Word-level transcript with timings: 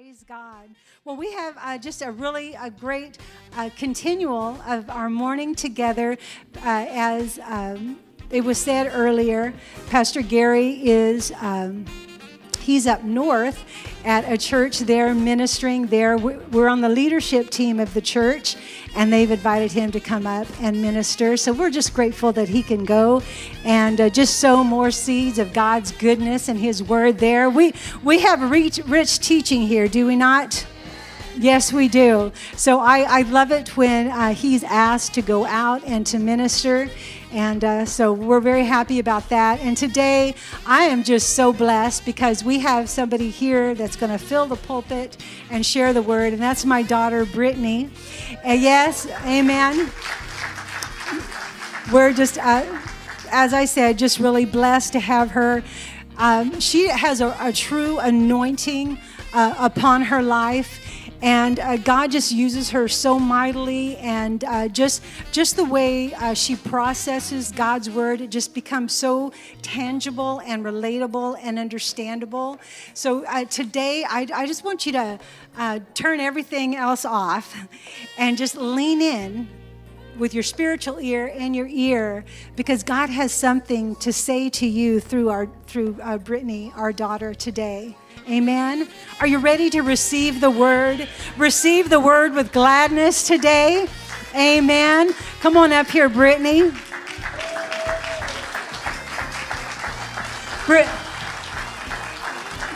Praise 0.00 0.24
God. 0.26 0.70
Well, 1.04 1.14
we 1.14 1.30
have 1.34 1.58
uh, 1.60 1.76
just 1.76 2.00
a 2.00 2.10
really 2.10 2.54
a 2.54 2.70
great 2.70 3.18
uh, 3.54 3.68
continual 3.76 4.58
of 4.66 4.88
our 4.88 5.10
morning 5.10 5.54
together. 5.54 6.16
Uh, 6.56 6.86
as 6.88 7.38
um, 7.44 7.98
it 8.30 8.42
was 8.42 8.56
said 8.56 8.90
earlier, 8.94 9.52
Pastor 9.90 10.22
Gary 10.22 10.88
is. 10.88 11.34
Um, 11.42 11.84
he's 12.70 12.86
up 12.86 13.02
north 13.02 13.64
at 14.04 14.30
a 14.30 14.38
church 14.38 14.78
there 14.78 15.12
ministering 15.12 15.86
there. 15.86 16.16
We're 16.16 16.68
on 16.68 16.80
the 16.80 16.88
leadership 16.88 17.50
team 17.50 17.80
of 17.80 17.92
the 17.94 18.00
church, 18.00 18.54
and 18.94 19.12
they've 19.12 19.30
invited 19.30 19.72
him 19.72 19.90
to 19.90 19.98
come 19.98 20.24
up 20.24 20.46
and 20.60 20.80
minister. 20.80 21.36
So 21.36 21.52
we're 21.52 21.70
just 21.70 21.92
grateful 21.92 22.30
that 22.32 22.48
he 22.48 22.62
can 22.62 22.84
go 22.84 23.22
and 23.64 24.00
uh, 24.00 24.08
just 24.08 24.38
sow 24.38 24.62
more 24.62 24.92
seeds 24.92 25.40
of 25.40 25.52
God's 25.52 25.90
goodness 25.90 26.48
and 26.48 26.60
His 26.60 26.80
Word 26.80 27.18
there. 27.18 27.50
We 27.50 27.74
we 28.04 28.20
have 28.20 28.48
rich, 28.48 28.78
rich 28.86 29.18
teaching 29.18 29.62
here, 29.62 29.88
do 29.88 30.06
we 30.06 30.14
not? 30.14 30.64
Yes, 31.36 31.72
we 31.72 31.88
do. 31.88 32.32
So 32.56 32.80
I, 32.80 33.20
I 33.20 33.22
love 33.22 33.50
it 33.50 33.76
when 33.76 34.08
uh, 34.08 34.34
he's 34.34 34.62
asked 34.62 35.14
to 35.14 35.22
go 35.22 35.46
out 35.46 35.82
and 35.86 36.06
to 36.08 36.18
minister. 36.18 36.88
And 37.32 37.62
uh, 37.62 37.84
so 37.84 38.12
we're 38.12 38.40
very 38.40 38.64
happy 38.64 38.98
about 38.98 39.28
that. 39.28 39.60
And 39.60 39.76
today 39.76 40.34
I 40.66 40.84
am 40.84 41.04
just 41.04 41.34
so 41.34 41.52
blessed 41.52 42.04
because 42.04 42.42
we 42.42 42.58
have 42.58 42.90
somebody 42.90 43.30
here 43.30 43.74
that's 43.74 43.94
going 43.94 44.10
to 44.10 44.18
fill 44.18 44.46
the 44.46 44.56
pulpit 44.56 45.16
and 45.48 45.64
share 45.64 45.92
the 45.92 46.02
word. 46.02 46.32
And 46.32 46.42
that's 46.42 46.64
my 46.64 46.82
daughter, 46.82 47.24
Brittany. 47.24 47.88
And 48.42 48.60
yes, 48.60 49.06
amen. 49.24 49.90
We're 51.92 52.12
just, 52.12 52.38
uh, 52.38 52.66
as 53.30 53.54
I 53.54 53.64
said, 53.64 53.96
just 53.96 54.18
really 54.18 54.44
blessed 54.44 54.92
to 54.94 55.00
have 55.00 55.30
her. 55.30 55.62
Um, 56.18 56.58
she 56.58 56.88
has 56.88 57.20
a, 57.20 57.36
a 57.40 57.52
true 57.52 57.98
anointing 57.98 58.98
uh, 59.32 59.54
upon 59.58 60.02
her 60.02 60.22
life 60.22 60.79
and 61.22 61.60
uh, 61.60 61.76
God 61.76 62.10
just 62.10 62.32
uses 62.32 62.70
her 62.70 62.88
so 62.88 63.18
mightily, 63.18 63.96
and 63.98 64.42
uh, 64.44 64.68
just 64.68 65.02
just 65.32 65.56
the 65.56 65.64
way 65.64 66.14
uh, 66.14 66.34
she 66.34 66.56
processes 66.56 67.52
God's 67.52 67.90
word, 67.90 68.20
it 68.20 68.30
just 68.30 68.54
becomes 68.54 68.92
so 68.92 69.32
tangible 69.60 70.40
and 70.46 70.64
relatable 70.64 71.38
and 71.42 71.58
understandable. 71.58 72.58
So 72.94 73.24
uh, 73.26 73.44
today, 73.44 74.04
I, 74.08 74.26
I, 74.34 74.46
just 74.46 74.64
want 74.64 74.86
you 74.86 74.92
to 74.92 75.18
uh, 75.56 75.80
turn 75.94 76.20
everything 76.20 76.74
else 76.74 77.04
off 77.04 77.56
and 78.16 78.38
just 78.38 78.56
lean 78.56 79.02
in 79.02 79.48
with 80.18 80.34
your 80.34 80.42
spiritual 80.42 81.00
ear 81.00 81.32
and 81.34 81.54
your 81.54 81.66
ear 81.68 82.24
because 82.56 82.82
God 82.82 83.10
has 83.10 83.32
something 83.32 83.96
to 83.96 84.12
say 84.12 84.48
to 84.50 84.66
you 84.66 85.00
through 85.00 85.30
our 85.30 85.48
through 85.66 85.98
uh, 86.02 86.18
Brittany, 86.18 86.72
our 86.76 86.92
daughter 86.92 87.34
today. 87.34 87.96
Amen. 88.28 88.88
Are 89.20 89.26
you 89.26 89.38
ready 89.38 89.70
to 89.70 89.80
receive 89.82 90.40
the 90.40 90.50
word? 90.50 91.08
Receive 91.36 91.90
the 91.90 92.00
word 92.00 92.32
with 92.34 92.52
gladness 92.52 93.26
today. 93.26 93.86
Amen. 94.34 95.12
Come 95.40 95.56
on 95.56 95.72
up 95.72 95.88
here, 95.88 96.08
Brittany. 96.08 96.70
Brit- 100.66 100.88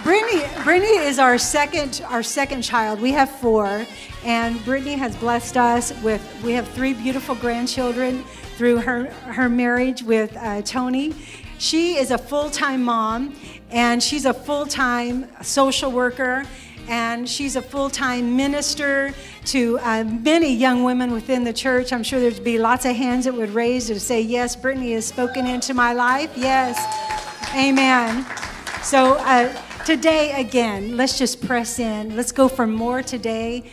Brittany, 0.02 0.42
Brittany 0.64 0.96
is 0.98 1.18
our 1.18 1.38
second, 1.38 2.02
our 2.08 2.22
second 2.22 2.62
child. 2.62 3.00
We 3.00 3.12
have 3.12 3.30
four, 3.30 3.86
and 4.24 4.62
Brittany 4.64 4.94
has 4.94 5.16
blessed 5.16 5.56
us 5.56 5.92
with. 6.02 6.20
We 6.42 6.52
have 6.52 6.68
three 6.68 6.92
beautiful 6.92 7.34
grandchildren 7.34 8.24
through 8.56 8.78
her 8.78 9.05
her 9.10 9.48
marriage 9.48 10.02
with 10.02 10.36
uh, 10.36 10.62
Tony. 10.62 11.14
She 11.58 11.96
is 11.96 12.10
a 12.10 12.18
full 12.18 12.50
time 12.50 12.82
mom, 12.82 13.34
and 13.75 14.00
she's 14.00 14.25
a 14.25 14.33
full 14.33 14.64
time 14.64 15.27
social 15.42 15.91
worker 15.91 16.44
and 16.89 17.28
she's 17.28 17.56
a 17.56 17.62
full 17.62 17.91
time 17.91 18.36
minister 18.36 19.12
to 19.47 19.78
uh, 19.80 20.05
many 20.05 20.55
young 20.55 20.84
women 20.84 21.12
within 21.12 21.44
the 21.44 21.53
church. 21.53 21.92
I'm 21.92 22.05
sure 22.05 22.20
there'd 22.20 22.45
be 22.45 22.58
lots 22.58 22.84
of 22.84 22.95
hands 22.95 23.25
that 23.25 23.34
would 23.34 23.50
raise 23.50 23.89
to 23.89 23.98
say, 23.98 24.20
Yes, 24.20 24.55
Brittany 24.55 24.92
has 24.92 25.07
spoken 25.07 25.46
into 25.46 25.74
my 25.74 25.92
life. 25.92 26.30
Yes, 26.36 26.79
amen. 27.55 28.24
So 28.83 29.14
uh, 29.14 29.52
today, 29.84 30.40
again, 30.40 30.96
let's 30.96 31.18
just 31.18 31.45
press 31.45 31.79
in. 31.79 32.17
Let's 32.17 32.33
go 32.33 32.48
for 32.48 32.67
more 32.67 33.02
today. 33.02 33.64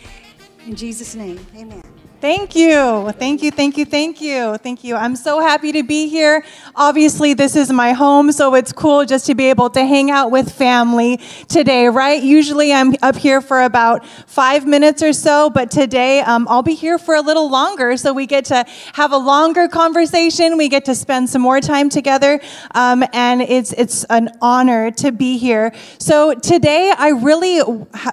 In 0.66 0.74
Jesus' 0.74 1.14
name, 1.14 1.44
amen. 1.56 1.91
Thank 2.22 2.54
you. 2.54 3.10
Thank 3.18 3.42
you. 3.42 3.50
Thank 3.50 3.76
you. 3.76 3.84
Thank 3.84 4.20
you. 4.20 4.56
Thank 4.58 4.84
you. 4.84 4.94
I'm 4.94 5.16
so 5.16 5.40
happy 5.40 5.72
to 5.72 5.82
be 5.82 6.08
here. 6.08 6.44
Obviously, 6.76 7.34
this 7.34 7.56
is 7.56 7.72
my 7.72 7.94
home, 7.94 8.30
so 8.30 8.54
it's 8.54 8.72
cool 8.72 9.04
just 9.04 9.26
to 9.26 9.34
be 9.34 9.50
able 9.50 9.68
to 9.70 9.84
hang 9.84 10.08
out 10.08 10.30
with 10.30 10.52
family 10.52 11.16
today, 11.48 11.88
right? 11.88 12.22
Usually 12.22 12.72
I'm 12.72 12.94
up 13.02 13.16
here 13.16 13.40
for 13.40 13.62
about 13.62 14.06
five 14.06 14.64
minutes 14.64 15.02
or 15.02 15.12
so, 15.12 15.50
but 15.50 15.72
today 15.72 16.20
um, 16.20 16.46
I'll 16.48 16.62
be 16.62 16.74
here 16.74 16.96
for 16.96 17.16
a 17.16 17.20
little 17.20 17.50
longer, 17.50 17.96
so 17.96 18.12
we 18.12 18.28
get 18.28 18.44
to 18.46 18.64
have 18.92 19.10
a 19.10 19.18
longer 19.18 19.66
conversation. 19.66 20.56
We 20.56 20.68
get 20.68 20.84
to 20.84 20.94
spend 20.94 21.28
some 21.28 21.42
more 21.42 21.60
time 21.60 21.88
together, 21.90 22.40
um, 22.72 23.02
and 23.12 23.42
it's, 23.42 23.72
it's 23.72 24.04
an 24.04 24.30
honor 24.40 24.92
to 24.92 25.10
be 25.10 25.38
here. 25.38 25.74
So 25.98 26.34
today, 26.34 26.92
I 26.96 27.08
really 27.08 27.60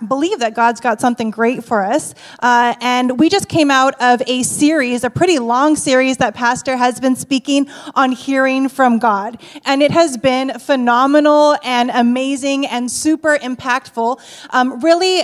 believe 0.07 0.39
that 0.39 0.55
God's 0.55 0.79
got 0.79 0.99
something 0.99 1.29
great 1.29 1.63
for 1.63 1.85
us, 1.85 2.15
uh, 2.39 2.73
and 2.81 3.19
we 3.19 3.29
just 3.29 3.47
came 3.47 3.69
out 3.69 3.98
of 3.99 4.21
a 4.27 4.43
series, 4.43 5.03
a 5.03 5.09
pretty 5.09 5.39
long 5.39 5.75
series 5.75 6.17
that 6.17 6.35
Pastor 6.35 6.77
has 6.77 6.99
been 6.99 7.15
speaking 7.15 7.69
on 7.95 8.11
hearing 8.11 8.69
from 8.69 8.99
God. 8.99 9.41
And 9.65 9.81
it 9.81 9.91
has 9.91 10.17
been 10.17 10.57
phenomenal 10.59 11.57
and 11.63 11.89
amazing 11.91 12.65
and 12.65 12.89
super 12.89 13.37
impactful. 13.37 14.19
Um, 14.51 14.79
really, 14.79 15.23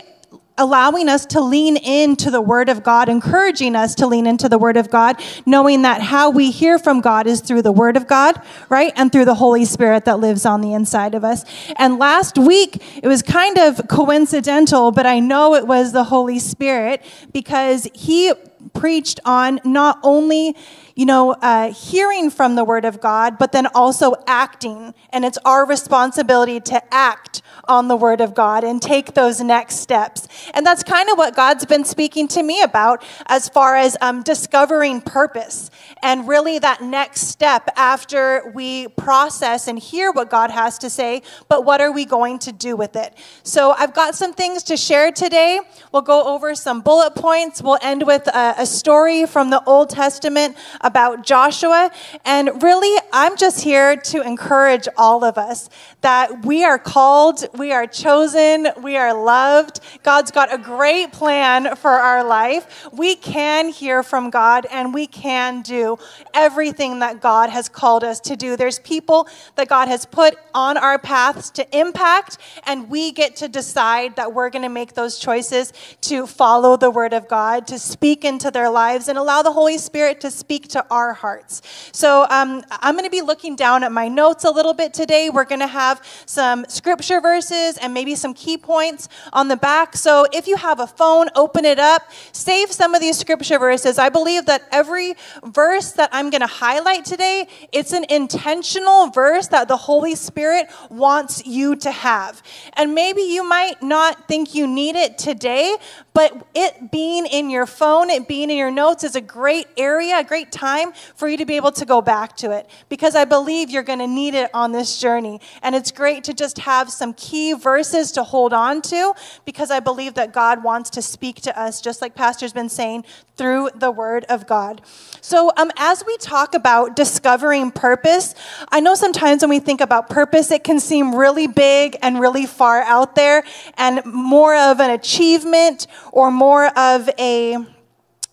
allowing 0.57 1.09
us 1.09 1.25
to 1.25 1.41
lean 1.41 1.75
into 1.77 2.31
the 2.31 2.41
Word 2.41 2.69
of 2.69 2.83
God, 2.83 3.09
encouraging 3.09 3.75
us 3.75 3.95
to 3.95 4.07
lean 4.07 4.25
into 4.25 4.47
the 4.47 4.57
Word 4.57 4.77
of 4.77 4.89
God, 4.89 5.21
knowing 5.45 5.81
that 5.81 6.01
how 6.01 6.29
we 6.29 6.51
hear 6.51 6.79
from 6.79 7.01
God 7.01 7.27
is 7.27 7.41
through 7.41 7.61
the 7.61 7.71
Word 7.71 7.97
of 7.97 8.07
God, 8.07 8.41
right? 8.69 8.93
And 8.95 9.11
through 9.11 9.25
the 9.25 9.35
Holy 9.35 9.65
Spirit 9.65 10.05
that 10.05 10.19
lives 10.19 10.45
on 10.45 10.61
the 10.61 10.73
inside 10.73 11.13
of 11.13 11.23
us. 11.23 11.43
And 11.77 11.99
last 11.99 12.37
week, 12.37 12.81
it 13.03 13.07
was 13.07 13.21
kind 13.21 13.57
of 13.57 13.87
coincidental, 13.87 14.91
but 14.91 15.05
I 15.05 15.19
know 15.19 15.55
it 15.55 15.67
was 15.67 15.91
the 15.91 16.05
Holy 16.05 16.39
Spirit 16.39 17.03
because 17.33 17.87
He 17.93 18.31
preached 18.73 19.19
on 19.25 19.59
not 19.63 19.99
only 20.03 20.55
you 20.95 21.05
know, 21.05 21.33
uh, 21.33 21.73
hearing 21.73 22.29
from 22.29 22.55
the 22.55 22.63
Word 22.63 22.85
of 22.85 23.01
God, 23.01 23.37
but 23.37 23.51
then 23.51 23.67
also 23.67 24.15
acting. 24.25 24.93
And 25.09 25.25
it's 25.25 25.37
our 25.43 25.65
responsibility 25.65 26.61
to 26.61 26.93
act 26.93 27.41
on 27.67 27.89
the 27.89 27.97
Word 27.97 28.21
of 28.21 28.33
God 28.33 28.63
and 28.63 28.81
take 28.81 29.13
those 29.13 29.41
next 29.41 29.75
steps. 29.77 30.27
And 30.53 30.65
that's 30.65 30.83
kind 30.83 31.09
of 31.09 31.17
what 31.17 31.35
God's 31.35 31.65
been 31.65 31.83
speaking 31.83 32.29
to 32.29 32.43
me 32.43 32.61
about 32.61 33.03
as 33.25 33.49
far 33.49 33.75
as 33.75 33.97
um, 33.99 34.23
discovering 34.23 35.01
purpose 35.01 35.69
and 36.01 36.27
really 36.27 36.59
that 36.59 36.81
next 36.81 37.21
step 37.21 37.69
after 37.75 38.51
we 38.53 38.87
process 38.89 39.67
and 39.67 39.77
hear 39.77 40.11
what 40.11 40.29
God 40.29 40.51
has 40.51 40.77
to 40.79 40.89
say, 40.89 41.23
but 41.49 41.65
what 41.65 41.81
are 41.81 41.91
we 41.91 42.05
going 42.05 42.39
to 42.39 42.51
do 42.51 42.75
with 42.75 42.95
it? 42.95 43.13
So 43.43 43.71
I've 43.71 43.93
got 43.93 44.15
some 44.15 44.33
things 44.33 44.63
to 44.63 44.77
share 44.77 45.11
today. 45.11 45.59
We'll 45.91 46.03
go 46.03 46.23
over 46.23 46.55
some 46.55 46.81
bullet 46.81 47.15
points. 47.15 47.61
We'll 47.61 47.79
end 47.81 48.03
with 48.05 48.27
a, 48.27 48.55
a 48.59 48.65
story 48.65 49.25
from 49.25 49.49
the 49.49 49.63
Old 49.65 49.89
Testament 49.89 50.55
about 50.85 51.25
Joshua. 51.25 51.91
And 52.23 52.63
really, 52.63 52.97
I'm 53.11 53.35
just 53.35 53.61
here 53.61 53.97
to 53.97 54.21
encourage 54.21 54.87
all 54.95 55.25
of 55.25 55.37
us 55.37 55.69
that 56.01 56.45
we 56.45 56.63
are 56.63 56.79
called, 56.79 57.43
we 57.57 57.73
are 57.73 57.87
chosen, 57.87 58.67
we 58.81 58.95
are 58.95 59.13
loved. 59.13 59.79
God's 60.03 60.31
got 60.31 60.53
a 60.53 60.57
great 60.57 61.11
plan 61.11 61.75
for 61.75 61.89
our 61.89 62.23
life. 62.23 62.87
We 62.93 63.15
can 63.15 63.69
hear 63.69 64.03
from 64.03 64.29
God 64.29 64.67
and 64.71 64.93
we 64.93 65.07
can 65.07 65.63
do 65.63 65.97
everything 66.33 66.99
that 66.99 67.19
God 67.19 67.49
has 67.49 67.67
called 67.67 68.03
us 68.03 68.19
to 68.21 68.35
do. 68.35 68.55
There's 68.55 68.79
people 68.79 69.27
that 69.55 69.67
God 69.67 69.87
has 69.87 70.05
put 70.05 70.35
on 70.53 70.77
our 70.77 70.99
paths 70.99 71.49
to 71.51 71.77
impact, 71.77 72.37
and 72.65 72.89
we 72.89 73.11
get 73.11 73.35
to 73.37 73.47
decide 73.47 74.15
that 74.15 74.33
we're 74.33 74.49
going 74.49 74.63
to 74.63 74.69
make 74.69 74.93
those 74.93 75.17
choices 75.17 75.73
to 76.01 76.27
follow 76.27 76.77
the 76.77 76.91
Word 76.91 77.13
of 77.13 77.27
God, 77.27 77.67
to 77.67 77.79
speak 77.79 78.23
into 78.23 78.51
their 78.51 78.69
lives, 78.69 79.07
and 79.07 79.17
allow 79.17 79.41
the 79.41 79.51
Holy 79.51 79.77
Spirit 79.77 80.21
to 80.21 80.29
speak 80.29 80.67
to 80.69 80.74
our 80.89 81.13
hearts. 81.13 81.61
So 81.91 82.25
um, 82.29 82.63
I'm 82.69 82.95
going 82.95 83.05
to 83.05 83.11
be 83.11 83.21
looking 83.21 83.55
down 83.55 83.83
at 83.83 83.91
my 83.91 84.07
notes 84.07 84.43
a 84.43 84.51
little 84.51 84.73
bit 84.73 84.93
today. 84.93 85.29
We're 85.29 85.45
going 85.45 85.61
to 85.61 85.67
have 85.67 86.01
some 86.25 86.65
scripture 86.67 87.21
verses 87.21 87.77
and 87.77 87.93
maybe 87.93 88.15
some 88.15 88.33
key 88.33 88.57
points 88.57 89.09
on 89.33 89.47
the 89.47 89.57
back. 89.57 89.95
So 89.95 90.25
if 90.31 90.47
you 90.47 90.57
have 90.57 90.79
a 90.79 90.87
phone, 90.87 91.27
open 91.35 91.65
it 91.65 91.79
up, 91.79 92.11
save 92.31 92.71
some 92.71 92.95
of 92.95 93.01
these 93.01 93.17
scripture 93.17 93.59
verses. 93.59 93.97
I 93.97 94.09
believe 94.09 94.45
that 94.45 94.63
every 94.71 95.15
verse 95.43 95.91
that 95.93 96.09
I'm 96.11 96.29
going 96.29 96.41
to 96.41 96.47
highlight 96.47 97.05
today, 97.05 97.47
it's 97.71 97.93
an 97.93 98.05
intentional 98.09 99.07
verse 99.07 99.47
that 99.47 99.67
the 99.67 99.77
Holy 99.77 100.15
Spirit 100.15 100.67
wants 100.89 101.45
you 101.45 101.75
to 101.77 101.91
have. 101.91 102.41
And 102.73 102.93
maybe 102.93 103.21
you 103.21 103.47
might 103.47 103.81
not 103.81 104.27
think 104.27 104.55
you 104.55 104.67
need 104.67 104.95
it 104.95 105.17
today, 105.17 105.75
but 106.13 106.47
it 106.53 106.91
being 106.91 107.25
in 107.25 107.49
your 107.49 107.65
phone, 107.65 108.09
it 108.09 108.27
being 108.27 108.49
in 108.49 108.57
your 108.57 108.71
notes 108.71 109.03
is 109.03 109.15
a 109.15 109.21
great 109.21 109.67
area, 109.77 110.19
a 110.19 110.23
great 110.23 110.51
time 110.51 110.64
time 110.65 110.93
for 111.15 111.27
you 111.27 111.37
to 111.37 111.45
be 111.45 111.55
able 111.55 111.71
to 111.71 111.85
go 111.85 112.01
back 112.01 112.35
to 112.37 112.49
it 112.49 112.67
because 112.89 113.15
I 113.15 113.25
believe 113.25 113.69
you're 113.69 113.83
going 113.83 113.99
to 113.99 114.07
need 114.07 114.33
it 114.33 114.49
on 114.51 114.71
this 114.71 114.99
journey. 114.99 115.39
And 115.61 115.75
it's 115.75 115.91
great 115.91 116.23
to 116.23 116.33
just 116.33 116.57
have 116.59 116.89
some 116.89 117.13
key 117.13 117.53
verses 117.53 118.11
to 118.13 118.23
hold 118.23 118.51
on 118.51 118.81
to 118.83 119.13
because 119.45 119.69
I 119.69 119.79
believe 119.79 120.15
that 120.15 120.33
God 120.33 120.63
wants 120.63 120.89
to 120.91 121.01
speak 121.03 121.41
to 121.41 121.59
us, 121.59 121.81
just 121.81 122.01
like 122.01 122.15
Pastor's 122.15 122.51
been 122.51 122.69
saying, 122.69 123.05
through 123.37 123.69
the 123.75 123.91
Word 123.91 124.25
of 124.27 124.47
God. 124.47 124.81
So, 125.21 125.51
um, 125.57 125.69
as 125.77 126.03
we 126.07 126.17
talk 126.17 126.55
about 126.55 126.95
discovering 126.95 127.69
purpose, 127.69 128.33
I 128.69 128.79
know 128.79 128.95
sometimes 128.95 129.41
when 129.41 129.49
we 129.49 129.59
think 129.59 129.81
about 129.81 130.09
purpose, 130.09 130.51
it 130.51 130.63
can 130.63 130.79
seem 130.79 131.13
really 131.13 131.47
big 131.47 131.97
and 132.01 132.19
really 132.19 132.45
far 132.45 132.81
out 132.81 133.15
there 133.15 133.43
and 133.77 134.03
more 134.05 134.55
of 134.55 134.79
an 134.79 134.91
achievement 134.91 135.87
or 136.11 136.31
more 136.31 136.67
of 136.77 137.09
a 137.19 137.57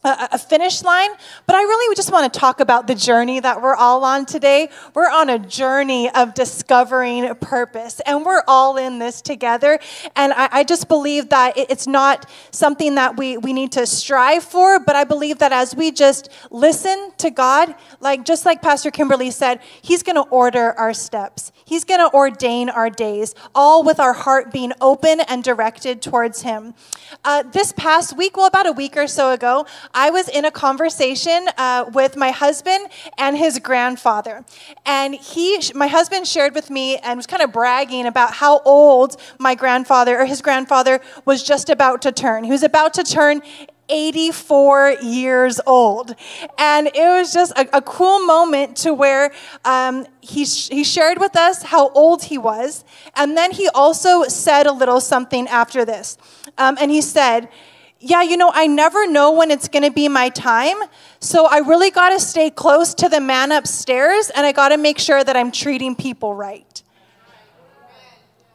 a 0.04 0.38
finish 0.38 0.82
line, 0.82 1.10
but 1.46 1.54
I 1.54 1.62
really 1.62 1.94
just 1.94 2.10
want 2.10 2.32
to 2.32 2.38
talk 2.38 2.58
about 2.58 2.88
the 2.88 2.94
journey 2.94 3.38
that 3.38 3.62
we're 3.62 3.76
all 3.76 4.02
on 4.04 4.26
today. 4.26 4.68
We're 4.94 5.10
on 5.10 5.30
a 5.30 5.38
journey 5.38 6.10
of 6.10 6.34
discovering 6.34 7.32
purpose, 7.36 8.00
and 8.04 8.24
we're 8.24 8.42
all 8.48 8.76
in 8.76 8.98
this 8.98 9.22
together. 9.22 9.78
And 10.16 10.32
I, 10.32 10.48
I, 10.50 10.64
just 10.64 10.88
believe 10.88 11.28
that 11.28 11.56
it's 11.56 11.86
not 11.86 12.28
something 12.50 12.96
that 12.96 13.16
we, 13.16 13.36
we 13.38 13.52
need 13.52 13.72
to 13.72 13.86
strive 13.86 14.42
for, 14.42 14.80
but 14.80 14.96
I 14.96 15.04
believe 15.04 15.38
that 15.38 15.52
as 15.52 15.76
we 15.76 15.92
just 15.92 16.28
listen 16.50 17.12
to 17.18 17.30
God, 17.30 17.74
like 18.00 18.24
just 18.24 18.44
like 18.44 18.60
Pastor 18.60 18.90
Kimberly 18.90 19.30
said, 19.30 19.60
He's 19.82 20.02
going 20.02 20.16
to 20.16 20.28
order 20.30 20.72
our 20.78 20.92
steps, 20.94 21.52
He's 21.64 21.84
going 21.84 22.00
to 22.00 22.12
ordain 22.12 22.70
our 22.70 22.90
days, 22.90 23.36
all 23.54 23.84
with 23.84 24.00
our 24.00 24.14
heart 24.14 24.52
being 24.52 24.72
open 24.80 25.20
and 25.20 25.44
directed 25.44 26.02
towards 26.02 26.42
Him. 26.42 26.74
Uh, 27.24 27.44
this 27.44 27.72
past 27.72 28.16
week, 28.16 28.36
well, 28.36 28.46
about 28.46 28.66
a 28.66 28.72
week 28.72 28.96
or 28.96 29.06
so 29.06 29.30
ago, 29.30 29.64
I 29.94 30.10
was 30.10 30.28
in 30.28 30.44
a 30.44 30.50
conversation 30.50 31.48
uh, 31.58 31.86
with 31.92 32.16
my 32.16 32.30
husband 32.30 32.88
and 33.18 33.36
his 33.36 33.58
grandfather. 33.58 34.44
And 34.86 35.14
he, 35.14 35.60
my 35.74 35.86
husband 35.86 36.26
shared 36.26 36.54
with 36.54 36.70
me 36.70 36.96
and 36.98 37.16
was 37.16 37.26
kind 37.26 37.42
of 37.42 37.52
bragging 37.52 38.06
about 38.06 38.34
how 38.34 38.60
old 38.60 39.16
my 39.38 39.54
grandfather 39.54 40.18
or 40.18 40.26
his 40.26 40.40
grandfather 40.40 41.00
was 41.24 41.42
just 41.42 41.68
about 41.70 42.02
to 42.02 42.12
turn. 42.12 42.44
He 42.44 42.50
was 42.50 42.62
about 42.62 42.94
to 42.94 43.02
turn 43.02 43.42
84 43.88 44.96
years 45.02 45.60
old. 45.66 46.14
And 46.58 46.88
it 46.88 46.96
was 46.96 47.32
just 47.32 47.52
a, 47.58 47.76
a 47.76 47.82
cool 47.82 48.24
moment 48.24 48.76
to 48.78 48.94
where 48.94 49.32
um, 49.64 50.06
he, 50.20 50.44
he 50.44 50.82
shared 50.84 51.18
with 51.18 51.36
us 51.36 51.62
how 51.62 51.90
old 51.90 52.24
he 52.24 52.38
was. 52.38 52.84
And 53.14 53.36
then 53.36 53.50
he 53.50 53.68
also 53.68 54.24
said 54.24 54.66
a 54.66 54.72
little 54.72 55.00
something 55.00 55.46
after 55.48 55.84
this. 55.84 56.16
Um, 56.58 56.78
and 56.80 56.90
he 56.90 57.02
said, 57.02 57.48
yeah, 58.02 58.22
you 58.22 58.36
know, 58.36 58.50
I 58.52 58.66
never 58.66 59.06
know 59.06 59.32
when 59.32 59.50
it's 59.50 59.68
going 59.68 59.84
to 59.84 59.90
be 59.90 60.08
my 60.08 60.28
time. 60.28 60.76
So 61.20 61.46
I 61.46 61.58
really 61.58 61.90
got 61.90 62.10
to 62.10 62.18
stay 62.20 62.50
close 62.50 62.94
to 62.94 63.08
the 63.08 63.20
man 63.20 63.52
upstairs 63.52 64.30
and 64.34 64.44
I 64.44 64.52
got 64.52 64.70
to 64.70 64.76
make 64.76 64.98
sure 64.98 65.22
that 65.22 65.36
I'm 65.36 65.52
treating 65.52 65.94
people 65.94 66.34
right. 66.34 66.81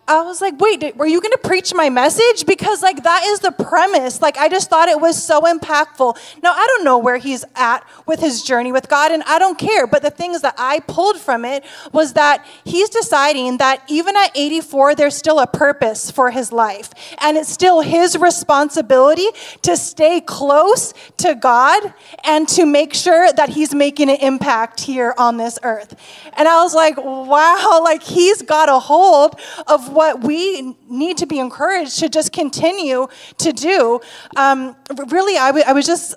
I 0.09 0.21
was 0.21 0.39
like, 0.39 0.57
wait, 0.59 0.95
were 0.95 1.06
you 1.06 1.19
going 1.19 1.33
to 1.33 1.38
preach 1.44 1.74
my 1.74 1.89
message? 1.89 2.45
Because, 2.45 2.81
like, 2.81 3.04
that 3.04 3.25
is 3.25 3.42
the 3.42 3.51
premise. 3.51 4.21
Like, 4.21 4.38
I 4.38 4.48
just 4.48 4.69
thought 4.69 4.88
it 4.88 5.01
was 5.01 5.21
so 5.21 5.42
impactful. 5.42 6.18
Now, 6.42 6.54
I 6.54 6.65
don't 6.68 6.86
know 6.86 6.98
where 6.98 7.18
he's 7.18 7.44
at 7.56 7.86
with 8.06 8.21
his 8.21 8.42
journey 8.42 8.71
with 8.71 8.88
God, 8.88 9.12
and 9.12 9.21
I 9.24 9.38
don't 9.38 9.59
care. 9.59 9.86
But 9.86 10.04
the 10.04 10.09
things 10.09 10.42
that 10.44 10.56
I 10.57 10.80
pulled 10.80 11.18
from 11.19 11.44
it 11.44 11.65
was 11.92 12.13
that 12.13 12.45
he's 12.63 12.89
deciding 12.89 13.57
that 13.57 13.83
even 13.89 14.15
at 14.15 14.31
84, 14.33 14.95
there's 14.95 15.18
still 15.18 15.39
a 15.39 15.48
purpose 15.48 16.10
for 16.10 16.31
his 16.31 16.53
life. 16.53 16.89
And 17.19 17.36
it's 17.36 17.51
still 17.51 17.81
his 17.81 18.18
responsibility 18.18 19.27
to 19.63 19.75
stay 19.75 20.21
close 20.21 20.94
to 21.18 21.36
God 21.36 21.94
and 22.24 22.48
to 22.50 22.65
make 22.65 22.94
sure 22.94 23.33
that 23.33 23.50
he's 23.50 23.75
making 23.75 24.10
an 24.10 24.18
impact 24.21 24.80
here 24.80 25.13
on 25.18 25.36
this 25.36 25.60
earth. 25.63 26.00
And 26.38 26.48
I 26.48 26.63
was 26.63 26.74
like, 26.74 26.95
wow, 26.95 27.81
like, 27.83 28.03
he's 28.03 28.42
got 28.42 28.69
a 28.69 28.80
hold 28.80 29.38
of 29.68 29.97
what 29.98 30.22
we 30.22 30.76
need 30.88 31.18
to 31.18 31.26
be 31.26 31.40
encouraged 31.40 31.98
to 32.00 32.08
just 32.08 32.32
continue 32.32 33.08
to 33.40 33.52
do. 33.52 34.00
Um, 34.36 34.76
really, 35.08 35.38
I, 35.38 35.48
w- 35.48 35.66
I 35.68 35.74
was 35.74 35.88
just, 35.88 36.14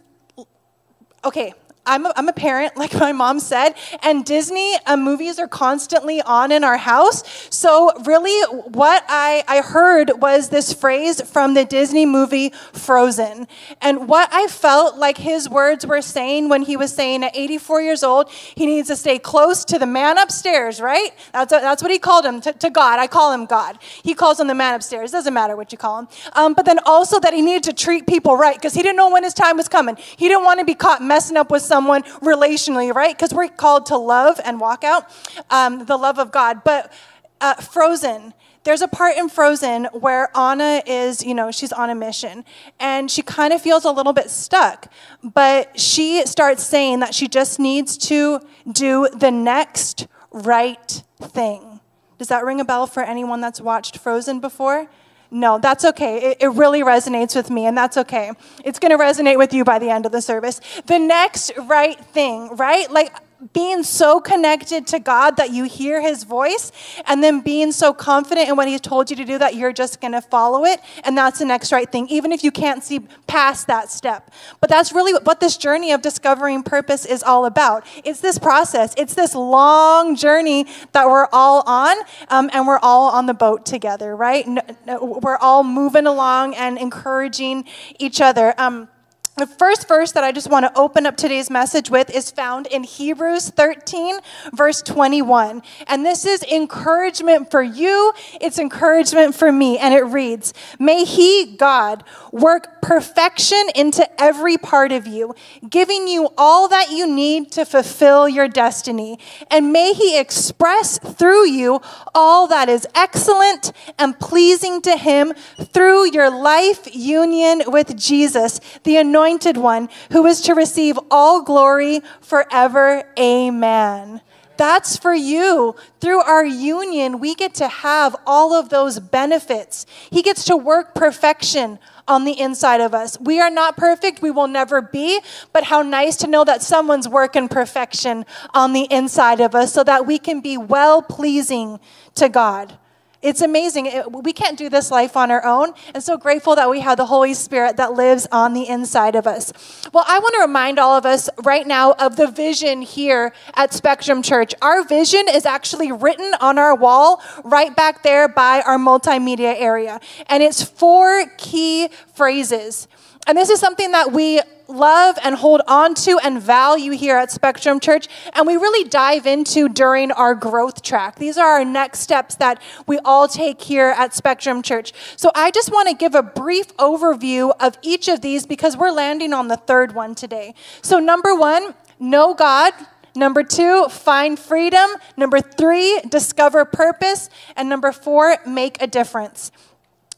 okay, 1.24 1.54
I'm 1.90 2.06
a, 2.06 2.12
I'm 2.14 2.28
a 2.28 2.32
parent, 2.32 2.76
like 2.76 2.94
my 2.94 3.12
mom 3.12 3.40
said, 3.40 3.74
and 4.02 4.24
Disney 4.24 4.76
uh, 4.86 4.96
movies 4.96 5.38
are 5.38 5.48
constantly 5.48 6.22
on 6.22 6.52
in 6.52 6.62
our 6.62 6.76
house. 6.76 7.24
So, 7.50 7.92
really, 8.04 8.40
what 8.68 9.04
I, 9.08 9.42
I 9.48 9.60
heard 9.60 10.12
was 10.22 10.48
this 10.48 10.72
phrase 10.72 11.20
from 11.20 11.54
the 11.54 11.64
Disney 11.64 12.06
movie 12.06 12.50
Frozen. 12.72 13.48
And 13.80 14.08
what 14.08 14.28
I 14.32 14.46
felt 14.46 14.96
like 14.96 15.18
his 15.18 15.48
words 15.48 15.84
were 15.84 16.00
saying 16.00 16.48
when 16.48 16.62
he 16.62 16.76
was 16.76 16.94
saying 16.94 17.24
at 17.24 17.36
84 17.36 17.82
years 17.82 18.04
old, 18.04 18.30
he 18.30 18.66
needs 18.66 18.88
to 18.88 18.96
stay 18.96 19.18
close 19.18 19.64
to 19.64 19.78
the 19.78 19.86
man 19.86 20.16
upstairs, 20.16 20.80
right? 20.80 21.10
That's, 21.32 21.52
a, 21.52 21.56
that's 21.56 21.82
what 21.82 21.90
he 21.90 21.98
called 21.98 22.24
him, 22.24 22.40
to, 22.42 22.52
to, 22.52 22.70
God. 22.70 23.00
I 23.00 23.08
call 23.08 23.32
him 23.32 23.46
God. 23.46 23.78
He 23.80 24.14
calls 24.14 24.38
him 24.38 24.46
the 24.46 24.54
man 24.54 24.74
upstairs. 24.74 25.10
Doesn't 25.10 25.34
matter 25.34 25.56
what 25.56 25.72
you 25.72 25.78
call 25.78 26.00
him. 26.00 26.08
Um, 26.34 26.54
but 26.54 26.66
then 26.66 26.78
also 26.86 27.18
that 27.20 27.34
he 27.34 27.42
needed 27.42 27.64
to 27.64 27.72
treat 27.72 28.06
people 28.06 28.36
right 28.36 28.54
because 28.54 28.74
he 28.74 28.82
didn't 28.82 28.96
know 28.96 29.10
when 29.10 29.24
his 29.24 29.34
time 29.34 29.56
was 29.56 29.68
coming. 29.68 29.96
He 29.96 30.28
didn't 30.28 30.44
want 30.44 30.60
to 30.60 30.64
be 30.64 30.74
caught 30.74 31.02
messing 31.02 31.36
up 31.36 31.50
with 31.50 31.62
someone 31.62 31.79
relationally, 31.86 32.94
right? 32.94 33.16
Because 33.16 33.34
we're 33.34 33.48
called 33.48 33.86
to 33.86 33.96
love 33.96 34.40
and 34.44 34.60
walk 34.60 34.84
out 34.84 35.10
um, 35.50 35.84
the 35.86 35.96
love 35.96 36.18
of 36.18 36.30
God. 36.30 36.62
But 36.64 36.92
uh, 37.40 37.54
Frozen, 37.54 38.34
there's 38.64 38.82
a 38.82 38.88
part 38.88 39.16
in 39.16 39.28
Frozen 39.28 39.86
where 39.86 40.36
Anna 40.36 40.82
is, 40.86 41.24
you 41.24 41.34
know, 41.34 41.50
she's 41.50 41.72
on 41.72 41.88
a 41.88 41.94
mission 41.94 42.44
and 42.78 43.10
she 43.10 43.22
kind 43.22 43.52
of 43.52 43.62
feels 43.62 43.84
a 43.84 43.90
little 43.90 44.12
bit 44.12 44.28
stuck, 44.28 44.92
but 45.22 45.80
she 45.80 46.26
starts 46.26 46.62
saying 46.62 47.00
that 47.00 47.14
she 47.14 47.26
just 47.26 47.58
needs 47.58 47.96
to 47.96 48.40
do 48.70 49.08
the 49.16 49.30
next 49.30 50.06
right 50.30 51.02
thing. 51.20 51.80
Does 52.18 52.28
that 52.28 52.44
ring 52.44 52.60
a 52.60 52.64
bell 52.64 52.86
for 52.86 53.02
anyone 53.02 53.40
that's 53.40 53.62
watched 53.62 53.96
Frozen 53.96 54.40
before? 54.40 54.90
No, 55.30 55.58
that's 55.58 55.84
okay. 55.84 56.32
It, 56.32 56.38
it 56.40 56.48
really 56.48 56.82
resonates 56.82 57.36
with 57.36 57.50
me, 57.50 57.66
and 57.66 57.76
that's 57.76 57.96
okay. 57.96 58.32
It's 58.64 58.78
going 58.78 58.96
to 58.96 59.02
resonate 59.02 59.38
with 59.38 59.54
you 59.54 59.64
by 59.64 59.78
the 59.78 59.90
end 59.90 60.06
of 60.06 60.12
the 60.12 60.20
service. 60.20 60.60
The 60.86 60.98
next 60.98 61.52
right 61.66 61.98
thing, 62.06 62.56
right? 62.56 62.90
Like, 62.90 63.14
being 63.52 63.82
so 63.82 64.20
connected 64.20 64.86
to 64.88 64.98
God 64.98 65.36
that 65.36 65.50
you 65.50 65.64
hear 65.64 66.00
his 66.00 66.24
voice, 66.24 66.72
and 67.06 67.22
then 67.22 67.40
being 67.40 67.72
so 67.72 67.92
confident 67.92 68.48
in 68.48 68.56
what 68.56 68.68
he's 68.68 68.80
told 68.80 69.10
you 69.10 69.16
to 69.16 69.24
do 69.24 69.38
that 69.38 69.54
you're 69.54 69.72
just 69.72 70.00
going 70.00 70.12
to 70.12 70.20
follow 70.20 70.64
it, 70.64 70.80
and 71.04 71.16
that's 71.16 71.38
the 71.38 71.44
next 71.44 71.72
right 71.72 71.90
thing, 71.90 72.08
even 72.08 72.32
if 72.32 72.44
you 72.44 72.50
can't 72.50 72.84
see 72.84 73.00
past 73.26 73.66
that 73.66 73.90
step. 73.90 74.30
But 74.60 74.70
that's 74.70 74.92
really 74.92 75.12
what 75.24 75.40
this 75.40 75.56
journey 75.56 75.92
of 75.92 76.02
discovering 76.02 76.62
purpose 76.62 77.04
is 77.04 77.22
all 77.22 77.46
about. 77.46 77.86
It's 78.04 78.20
this 78.20 78.38
process, 78.38 78.94
it's 78.96 79.14
this 79.14 79.34
long 79.34 80.16
journey 80.16 80.66
that 80.92 81.06
we're 81.06 81.28
all 81.32 81.62
on, 81.66 81.96
um, 82.28 82.50
and 82.52 82.66
we're 82.66 82.78
all 82.80 83.10
on 83.10 83.26
the 83.26 83.34
boat 83.34 83.64
together, 83.66 84.14
right? 84.14 84.46
We're 84.86 85.38
all 85.38 85.64
moving 85.64 86.06
along 86.06 86.54
and 86.54 86.78
encouraging 86.78 87.64
each 87.98 88.20
other. 88.20 88.54
Um, 88.58 88.88
the 89.36 89.46
first 89.46 89.88
verse 89.88 90.12
that 90.12 90.24
I 90.24 90.32
just 90.32 90.50
want 90.50 90.66
to 90.66 90.78
open 90.78 91.06
up 91.06 91.16
today's 91.16 91.50
message 91.50 91.88
with 91.88 92.14
is 92.14 92.30
found 92.30 92.66
in 92.66 92.82
Hebrews 92.84 93.48
13, 93.50 94.18
verse 94.52 94.82
21. 94.82 95.62
And 95.86 96.04
this 96.04 96.26
is 96.26 96.42
encouragement 96.42 97.50
for 97.50 97.62
you, 97.62 98.12
it's 98.40 98.58
encouragement 98.58 99.34
for 99.34 99.50
me. 99.50 99.78
And 99.78 99.94
it 99.94 100.02
reads 100.02 100.52
May 100.78 101.04
He, 101.04 101.56
God, 101.56 102.04
work 102.32 102.82
perfection 102.82 103.62
into 103.74 104.06
every 104.20 104.58
part 104.58 104.92
of 104.92 105.06
you, 105.06 105.34
giving 105.68 106.06
you 106.06 106.28
all 106.36 106.68
that 106.68 106.90
you 106.90 107.06
need 107.06 107.50
to 107.52 107.64
fulfill 107.64 108.28
your 108.28 108.48
destiny. 108.48 109.18
And 109.50 109.72
may 109.72 109.94
He 109.94 110.18
express 110.18 110.98
through 110.98 111.46
you 111.46 111.80
all 112.14 112.46
that 112.48 112.68
is 112.68 112.86
excellent 112.94 113.72
and 113.98 114.18
pleasing 114.18 114.82
to 114.82 114.96
Him 114.96 115.32
through 115.72 116.12
your 116.12 116.30
life 116.30 116.94
union 116.94 117.62
with 117.68 117.96
Jesus, 117.96 118.60
the 118.82 118.96
anointed 118.96 119.19
anointed 119.20 119.58
one 119.58 119.88
who 120.12 120.24
is 120.24 120.40
to 120.40 120.54
receive 120.54 120.98
all 121.10 121.42
glory 121.42 122.00
forever. 122.22 123.04
Amen. 123.18 124.22
That's 124.56 124.96
for 124.96 125.14
you. 125.14 125.74
Through 126.00 126.22
our 126.22 126.44
union, 126.44 127.18
we 127.18 127.34
get 127.34 127.54
to 127.54 127.68
have 127.68 128.16
all 128.26 128.54
of 128.54 128.70
those 128.70 128.98
benefits. 128.98 129.84
He 130.10 130.22
gets 130.22 130.44
to 130.46 130.56
work 130.56 130.94
perfection 130.94 131.78
on 132.08 132.24
the 132.24 132.38
inside 132.38 132.80
of 132.80 132.94
us. 132.94 133.18
We 133.20 133.40
are 133.40 133.50
not 133.50 133.76
perfect, 133.76 134.22
we 134.22 134.30
will 134.30 134.48
never 134.48 134.80
be, 134.82 135.20
but 135.52 135.64
how 135.64 135.82
nice 135.82 136.16
to 136.16 136.26
know 136.26 136.44
that 136.44 136.62
someone's 136.62 137.08
working 137.08 137.48
perfection 137.48 138.24
on 138.52 138.72
the 138.72 138.86
inside 138.90 139.40
of 139.40 139.54
us 139.54 139.72
so 139.72 139.84
that 139.84 140.06
we 140.06 140.18
can 140.18 140.40
be 140.40 140.56
well 140.56 141.02
pleasing 141.02 141.78
to 142.14 142.28
God. 142.28 142.78
It's 143.22 143.42
amazing. 143.42 143.84
It, 143.84 144.10
we 144.10 144.32
can't 144.32 144.56
do 144.56 144.70
this 144.70 144.90
life 144.90 145.14
on 145.14 145.30
our 145.30 145.44
own. 145.44 145.74
And 145.92 146.02
so 146.02 146.16
grateful 146.16 146.56
that 146.56 146.70
we 146.70 146.80
have 146.80 146.96
the 146.96 147.04
Holy 147.04 147.34
Spirit 147.34 147.76
that 147.76 147.92
lives 147.92 148.26
on 148.32 148.54
the 148.54 148.66
inside 148.66 149.14
of 149.14 149.26
us. 149.26 149.52
Well, 149.92 150.04
I 150.08 150.18
want 150.20 150.34
to 150.36 150.40
remind 150.40 150.78
all 150.78 150.96
of 150.96 151.04
us 151.04 151.28
right 151.44 151.66
now 151.66 151.92
of 151.92 152.16
the 152.16 152.28
vision 152.28 152.80
here 152.80 153.34
at 153.54 153.74
Spectrum 153.74 154.22
Church. 154.22 154.54
Our 154.62 154.84
vision 154.84 155.26
is 155.28 155.44
actually 155.44 155.92
written 155.92 156.32
on 156.40 156.56
our 156.56 156.74
wall 156.74 157.22
right 157.44 157.76
back 157.76 158.02
there 158.02 158.26
by 158.26 158.62
our 158.62 158.78
multimedia 158.78 159.54
area. 159.58 160.00
And 160.26 160.42
it's 160.42 160.62
four 160.62 161.26
key 161.36 161.88
phrases. 162.14 162.88
And 163.26 163.36
this 163.36 163.50
is 163.50 163.60
something 163.60 163.92
that 163.92 164.12
we 164.12 164.40
love 164.70 165.18
and 165.22 165.34
hold 165.34 165.60
on 165.66 165.94
to 165.94 166.18
and 166.22 166.40
value 166.40 166.92
here 166.92 167.16
at 167.16 167.30
Spectrum 167.30 167.80
Church, 167.80 168.08
and 168.34 168.46
we 168.46 168.54
really 168.54 168.88
dive 168.88 169.26
into 169.26 169.68
during 169.68 170.12
our 170.12 170.34
growth 170.34 170.82
track. 170.82 171.16
These 171.16 171.36
are 171.36 171.46
our 171.46 171.64
next 171.64 172.00
steps 172.00 172.36
that 172.36 172.62
we 172.86 172.98
all 173.04 173.28
take 173.28 173.60
here 173.60 173.94
at 173.96 174.14
Spectrum 174.14 174.62
Church. 174.62 174.92
So 175.16 175.30
I 175.34 175.50
just 175.50 175.70
want 175.70 175.88
to 175.88 175.94
give 175.94 176.14
a 176.14 176.22
brief 176.22 176.74
overview 176.76 177.52
of 177.60 177.76
each 177.82 178.08
of 178.08 178.20
these 178.20 178.46
because 178.46 178.76
we're 178.76 178.92
landing 178.92 179.32
on 179.32 179.48
the 179.48 179.56
third 179.56 179.94
one 179.94 180.14
today. 180.14 180.54
So, 180.82 180.98
number 180.98 181.34
one, 181.34 181.74
know 181.98 182.34
God. 182.34 182.72
Number 183.16 183.42
two, 183.42 183.88
find 183.88 184.38
freedom. 184.38 184.88
Number 185.16 185.40
three, 185.40 186.00
discover 186.08 186.64
purpose. 186.64 187.28
And 187.56 187.68
number 187.68 187.90
four, 187.90 188.36
make 188.46 188.80
a 188.80 188.86
difference. 188.86 189.50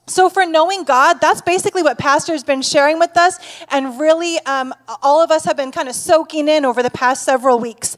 So, 0.06 0.28
for 0.28 0.44
knowing 0.44 0.84
God, 0.84 1.20
that's 1.20 1.42
basically 1.42 1.82
what 1.82 1.98
Pastor's 1.98 2.42
been 2.42 2.62
sharing 2.62 2.98
with 2.98 3.16
us, 3.16 3.38
and 3.70 3.98
really 4.00 4.38
um, 4.40 4.74
all 5.02 5.22
of 5.22 5.30
us 5.30 5.44
have 5.44 5.56
been 5.56 5.70
kind 5.70 5.88
of 5.88 5.94
soaking 5.94 6.48
in 6.48 6.64
over 6.64 6.82
the 6.82 6.90
past 6.90 7.24
several 7.24 7.58
weeks. 7.58 7.96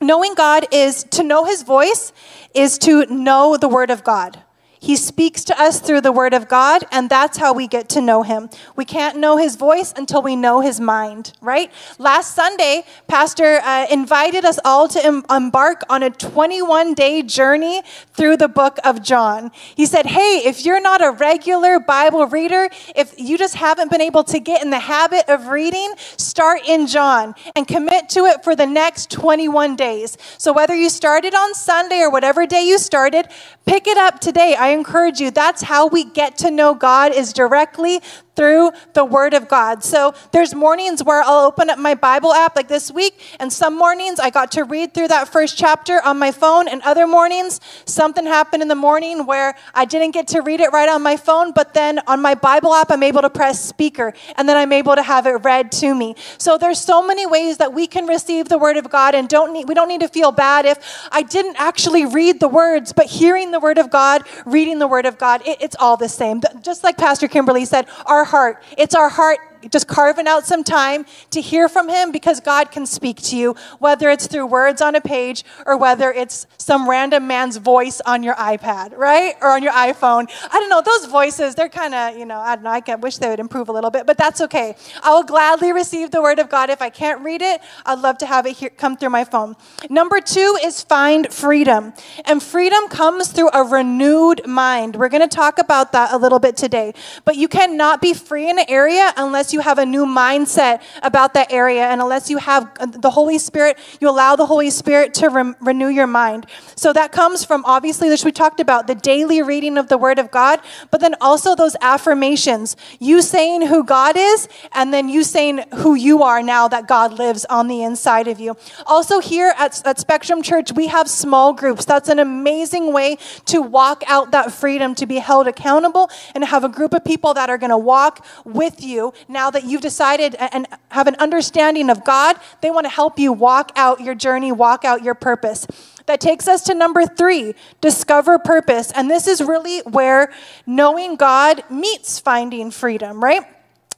Knowing 0.00 0.34
God 0.34 0.66
is 0.72 1.04
to 1.04 1.22
know 1.22 1.44
His 1.44 1.62
voice, 1.62 2.12
is 2.54 2.78
to 2.78 3.06
know 3.06 3.56
the 3.56 3.68
Word 3.68 3.90
of 3.90 4.02
God. 4.04 4.43
He 4.84 4.96
speaks 4.96 5.44
to 5.44 5.58
us 5.58 5.80
through 5.80 6.02
the 6.02 6.12
Word 6.12 6.34
of 6.34 6.46
God, 6.46 6.84
and 6.92 7.08
that's 7.08 7.38
how 7.38 7.54
we 7.54 7.66
get 7.66 7.88
to 7.88 8.02
know 8.02 8.22
Him. 8.22 8.50
We 8.76 8.84
can't 8.84 9.16
know 9.16 9.38
His 9.38 9.56
voice 9.56 9.94
until 9.96 10.20
we 10.20 10.36
know 10.36 10.60
His 10.60 10.78
mind, 10.78 11.32
right? 11.40 11.72
Last 11.98 12.34
Sunday, 12.34 12.84
Pastor 13.08 13.60
uh, 13.62 13.86
invited 13.90 14.44
us 14.44 14.58
all 14.62 14.86
to 14.88 15.02
em- 15.02 15.24
embark 15.30 15.84
on 15.88 16.02
a 16.02 16.10
21 16.10 16.92
day 16.92 17.22
journey 17.22 17.80
through 18.12 18.36
the 18.36 18.46
book 18.46 18.78
of 18.84 19.02
John. 19.02 19.52
He 19.74 19.86
said, 19.86 20.04
Hey, 20.04 20.42
if 20.44 20.66
you're 20.66 20.82
not 20.82 21.02
a 21.02 21.12
regular 21.12 21.80
Bible 21.80 22.26
reader, 22.26 22.68
if 22.94 23.14
you 23.18 23.38
just 23.38 23.54
haven't 23.54 23.90
been 23.90 24.02
able 24.02 24.24
to 24.24 24.38
get 24.38 24.62
in 24.62 24.68
the 24.68 24.80
habit 24.80 25.24
of 25.28 25.46
reading, 25.46 25.94
start 26.18 26.60
in 26.68 26.86
John 26.86 27.34
and 27.56 27.66
commit 27.66 28.10
to 28.10 28.26
it 28.26 28.44
for 28.44 28.54
the 28.54 28.66
next 28.66 29.10
21 29.10 29.76
days. 29.76 30.18
So, 30.36 30.52
whether 30.52 30.74
you 30.74 30.90
started 30.90 31.34
on 31.34 31.54
Sunday 31.54 32.00
or 32.00 32.10
whatever 32.10 32.46
day 32.46 32.66
you 32.66 32.76
started, 32.76 33.28
pick 33.64 33.86
it 33.86 33.96
up 33.96 34.20
today. 34.20 34.54
I 34.58 34.73
encourage 34.74 35.20
you. 35.20 35.30
That's 35.30 35.62
how 35.62 35.86
we 35.86 36.04
get 36.04 36.36
to 36.38 36.50
know 36.50 36.74
God 36.74 37.14
is 37.14 37.32
directly 37.32 38.02
through 38.36 38.72
the 38.92 39.04
Word 39.04 39.34
of 39.34 39.48
God. 39.48 39.84
So 39.84 40.14
there's 40.32 40.54
mornings 40.54 41.02
where 41.02 41.22
I'll 41.22 41.46
open 41.46 41.70
up 41.70 41.78
my 41.78 41.94
Bible 41.94 42.32
app 42.32 42.56
like 42.56 42.68
this 42.68 42.90
week, 42.90 43.20
and 43.38 43.52
some 43.52 43.76
mornings 43.76 44.18
I 44.18 44.30
got 44.30 44.52
to 44.52 44.64
read 44.64 44.94
through 44.94 45.08
that 45.08 45.28
first 45.28 45.56
chapter 45.56 46.00
on 46.04 46.18
my 46.18 46.32
phone, 46.32 46.68
and 46.68 46.82
other 46.82 47.06
mornings 47.06 47.60
something 47.84 48.26
happened 48.26 48.62
in 48.62 48.68
the 48.68 48.74
morning 48.74 49.26
where 49.26 49.54
I 49.74 49.84
didn't 49.84 50.12
get 50.12 50.28
to 50.28 50.40
read 50.40 50.60
it 50.60 50.72
right 50.72 50.88
on 50.88 51.02
my 51.02 51.16
phone, 51.16 51.52
but 51.52 51.74
then 51.74 52.00
on 52.06 52.20
my 52.20 52.34
Bible 52.34 52.74
app 52.74 52.90
I'm 52.90 53.02
able 53.02 53.22
to 53.22 53.30
press 53.30 53.64
speaker, 53.64 54.12
and 54.36 54.48
then 54.48 54.56
I'm 54.56 54.72
able 54.72 54.94
to 54.94 55.02
have 55.02 55.26
it 55.26 55.44
read 55.44 55.70
to 55.72 55.94
me. 55.94 56.16
So 56.38 56.58
there's 56.58 56.80
so 56.80 57.06
many 57.06 57.26
ways 57.26 57.58
that 57.58 57.72
we 57.72 57.86
can 57.86 58.06
receive 58.06 58.48
the 58.48 58.58
Word 58.58 58.76
of 58.76 58.90
God, 58.90 59.14
and 59.14 59.28
don't 59.28 59.52
need, 59.52 59.68
we 59.68 59.74
don't 59.74 59.88
need 59.88 60.00
to 60.00 60.08
feel 60.08 60.32
bad 60.32 60.66
if 60.66 61.08
I 61.12 61.22
didn't 61.22 61.56
actually 61.58 62.06
read 62.06 62.40
the 62.40 62.48
words, 62.48 62.92
but 62.92 63.06
hearing 63.06 63.50
the 63.50 63.60
Word 63.60 63.78
of 63.78 63.90
God, 63.90 64.22
reading 64.44 64.78
the 64.78 64.88
Word 64.88 65.06
of 65.06 65.18
God, 65.18 65.42
it, 65.46 65.58
it's 65.60 65.76
all 65.78 65.96
the 65.96 66.08
same. 66.08 66.40
Just 66.62 66.82
like 66.82 66.96
Pastor 66.96 67.28
Kimberly 67.28 67.64
said, 67.64 67.86
our 68.06 68.23
heart. 68.24 68.62
It's 68.76 68.94
our 68.94 69.08
heart 69.08 69.38
just 69.70 69.88
carving 69.88 70.26
out 70.26 70.46
some 70.46 70.64
time 70.64 71.06
to 71.30 71.40
hear 71.40 71.68
from 71.68 71.88
Him 71.88 72.12
because 72.12 72.40
God 72.40 72.70
can 72.70 72.86
speak 72.86 73.20
to 73.22 73.36
you, 73.36 73.56
whether 73.78 74.10
it's 74.10 74.26
through 74.26 74.46
words 74.46 74.80
on 74.80 74.94
a 74.94 75.00
page 75.00 75.44
or 75.66 75.76
whether 75.76 76.12
it's 76.12 76.46
some 76.58 76.88
random 76.88 77.26
man's 77.26 77.56
voice 77.56 78.00
on 78.02 78.22
your 78.22 78.34
iPad, 78.34 78.96
right? 78.96 79.34
Or 79.40 79.50
on 79.50 79.62
your 79.62 79.72
iPhone. 79.72 80.30
I 80.50 80.60
don't 80.60 80.68
know, 80.68 80.82
those 80.82 81.06
voices, 81.10 81.54
they're 81.54 81.68
kind 81.68 81.94
of, 81.94 82.18
you 82.18 82.24
know, 82.24 82.38
I 82.38 82.56
don't 82.56 82.64
know, 82.64 82.70
I 82.70 82.94
wish 82.96 83.18
they 83.18 83.28
would 83.28 83.40
improve 83.40 83.68
a 83.68 83.72
little 83.72 83.90
bit, 83.90 84.06
but 84.06 84.16
that's 84.18 84.40
okay. 84.42 84.76
I 85.02 85.12
will 85.12 85.22
gladly 85.22 85.72
receive 85.72 86.10
the 86.10 86.22
Word 86.22 86.38
of 86.38 86.48
God. 86.48 86.70
If 86.70 86.82
I 86.82 86.90
can't 86.90 87.22
read 87.22 87.42
it, 87.42 87.60
I'd 87.86 88.00
love 88.00 88.18
to 88.18 88.26
have 88.26 88.46
it 88.46 88.56
here, 88.56 88.70
come 88.70 88.96
through 88.96 89.10
my 89.10 89.24
phone. 89.24 89.56
Number 89.90 90.20
two 90.20 90.58
is 90.62 90.82
find 90.82 91.32
freedom. 91.32 91.92
And 92.24 92.42
freedom 92.42 92.88
comes 92.88 93.32
through 93.32 93.50
a 93.52 93.64
renewed 93.64 94.46
mind. 94.46 94.96
We're 94.96 95.08
going 95.08 95.28
to 95.28 95.34
talk 95.34 95.58
about 95.58 95.92
that 95.92 96.12
a 96.12 96.16
little 96.16 96.38
bit 96.38 96.56
today. 96.56 96.94
But 97.24 97.36
you 97.36 97.48
cannot 97.48 98.00
be 98.00 98.14
free 98.14 98.50
in 98.50 98.58
an 98.58 98.66
area 98.68 99.12
unless 99.16 99.52
you 99.54 99.60
have 99.60 99.78
a 99.78 99.86
new 99.86 100.04
mindset 100.04 100.82
about 101.02 101.32
that 101.32 101.50
area 101.50 101.86
and 101.86 102.02
unless 102.02 102.28
you 102.28 102.36
have 102.36 102.70
uh, 102.78 102.86
the 102.86 103.10
Holy 103.10 103.38
Spirit, 103.38 103.78
you 104.00 104.10
allow 104.10 104.36
the 104.36 104.46
Holy 104.46 104.68
Spirit 104.68 105.14
to 105.14 105.30
re- 105.30 105.54
renew 105.60 105.88
your 105.88 106.06
mind. 106.06 106.46
So 106.76 106.92
that 106.92 107.12
comes 107.12 107.44
from 107.44 107.64
obviously, 107.64 108.10
which 108.10 108.24
we 108.24 108.32
talked 108.32 108.60
about, 108.60 108.86
the 108.86 108.94
daily 108.94 109.40
reading 109.40 109.78
of 109.78 109.88
the 109.88 109.96
Word 109.96 110.18
of 110.18 110.30
God, 110.30 110.60
but 110.90 111.00
then 111.00 111.14
also 111.20 111.54
those 111.54 111.76
affirmations. 111.80 112.76
You 112.98 113.22
saying 113.22 113.68
who 113.68 113.84
God 113.84 114.16
is, 114.16 114.48
and 114.72 114.92
then 114.92 115.08
you 115.08 115.24
saying 115.24 115.64
who 115.76 115.94
you 115.94 116.22
are 116.22 116.42
now 116.42 116.68
that 116.68 116.86
God 116.86 117.18
lives 117.18 117.44
on 117.46 117.68
the 117.68 117.82
inside 117.82 118.28
of 118.28 118.40
you. 118.40 118.56
Also, 118.86 119.20
here 119.20 119.54
at, 119.56 119.80
at 119.86 119.98
Spectrum 120.00 120.42
Church, 120.42 120.72
we 120.72 120.88
have 120.88 121.08
small 121.08 121.52
groups. 121.52 121.84
That's 121.84 122.08
an 122.08 122.18
amazing 122.18 122.92
way 122.92 123.16
to 123.46 123.62
walk 123.62 124.02
out 124.06 124.32
that 124.32 124.52
freedom, 124.52 124.94
to 124.96 125.06
be 125.06 125.16
held 125.16 125.46
accountable, 125.46 126.10
and 126.34 126.44
have 126.44 126.64
a 126.64 126.68
group 126.68 126.92
of 126.92 127.04
people 127.04 127.34
that 127.34 127.48
are 127.48 127.58
going 127.58 127.70
to 127.70 127.78
walk 127.78 128.24
with 128.44 128.82
you 128.82 129.12
now 129.28 129.43
now 129.44 129.50
that 129.50 129.64
you've 129.64 129.82
decided 129.82 130.34
and 130.36 130.66
have 130.88 131.06
an 131.06 131.16
understanding 131.16 131.90
of 131.90 132.02
God, 132.02 132.36
they 132.62 132.70
want 132.70 132.86
to 132.86 132.90
help 132.90 133.18
you 133.18 133.30
walk 133.30 133.72
out 133.76 134.00
your 134.00 134.14
journey, 134.14 134.50
walk 134.52 134.86
out 134.86 135.02
your 135.02 135.14
purpose. 135.14 135.66
That 136.06 136.18
takes 136.18 136.48
us 136.48 136.62
to 136.62 136.74
number 136.74 137.04
three 137.04 137.54
discover 137.82 138.38
purpose. 138.38 138.90
And 138.92 139.10
this 139.10 139.26
is 139.26 139.42
really 139.42 139.80
where 139.80 140.32
knowing 140.64 141.16
God 141.16 141.62
meets 141.68 142.18
finding 142.18 142.70
freedom, 142.70 143.22
right? 143.22 143.42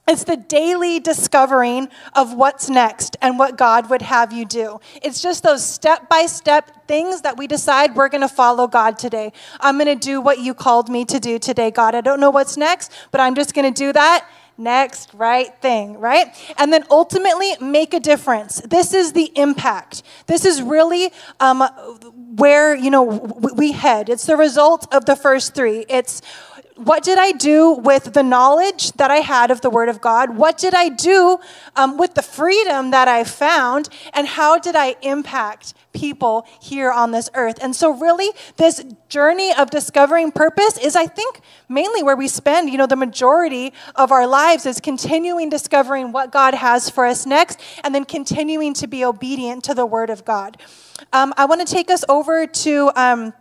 It's 0.08 0.24
the 0.24 0.36
daily 0.36 0.98
discovering 0.98 1.90
of 2.16 2.34
what's 2.34 2.68
next 2.68 3.16
and 3.22 3.38
what 3.38 3.56
God 3.56 3.88
would 3.88 4.02
have 4.02 4.32
you 4.32 4.44
do. 4.44 4.80
It's 5.00 5.22
just 5.22 5.44
those 5.44 5.64
step 5.64 6.08
by 6.08 6.26
step 6.26 6.88
things 6.88 7.22
that 7.22 7.36
we 7.36 7.46
decide 7.46 7.94
we're 7.94 8.08
going 8.08 8.20
to 8.20 8.28
follow 8.28 8.66
God 8.66 8.98
today. 8.98 9.32
I'm 9.60 9.78
going 9.78 9.86
to 9.86 9.94
do 9.94 10.20
what 10.20 10.40
you 10.40 10.54
called 10.54 10.88
me 10.88 11.04
to 11.04 11.20
do 11.20 11.38
today, 11.38 11.70
God. 11.70 11.94
I 11.94 12.00
don't 12.00 12.18
know 12.18 12.30
what's 12.30 12.56
next, 12.56 12.90
but 13.12 13.20
I'm 13.20 13.36
just 13.36 13.54
going 13.54 13.72
to 13.72 13.76
do 13.76 13.92
that 13.92 14.28
next 14.58 15.12
right 15.14 15.54
thing, 15.60 15.98
right? 15.98 16.28
And 16.58 16.72
then 16.72 16.84
ultimately 16.90 17.56
make 17.60 17.94
a 17.94 18.00
difference. 18.00 18.60
This 18.60 18.94
is 18.94 19.12
the 19.12 19.30
impact. 19.36 20.02
This 20.26 20.44
is 20.44 20.62
really 20.62 21.12
um, 21.40 21.62
where, 22.36 22.74
you 22.74 22.90
know, 22.90 23.04
we 23.04 23.72
head. 23.72 24.08
It's 24.08 24.26
the 24.26 24.36
result 24.36 24.92
of 24.94 25.04
the 25.04 25.16
first 25.16 25.54
three. 25.54 25.84
It's 25.88 26.22
what 26.76 27.02
did 27.02 27.18
I 27.18 27.32
do 27.32 27.72
with 27.72 28.12
the 28.12 28.22
knowledge 28.22 28.92
that 28.92 29.10
I 29.10 29.16
had 29.16 29.50
of 29.50 29.62
the 29.62 29.70
Word 29.70 29.88
of 29.88 30.00
God? 30.00 30.36
What 30.36 30.58
did 30.58 30.74
I 30.74 30.90
do 30.90 31.38
um, 31.74 31.96
with 31.96 32.14
the 32.14 32.22
freedom 32.22 32.90
that 32.90 33.08
I 33.08 33.24
found? 33.24 33.88
And 34.12 34.26
how 34.26 34.58
did 34.58 34.76
I 34.76 34.96
impact 35.00 35.72
people 35.94 36.46
here 36.60 36.92
on 36.92 37.12
this 37.12 37.30
earth? 37.34 37.58
And 37.62 37.74
so, 37.74 37.90
really, 37.90 38.28
this 38.58 38.84
journey 39.08 39.54
of 39.54 39.70
discovering 39.70 40.30
purpose 40.32 40.76
is, 40.76 40.96
I 40.96 41.06
think, 41.06 41.40
mainly 41.68 42.02
where 42.02 42.16
we 42.16 42.28
spend, 42.28 42.68
you 42.68 42.76
know, 42.76 42.86
the 42.86 42.96
majority 42.96 43.72
of 43.94 44.12
our 44.12 44.26
lives 44.26 44.66
is 44.66 44.78
continuing 44.78 45.48
discovering 45.48 46.12
what 46.12 46.30
God 46.30 46.52
has 46.52 46.90
for 46.90 47.06
us 47.06 47.24
next 47.24 47.58
and 47.84 47.94
then 47.94 48.04
continuing 48.04 48.74
to 48.74 48.86
be 48.86 49.02
obedient 49.02 49.64
to 49.64 49.74
the 49.74 49.86
Word 49.86 50.10
of 50.10 50.26
God. 50.26 50.60
Um, 51.12 51.32
I 51.38 51.46
want 51.46 51.66
to 51.66 51.72
take 51.72 51.90
us 51.90 52.04
over 52.08 52.46
to. 52.46 52.90
Um, 52.94 53.32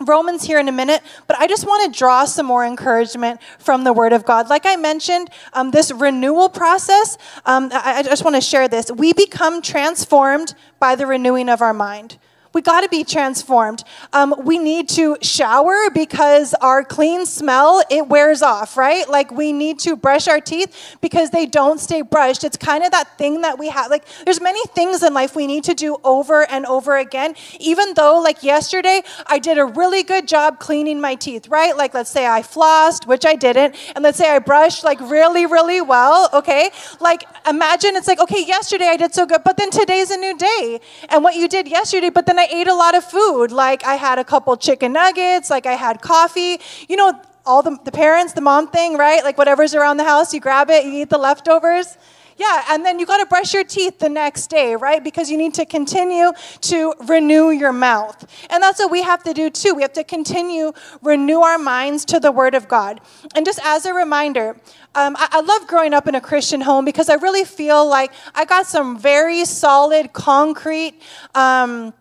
Romans 0.00 0.42
here 0.42 0.58
in 0.58 0.68
a 0.68 0.72
minute, 0.72 1.02
but 1.26 1.38
I 1.38 1.46
just 1.46 1.66
want 1.66 1.92
to 1.92 1.98
draw 1.98 2.24
some 2.24 2.46
more 2.46 2.64
encouragement 2.64 3.40
from 3.58 3.84
the 3.84 3.92
Word 3.92 4.12
of 4.12 4.24
God. 4.24 4.48
Like 4.48 4.64
I 4.64 4.76
mentioned, 4.76 5.30
um, 5.52 5.70
this 5.70 5.92
renewal 5.92 6.48
process, 6.48 7.18
um, 7.44 7.70
I, 7.72 7.98
I 7.98 8.02
just 8.02 8.24
want 8.24 8.36
to 8.36 8.40
share 8.40 8.66
this. 8.66 8.90
We 8.90 9.12
become 9.12 9.60
transformed 9.60 10.54
by 10.78 10.96
the 10.96 11.06
renewing 11.06 11.48
of 11.48 11.60
our 11.60 11.74
mind. 11.74 12.18
We 12.52 12.62
got 12.62 12.80
to 12.80 12.88
be 12.88 13.04
transformed. 13.04 13.84
Um, 14.12 14.34
we 14.42 14.58
need 14.58 14.88
to 14.90 15.16
shower 15.22 15.88
because 15.94 16.52
our 16.54 16.82
clean 16.82 17.24
smell 17.24 17.82
it 17.90 18.08
wears 18.08 18.42
off, 18.42 18.76
right? 18.76 19.08
Like 19.08 19.30
we 19.30 19.52
need 19.52 19.78
to 19.80 19.94
brush 19.94 20.26
our 20.26 20.40
teeth 20.40 20.96
because 21.00 21.30
they 21.30 21.46
don't 21.46 21.78
stay 21.78 22.02
brushed. 22.02 22.42
It's 22.42 22.56
kind 22.56 22.82
of 22.82 22.90
that 22.90 23.16
thing 23.18 23.42
that 23.42 23.58
we 23.58 23.68
have. 23.68 23.88
Like 23.88 24.04
there's 24.24 24.40
many 24.40 24.60
things 24.68 25.02
in 25.04 25.14
life 25.14 25.36
we 25.36 25.46
need 25.46 25.62
to 25.64 25.74
do 25.74 25.98
over 26.02 26.44
and 26.50 26.66
over 26.66 26.96
again. 26.96 27.36
Even 27.60 27.94
though, 27.94 28.20
like 28.20 28.42
yesterday, 28.42 29.02
I 29.28 29.38
did 29.38 29.56
a 29.58 29.64
really 29.64 30.02
good 30.02 30.26
job 30.26 30.58
cleaning 30.58 31.00
my 31.00 31.14
teeth, 31.14 31.46
right? 31.48 31.76
Like 31.76 31.94
let's 31.94 32.10
say 32.10 32.26
I 32.26 32.42
flossed, 32.42 33.06
which 33.06 33.24
I 33.24 33.36
didn't, 33.36 33.76
and 33.94 34.02
let's 34.02 34.18
say 34.18 34.28
I 34.28 34.40
brushed 34.40 34.82
like 34.82 35.00
really, 35.00 35.46
really 35.46 35.80
well. 35.80 36.28
Okay, 36.32 36.70
like 36.98 37.22
imagine 37.48 37.94
it's 37.94 38.08
like 38.08 38.18
okay, 38.18 38.44
yesterday 38.44 38.86
I 38.86 38.96
did 38.96 39.14
so 39.14 39.24
good, 39.24 39.42
but 39.44 39.56
then 39.56 39.70
today's 39.70 40.10
a 40.10 40.16
new 40.16 40.36
day, 40.36 40.80
and 41.10 41.22
what 41.22 41.36
you 41.36 41.46
did 41.46 41.68
yesterday, 41.68 42.10
but 42.10 42.26
then 42.26 42.39
I 42.40 42.48
ate 42.50 42.68
a 42.68 42.74
lot 42.74 42.94
of 42.94 43.04
food. 43.04 43.52
Like 43.52 43.84
I 43.84 43.96
had 43.96 44.18
a 44.18 44.24
couple 44.24 44.56
chicken 44.56 44.94
nuggets, 44.94 45.50
like 45.50 45.66
I 45.66 45.74
had 45.74 46.00
coffee. 46.00 46.58
You 46.88 46.96
know, 46.96 47.20
all 47.44 47.62
the, 47.62 47.76
the 47.84 47.92
parents, 47.92 48.32
the 48.32 48.40
mom 48.40 48.68
thing, 48.68 48.96
right? 48.96 49.22
Like 49.22 49.36
whatever's 49.36 49.74
around 49.74 49.98
the 49.98 50.04
house, 50.04 50.32
you 50.32 50.40
grab 50.40 50.70
it, 50.70 50.86
you 50.86 51.02
eat 51.02 51.10
the 51.10 51.18
leftovers. 51.18 51.98
Yeah, 52.38 52.64
and 52.70 52.86
then 52.86 52.98
you 52.98 53.04
got 53.04 53.18
to 53.18 53.26
brush 53.26 53.52
your 53.52 53.64
teeth 53.64 53.98
the 53.98 54.08
next 54.08 54.46
day, 54.46 54.74
right? 54.74 55.04
Because 55.04 55.30
you 55.30 55.36
need 55.36 55.52
to 55.54 55.66
continue 55.66 56.32
to 56.62 56.94
renew 57.06 57.50
your 57.50 57.74
mouth. 57.74 58.18
And 58.48 58.62
that's 58.62 58.78
what 58.78 58.90
we 58.90 59.02
have 59.02 59.22
to 59.24 59.34
do 59.34 59.50
too. 59.50 59.74
We 59.74 59.82
have 59.82 59.92
to 59.92 60.04
continue 60.04 60.72
renew 61.02 61.40
our 61.40 61.58
minds 61.58 62.06
to 62.06 62.18
the 62.18 62.32
word 62.32 62.54
of 62.54 62.66
God. 62.66 63.02
And 63.34 63.44
just 63.44 63.60
as 63.62 63.84
a 63.84 63.92
reminder, 63.92 64.56
um, 64.94 65.16
I, 65.18 65.28
I, 65.32 65.40
love 65.42 65.68
growing 65.68 65.92
up 65.92 66.08
in 66.08 66.14
a 66.14 66.20
Christian 66.22 66.62
home 66.62 66.86
because 66.86 67.10
I 67.10 67.16
really 67.16 67.44
feel 67.44 67.86
like 67.86 68.10
I 68.34 68.46
got 68.46 68.66
some 68.66 68.98
very 68.98 69.44
solid, 69.44 70.14
concrete. 70.14 70.94
Um, 71.34 71.92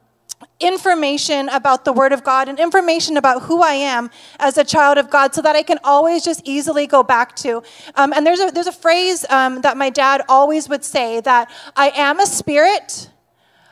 information 0.59 1.49
about 1.49 1.85
the 1.85 1.93
Word 1.93 2.11
of 2.11 2.23
God 2.23 2.49
and 2.49 2.59
information 2.59 3.17
about 3.17 3.43
who 3.43 3.61
I 3.61 3.73
am 3.73 4.09
as 4.39 4.57
a 4.57 4.63
child 4.63 4.97
of 4.97 5.09
God 5.09 5.33
so 5.33 5.41
that 5.41 5.55
I 5.55 5.63
can 5.63 5.79
always 5.83 6.23
just 6.23 6.41
easily 6.43 6.85
go 6.87 7.03
back 7.03 7.35
to. 7.37 7.63
Um, 7.95 8.13
and 8.13 8.25
there's 8.25 8.39
a, 8.39 8.51
there's 8.51 8.67
a 8.67 8.71
phrase 8.71 9.25
um, 9.29 9.61
that 9.61 9.77
my 9.77 9.89
dad 9.89 10.21
always 10.27 10.67
would 10.67 10.83
say 10.83 11.21
that 11.21 11.49
I 11.75 11.91
am 11.95 12.19
a 12.19 12.25
spirit, 12.25 13.09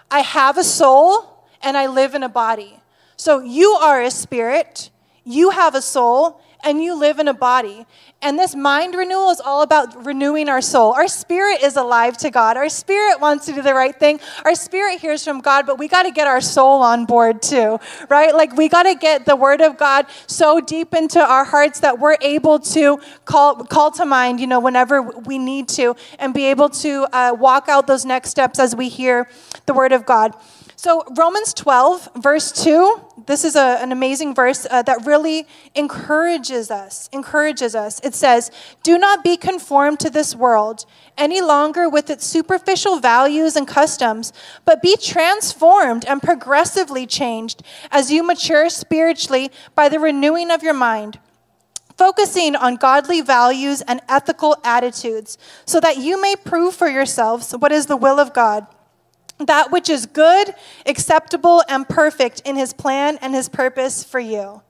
I 0.10 0.20
have 0.22 0.58
a 0.58 0.64
soul, 0.64 1.46
and 1.62 1.76
I 1.76 1.88
live 1.88 2.16
in 2.16 2.24
a 2.24 2.30
body. 2.30 2.80
So 3.18 3.40
you 3.40 3.72
are 3.72 4.02
a 4.02 4.12
spirit, 4.12 4.90
you 5.26 5.50
have 5.50 5.76
a 5.76 5.82
soul, 5.82 6.42
and 6.64 6.82
you 6.82 6.98
live 6.98 7.20
in 7.20 7.28
a 7.28 7.34
body. 7.34 7.86
And 8.20 8.40
this 8.40 8.56
mind 8.56 8.96
renewal 8.96 9.30
is 9.30 9.40
all 9.40 9.62
about 9.62 10.04
renewing 10.06 10.50
our 10.50 10.62
soul. 10.62 10.94
Our 10.94 11.08
spirit 11.08 11.62
is 11.62 11.76
alive 11.76 12.18
to 12.18 12.32
God. 12.32 12.58
Our 12.58 12.68
spirit 12.68 13.22
wants 13.22 13.46
to 13.46 13.54
do 13.54 13.62
the 13.62 13.76
right 13.76 13.98
thing. 13.98 14.20
Our 14.44 14.56
spirit 14.56 15.00
hears 15.00 15.24
from 15.24 15.40
God, 15.40 15.68
but 15.68 15.78
we 15.78 15.88
got 15.88 16.04
to 16.04 16.12
get 16.12 16.26
our 16.26 16.42
soul 16.42 16.82
on 16.82 17.06
board 17.06 17.44
too, 17.44 17.80
right? 18.10 18.34
Like 18.34 18.58
we 18.58 18.70
got 18.70 18.84
to 18.84 18.96
get 18.96 19.26
the 19.26 19.36
word 19.36 19.62
of 19.62 19.78
God 19.78 20.08
so 20.26 20.60
deep 20.60 20.96
into 20.96 21.20
our 21.20 21.46
hearts 21.46 21.82
that 21.82 22.00
we're 22.00 22.18
able 22.22 22.58
to 22.60 23.00
call 23.26 23.64
call 23.64 23.92
to 23.92 24.06
mind, 24.06 24.40
you 24.40 24.48
know, 24.48 24.60
whenever 24.60 25.04
we 25.04 25.38
need 25.38 25.70
to, 25.70 25.96
and 26.18 26.34
be 26.34 26.46
able 26.46 26.70
to 26.70 27.06
uh, 27.14 27.36
walk 27.38 27.70
out 27.70 27.86
those 27.86 28.04
next 28.04 28.32
steps 28.32 28.58
as 28.58 28.76
we 28.76 28.90
hear 28.90 29.30
the 29.68 29.76
word 29.76 29.92
of 29.92 30.08
God. 30.08 30.34
So, 30.76 31.04
Romans 31.18 31.54
12, 31.56 32.10
verse 32.18 32.52
2, 32.52 33.02
this 33.28 33.44
is 33.44 33.58
a, 33.58 33.78
an 33.82 33.92
amazing 33.92 34.34
verse 34.34 34.66
uh, 34.70 34.82
that 34.84 35.06
really 35.06 35.48
encourages 35.76 36.72
us. 36.72 37.10
Encourages 37.12 37.76
us. 37.76 38.00
It 38.04 38.16
says, 38.16 38.50
Do 38.84 38.98
not 38.98 39.24
be 39.24 39.36
conformed 39.36 40.00
to 40.00 40.10
this 40.10 40.34
world 40.34 40.86
any 41.18 41.42
longer 41.42 41.90
with 41.90 42.10
its 42.10 42.26
superficial 42.26 43.00
values 43.00 43.58
and 43.58 43.68
customs, 43.68 44.32
but 44.64 44.82
be 44.82 44.96
transformed 44.96 46.06
and 46.06 46.24
progressively 46.24 47.06
changed 47.06 47.64
as 47.92 48.12
you 48.12 48.24
mature 48.24 48.70
spiritually 48.70 49.52
by 49.76 49.90
the 49.90 50.00
renewing 50.00 50.50
of 50.50 50.64
your 50.64 50.74
mind 50.74 51.20
focusing 51.98 52.56
on 52.56 52.76
godly 52.76 53.22
values 53.22 53.82
and 53.82 54.00
ethical 54.08 54.56
attitudes, 54.64 55.36
so 55.66 55.80
that 55.80 55.98
you 55.98 56.22
may 56.22 56.36
prove 56.36 56.76
for 56.76 56.88
yourselves 56.88 57.54
what 57.54 57.72
is 57.72 57.88
the 57.88 57.98
will 57.98 58.20
of 58.20 58.36
God 58.36 58.68
that 59.40 59.72
which 59.72 59.90
is 59.90 60.06
good, 60.06 60.54
acceptable, 60.86 61.64
and 61.70 61.88
perfect 61.88 62.42
in 62.46 62.56
his 62.56 62.74
plan 62.74 63.18
and 63.22 63.34
his 63.34 63.50
purpose 63.50 64.04
for 64.04 64.20
you. 64.20 64.62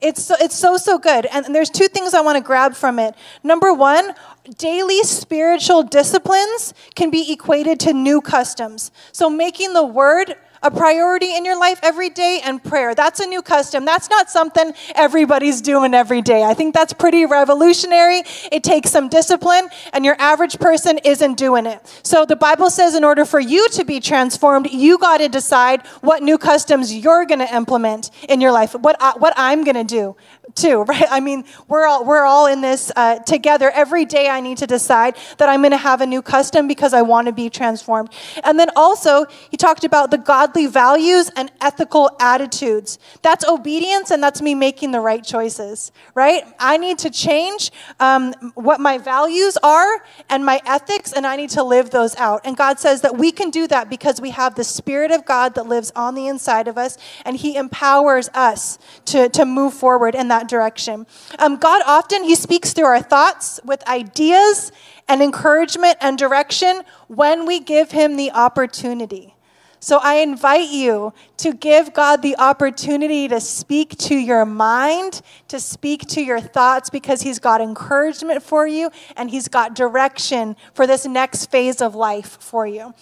It's 0.00 0.24
so, 0.24 0.34
it's 0.40 0.56
so, 0.56 0.76
so 0.76 0.98
good. 0.98 1.26
And 1.26 1.54
there's 1.54 1.70
two 1.70 1.86
things 1.86 2.12
I 2.12 2.20
want 2.22 2.36
to 2.36 2.42
grab 2.42 2.74
from 2.74 2.98
it. 2.98 3.14
Number 3.44 3.72
one, 3.72 4.14
daily 4.58 5.02
spiritual 5.04 5.84
disciplines 5.84 6.74
can 6.96 7.10
be 7.10 7.32
equated 7.32 7.78
to 7.80 7.92
new 7.92 8.20
customs. 8.20 8.90
So 9.12 9.30
making 9.30 9.74
the 9.74 9.84
word 9.86 10.34
a 10.62 10.70
priority 10.70 11.34
in 11.34 11.44
your 11.44 11.58
life 11.58 11.78
every 11.82 12.10
day 12.10 12.40
and 12.44 12.62
prayer. 12.62 12.94
That's 12.94 13.20
a 13.20 13.26
new 13.26 13.42
custom. 13.42 13.84
That's 13.84 14.08
not 14.08 14.30
something 14.30 14.72
everybody's 14.94 15.60
doing 15.60 15.94
every 15.94 16.22
day. 16.22 16.44
I 16.44 16.54
think 16.54 16.74
that's 16.74 16.92
pretty 16.92 17.26
revolutionary. 17.26 18.22
It 18.50 18.62
takes 18.62 18.90
some 18.90 19.08
discipline, 19.08 19.68
and 19.92 20.04
your 20.04 20.16
average 20.18 20.58
person 20.58 20.98
isn't 21.04 21.34
doing 21.34 21.66
it. 21.66 21.80
So 22.02 22.24
the 22.24 22.36
Bible 22.36 22.70
says, 22.70 22.94
in 22.94 23.04
order 23.04 23.24
for 23.24 23.40
you 23.40 23.68
to 23.70 23.84
be 23.84 24.00
transformed, 24.00 24.70
you 24.70 24.98
got 24.98 25.18
to 25.18 25.28
decide 25.28 25.86
what 26.00 26.22
new 26.22 26.38
customs 26.38 26.94
you're 26.94 27.26
going 27.26 27.40
to 27.40 27.54
implement 27.54 28.10
in 28.28 28.40
your 28.40 28.52
life, 28.52 28.74
what, 28.74 28.96
I, 29.00 29.12
what 29.18 29.34
I'm 29.36 29.64
going 29.64 29.76
to 29.76 29.84
do 29.84 30.16
too, 30.54 30.82
right? 30.88 31.04
I 31.10 31.20
mean, 31.20 31.44
we're 31.68 31.86
all, 31.86 32.04
we're 32.04 32.24
all 32.24 32.46
in 32.46 32.60
this 32.60 32.92
uh, 32.96 33.18
together. 33.20 33.70
Every 33.70 34.04
day 34.04 34.28
I 34.28 34.40
need 34.40 34.58
to 34.58 34.66
decide 34.66 35.16
that 35.38 35.48
I'm 35.48 35.60
going 35.60 35.72
to 35.72 35.76
have 35.76 36.00
a 36.00 36.06
new 36.06 36.22
custom 36.22 36.68
because 36.68 36.94
I 36.94 37.02
want 37.02 37.26
to 37.26 37.32
be 37.32 37.50
transformed. 37.50 38.10
And 38.44 38.58
then 38.58 38.68
also, 38.76 39.26
he 39.50 39.56
talked 39.56 39.84
about 39.84 40.10
the 40.10 40.18
godly 40.18 40.66
values 40.66 41.30
and 41.36 41.50
ethical 41.60 42.10
attitudes. 42.20 42.98
That's 43.22 43.46
obedience 43.46 44.10
and 44.10 44.22
that's 44.22 44.42
me 44.42 44.54
making 44.54 44.92
the 44.92 45.00
right 45.00 45.24
choices, 45.24 45.92
right? 46.14 46.42
I 46.58 46.76
need 46.76 46.98
to 47.00 47.10
change 47.10 47.70
um, 48.00 48.32
what 48.54 48.80
my 48.80 48.98
values 48.98 49.56
are 49.62 50.04
and 50.28 50.44
my 50.44 50.60
ethics, 50.66 51.12
and 51.12 51.26
I 51.26 51.36
need 51.36 51.50
to 51.50 51.62
live 51.62 51.90
those 51.90 52.16
out. 52.16 52.42
And 52.44 52.56
God 52.56 52.78
says 52.78 53.02
that 53.02 53.16
we 53.16 53.32
can 53.32 53.50
do 53.50 53.66
that 53.68 53.88
because 53.88 54.20
we 54.20 54.30
have 54.30 54.54
the 54.54 54.64
Spirit 54.64 55.10
of 55.10 55.24
God 55.24 55.54
that 55.54 55.66
lives 55.66 55.92
on 55.94 56.14
the 56.14 56.26
inside 56.26 56.68
of 56.68 56.78
us, 56.78 56.98
and 57.24 57.36
He 57.36 57.56
empowers 57.56 58.28
us 58.34 58.78
to, 59.06 59.28
to 59.30 59.44
move 59.44 59.74
forward 59.74 60.14
in 60.14 60.28
that 60.32 60.48
direction. 60.48 61.06
Um, 61.38 61.56
God 61.56 61.82
often, 61.86 62.24
He 62.24 62.34
speaks 62.34 62.72
through 62.72 62.86
our 62.86 63.02
thoughts 63.02 63.60
with 63.64 63.86
ideas 63.86 64.72
and 65.08 65.22
encouragement 65.22 65.96
and 66.00 66.16
direction 66.16 66.82
when 67.08 67.44
we 67.44 67.60
give 67.60 67.90
Him 67.90 68.16
the 68.16 68.30
opportunity. 68.32 69.34
So 69.80 69.98
I 70.00 70.14
invite 70.30 70.70
you 70.70 71.12
to 71.38 71.52
give 71.52 71.92
God 71.92 72.22
the 72.22 72.36
opportunity 72.38 73.26
to 73.26 73.40
speak 73.40 73.98
to 74.08 74.14
your 74.14 74.44
mind, 74.46 75.22
to 75.48 75.58
speak 75.58 76.06
to 76.14 76.22
your 76.22 76.40
thoughts, 76.40 76.88
because 76.88 77.22
He's 77.22 77.40
got 77.40 77.60
encouragement 77.60 78.42
for 78.42 78.66
you 78.66 78.90
and 79.16 79.28
He's 79.28 79.48
got 79.48 79.74
direction 79.74 80.56
for 80.72 80.86
this 80.86 81.04
next 81.04 81.50
phase 81.50 81.82
of 81.82 81.94
life 81.94 82.38
for 82.40 82.64
you. 82.66 82.94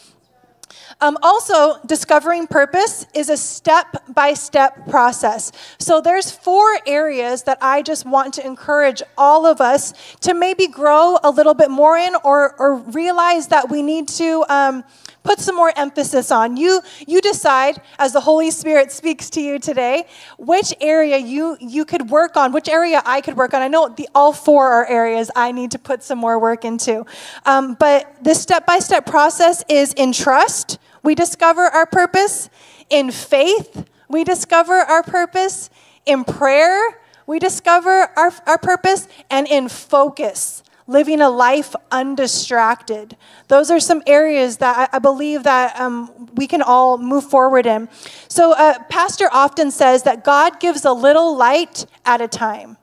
Um, 1.01 1.17
also, 1.23 1.79
discovering 1.87 2.47
purpose 2.47 3.07
is 3.15 3.29
a 3.29 3.37
step 3.37 4.05
by 4.09 4.35
step 4.35 4.89
process. 4.89 5.53
So, 5.79 6.01
there's 6.01 6.31
four 6.31 6.79
areas 6.87 7.45
that 7.45 7.59
I 7.61 7.83
just 7.83 8.07
want 8.07 8.35
to 8.35 8.47
encourage 8.47 9.03
all 9.17 9.47
of 9.47 9.61
us 9.61 9.95
to 10.21 10.35
maybe 10.35 10.67
grow 10.67 11.19
a 11.23 11.31
little 11.31 11.55
bit 11.55 11.71
more 11.71 11.97
in 11.97 12.15
or, 12.25 12.55
or 12.59 12.77
realize 12.77 13.49
that 13.49 13.71
we 13.71 13.83
need 13.83 14.09
to. 14.09 14.45
Um, 14.49 14.85
put 15.23 15.39
some 15.39 15.57
more 15.57 15.73
emphasis 15.77 16.31
on. 16.31 16.57
You, 16.57 16.81
you 17.07 17.21
decide, 17.21 17.81
as 17.99 18.13
the 18.13 18.21
Holy 18.21 18.51
Spirit 18.51 18.91
speaks 18.93 19.31
to 19.31 19.41
you 19.41 19.59
today, 19.59 20.07
which 20.39 20.75
area 20.81 21.19
you, 21.19 21.57
you 21.61 21.85
could 21.85 22.11
work 22.11 22.37
on, 22.37 22.53
which 22.53 22.69
area 22.69 23.03
I 23.05 23.21
could 23.21 23.37
work 23.37 23.55
on. 23.55 23.63
I 23.63 23.69
know 23.69 23.89
the, 23.89 24.09
all 24.15 24.33
four 24.33 24.69
are 24.69 24.87
areas 24.87 25.31
I 25.37 25.53
need 25.53 25.71
to 25.73 25.79
put 25.79 26.03
some 26.03 26.19
more 26.19 26.39
work 26.39 26.65
into. 26.65 27.05
Um, 27.45 27.75
but 27.79 28.17
this 28.23 28.41
step 28.41 28.67
by 28.67 28.79
step 28.79 29.07
process 29.07 29.65
is 29.69 29.93
in 29.95 30.13
trust, 30.13 30.79
we 31.03 31.15
discover 31.15 31.63
our 31.63 31.87
purpose. 31.87 32.51
In 32.91 33.11
faith, 33.11 33.87
we 34.09 34.25
discover 34.25 34.75
our 34.75 35.03
purpose. 35.03 35.71
In 36.05 36.25
prayer, 36.25 37.01
we 37.27 37.39
discover 37.39 38.11
our, 38.17 38.33
our 38.47 38.59
purpose. 38.59 39.09
And 39.31 39.47
in 39.47 39.69
focus, 39.69 40.63
living 40.91 41.21
a 41.21 41.31
life 41.31 41.77
undistracted. 41.93 43.17
Those 43.47 43.71
are 43.71 43.79
some 43.79 44.03
areas 44.09 44.57
that 44.57 44.91
I, 44.93 44.97
I 44.97 44.99
believe 44.99 45.45
that 45.45 45.79
um, 45.79 46.29
we 46.35 46.49
can 46.49 46.63
all 46.63 46.99
move 46.99 47.25
forward 47.25 47.65
in. 47.65 47.89
So, 48.27 48.55
uh, 48.55 48.83
Pastor 48.89 49.29
often 49.33 49.71
says 49.71 50.03
that 50.03 50.25
God 50.25 50.59
gives 50.59 50.85
a 50.85 50.93
little 50.93 51.37
light 51.37 51.87
at 52.05 52.21
a 52.21 52.27
time. 52.27 52.77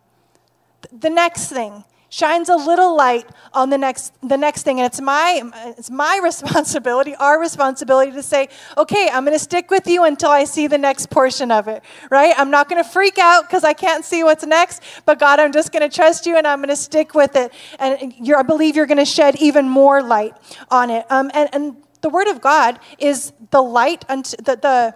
The 0.92 1.10
next 1.10 1.50
thing, 1.50 1.84
shines 2.18 2.50
a 2.50 2.56
little 2.56 2.96
light 2.96 3.28
on 3.54 3.70
the 3.70 3.78
next 3.78 4.12
the 4.28 4.38
next 4.38 4.64
thing. 4.64 4.80
And 4.80 4.88
it's 4.88 5.00
my 5.00 5.44
it's 5.78 5.92
my 5.92 6.20
responsibility 6.24 7.14
our 7.16 7.40
responsibility 7.40 8.12
to 8.12 8.24
say 8.24 8.50
okay 8.78 9.10
i'm 9.14 9.24
going 9.24 9.38
to 9.38 9.44
stick 9.44 9.70
with 9.70 9.88
you 9.88 10.04
until 10.04 10.30
i 10.30 10.44
see 10.44 10.66
the 10.68 10.78
next 10.78 11.10
portion 11.10 11.52
of 11.52 11.68
it 11.68 11.84
right? 12.10 12.34
I'm 12.38 12.50
not 12.50 12.70
going 12.70 12.84
to 12.84 12.90
freak 12.90 13.18
out 13.20 13.44
because 13.44 13.64
i 13.64 13.74
can't 13.74 14.04
see 14.04 14.24
what's 14.24 14.46
next 14.46 14.82
but 15.06 15.20
god 15.20 15.40
i'm 15.40 15.52
just 15.52 15.72
going 15.72 15.88
to 15.88 15.96
trust 15.96 16.26
you 16.26 16.38
and 16.38 16.48
i'm 16.48 16.60
going 16.60 16.70
to 16.70 16.76
stick 16.76 17.14
with 17.14 17.36
it. 17.36 17.54
And 17.80 18.14
i 18.36 18.44
believe 18.44 18.76
you're 18.76 18.88
going 18.88 18.98
to 18.98 19.06
shed 19.06 19.36
even 19.40 19.70
more 19.70 20.02
light 20.02 20.36
on 20.70 20.90
it. 20.90 21.06
Um, 21.12 21.30
and, 21.34 21.50
and 21.54 21.78
the 22.02 22.10
word 22.10 22.28
of 22.28 22.42
god 22.42 22.80
is 22.98 23.34
the 23.52 23.62
light 23.62 24.06
unto 24.10 24.38
the, 24.38 24.56
the 24.56 24.96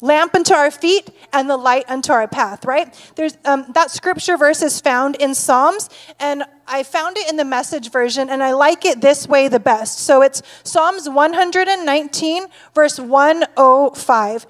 lamp 0.00 0.34
unto 0.34 0.52
our 0.54 0.70
feet 0.70 1.10
and 1.32 1.48
the 1.48 1.56
light 1.56 1.84
unto 1.88 2.12
our 2.12 2.28
path 2.28 2.64
right? 2.64 2.94
There's 3.16 3.36
um, 3.44 3.66
that 3.74 3.90
scripture 3.90 4.36
verse 4.36 4.62
is 4.62 4.80
found 4.80 5.16
in 5.16 5.34
psalms 5.34 5.88
and 6.18 6.44
i 6.66 6.82
found 6.82 7.16
it 7.16 7.28
in 7.28 7.36
the 7.36 7.44
message 7.44 7.90
version 7.90 8.30
and 8.30 8.42
i 8.42 8.52
like 8.52 8.84
it 8.84 9.00
this 9.00 9.28
way 9.28 9.48
the 9.48 9.60
best. 9.60 9.98
So 9.98 10.22
it's 10.22 10.42
psalms 10.62 11.08
119 11.08 12.46
verse 12.74 12.98
105 12.98 14.46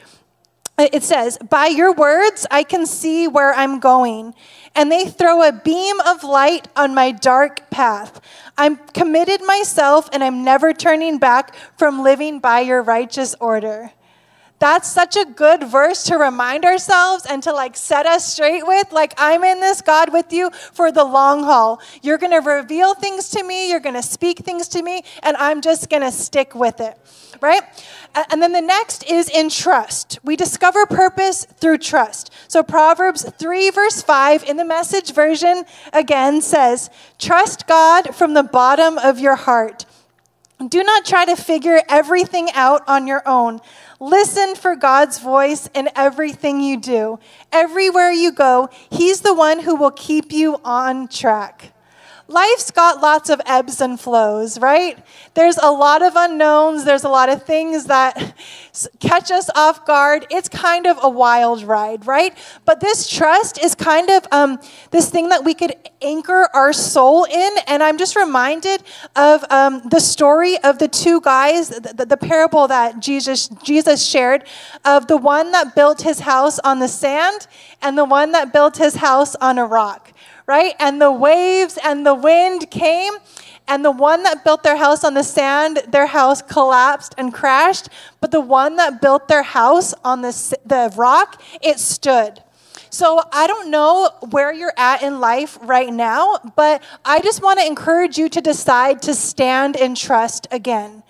it 0.76 1.04
says 1.04 1.38
by 1.50 1.66
your 1.66 1.92
words 1.92 2.46
i 2.50 2.62
can 2.62 2.85
see 2.87 3.28
where 3.28 3.54
i'm 3.54 3.78
going 3.78 4.35
and 4.74 4.90
they 4.90 5.04
throw 5.04 5.46
a 5.46 5.52
beam 5.52 6.00
of 6.00 6.24
light 6.24 6.66
on 6.74 6.96
my 6.96 7.12
dark 7.12 7.70
path. 7.70 8.20
I'm 8.59 8.76
committed 8.76 9.40
myself 9.44 10.09
and 10.12 10.24
i'm 10.24 10.42
never 10.42 10.72
turning 10.72 11.18
back 11.18 11.54
from 11.76 12.02
living 12.02 12.40
by 12.40 12.61
your 12.61 12.83
righteous 12.83 13.37
order 13.40 13.92
that's 14.64 14.88
such 14.88 15.14
a 15.14 15.27
good 15.27 15.64
verse 15.64 16.05
to 16.05 16.16
remind 16.16 16.64
ourselves 16.64 17.27
and 17.29 17.42
to 17.42 17.53
like 17.53 17.77
set 17.77 18.07
us 18.07 18.33
straight 18.33 18.66
with. 18.66 18.92
Like, 18.92 19.12
I'm 19.18 19.44
in 19.44 19.61
this, 19.61 19.83
God, 19.83 20.11
with 20.11 20.33
you 20.33 20.50
for 20.72 20.90
the 20.90 21.05
long 21.05 21.44
haul. 21.44 21.83
You're 22.00 22.16
going 22.16 22.33
to 22.33 22.38
reveal 22.38 22.94
things 22.94 23.29
to 23.31 23.44
me, 23.44 23.68
you're 23.68 23.79
going 23.79 23.94
to 23.94 24.03
speak 24.03 24.38
things 24.38 24.68
to 24.68 24.83
me, 24.83 25.05
and 25.22 25.37
I'm 25.37 25.61
just 25.61 25.90
going 25.90 26.00
to 26.00 26.11
stick 26.11 26.55
with 26.55 26.81
it, 26.81 26.98
right? 27.42 27.61
And 28.31 28.40
then 28.40 28.53
the 28.53 28.62
next 28.62 29.05
is 29.05 29.29
in 29.29 29.50
trust. 29.50 30.18
We 30.24 30.35
discover 30.35 30.87
purpose 30.87 31.44
through 31.44 31.77
trust. 31.77 32.33
So 32.48 32.62
Proverbs 32.62 33.31
3, 33.38 33.68
verse 33.68 34.00
5 34.00 34.44
in 34.44 34.57
the 34.57 34.64
message 34.64 35.12
version 35.12 35.64
again 35.92 36.40
says, 36.40 36.88
Trust 37.18 37.66
God 37.66 38.14
from 38.14 38.33
the 38.33 38.42
bottom 38.42 38.96
of 38.96 39.18
your 39.18 39.37
heart. 39.37 39.85
Do 40.68 40.83
not 40.83 41.05
try 41.05 41.24
to 41.27 41.37
figure 41.37 41.81
everything 41.88 42.48
out 42.55 42.83
on 42.87 43.07
your 43.07 43.22
own. 43.27 43.61
Listen 44.00 44.55
for 44.55 44.77
God's 44.77 45.18
voice 45.18 45.68
in 45.74 45.90
everything 45.94 46.61
you 46.61 46.79
do. 46.79 47.18
Everywhere 47.53 48.11
you 48.11 48.33
go, 48.33 48.70
He's 48.90 49.20
the 49.20 49.35
one 49.35 49.61
who 49.61 49.74
will 49.74 49.90
keep 49.90 50.33
you 50.33 50.61
on 50.64 51.09
track 51.09 51.73
life's 52.28 52.70
got 52.70 53.00
lots 53.00 53.28
of 53.28 53.40
ebbs 53.46 53.80
and 53.80 54.00
flows, 54.00 54.58
right? 54.58 54.98
There's 55.34 55.58
a 55.58 55.70
lot 55.70 56.02
of 56.02 56.14
unknowns, 56.16 56.84
there's 56.84 57.04
a 57.04 57.08
lot 57.08 57.28
of 57.28 57.42
things 57.44 57.87
that 57.87 58.34
catch 59.00 59.30
us 59.30 59.50
off 59.54 59.84
guard. 59.87 60.26
It's 60.30 60.48
kind 60.48 60.87
of 60.87 60.98
a 61.02 61.08
wild 61.08 61.62
ride, 61.62 62.06
right? 62.06 62.37
But 62.64 62.80
this 62.80 63.08
trust 63.08 63.62
is 63.62 63.74
kind 63.74 64.10
of 64.10 64.26
um, 64.32 64.58
this 64.90 65.10
thing 65.10 65.28
that 65.28 65.44
we 65.44 65.54
could 65.54 65.74
anchor 66.00 66.48
our 66.54 66.72
soul 66.72 67.24
in. 67.24 67.52
And 67.66 67.82
I'm 67.82 67.98
just 67.98 68.16
reminded 68.16 68.82
of 69.14 69.44
um, 69.50 69.82
the 69.90 70.00
story 70.00 70.58
of 70.64 70.78
the 70.78 70.88
two 70.88 71.20
guys, 71.20 71.68
the, 71.68 72.06
the 72.08 72.16
parable 72.16 72.68
that 72.68 73.00
Jesus, 73.00 73.48
Jesus 73.62 74.04
shared 74.04 74.44
of 74.84 75.06
the 75.06 75.16
one 75.16 75.52
that 75.52 75.74
built 75.74 76.02
his 76.02 76.20
house 76.20 76.58
on 76.60 76.78
the 76.78 76.88
sand 76.88 77.46
and 77.82 77.98
the 77.98 78.04
one 78.04 78.32
that 78.32 78.52
built 78.52 78.78
his 78.78 78.96
house 78.96 79.34
on 79.37 79.58
a 79.58 79.64
rock 79.64 80.13
right? 80.46 80.74
And 80.78 81.00
the 81.00 81.12
waves 81.12 81.78
and 81.83 82.07
the 82.07 82.14
wind 82.14 82.70
came, 82.70 83.14
and 83.66 83.85
the 83.85 83.90
one 83.90 84.22
that 84.24 84.44
built 84.44 84.62
their 84.62 84.76
house 84.76 85.04
on 85.04 85.14
the 85.14 85.22
sand, 85.22 85.83
their 85.88 86.07
house 86.07 86.42
collapsed 86.42 87.14
and 87.16 87.33
crashed. 87.33 87.88
But 88.20 88.30
the 88.30 88.40
one 88.40 88.76
that 88.76 89.00
built 89.00 89.28
their 89.28 89.42
house 89.42 89.94
on 90.04 90.20
the, 90.20 90.59
the 90.66 90.92
rock, 90.96 91.40
it 91.62 91.78
stood. 91.78 92.42
So 92.90 93.22
I 93.33 93.46
don't 93.48 93.70
know 93.70 94.11
where 94.30 94.52
you're 94.52 94.74
at 94.76 95.02
in 95.02 95.18
life 95.18 95.59
right 95.62 95.92
now, 95.92 96.38
but 96.54 96.83
I 97.04 97.20
just 97.20 97.42
want 97.42 97.59
to 97.59 97.66
encourage 97.66 98.18
you 98.18 98.28
to 98.28 98.40
decide 98.40 99.02
to 99.02 99.14
stand 99.14 99.74
in 99.74 99.96
trust 99.96 100.46
again. 100.52 101.02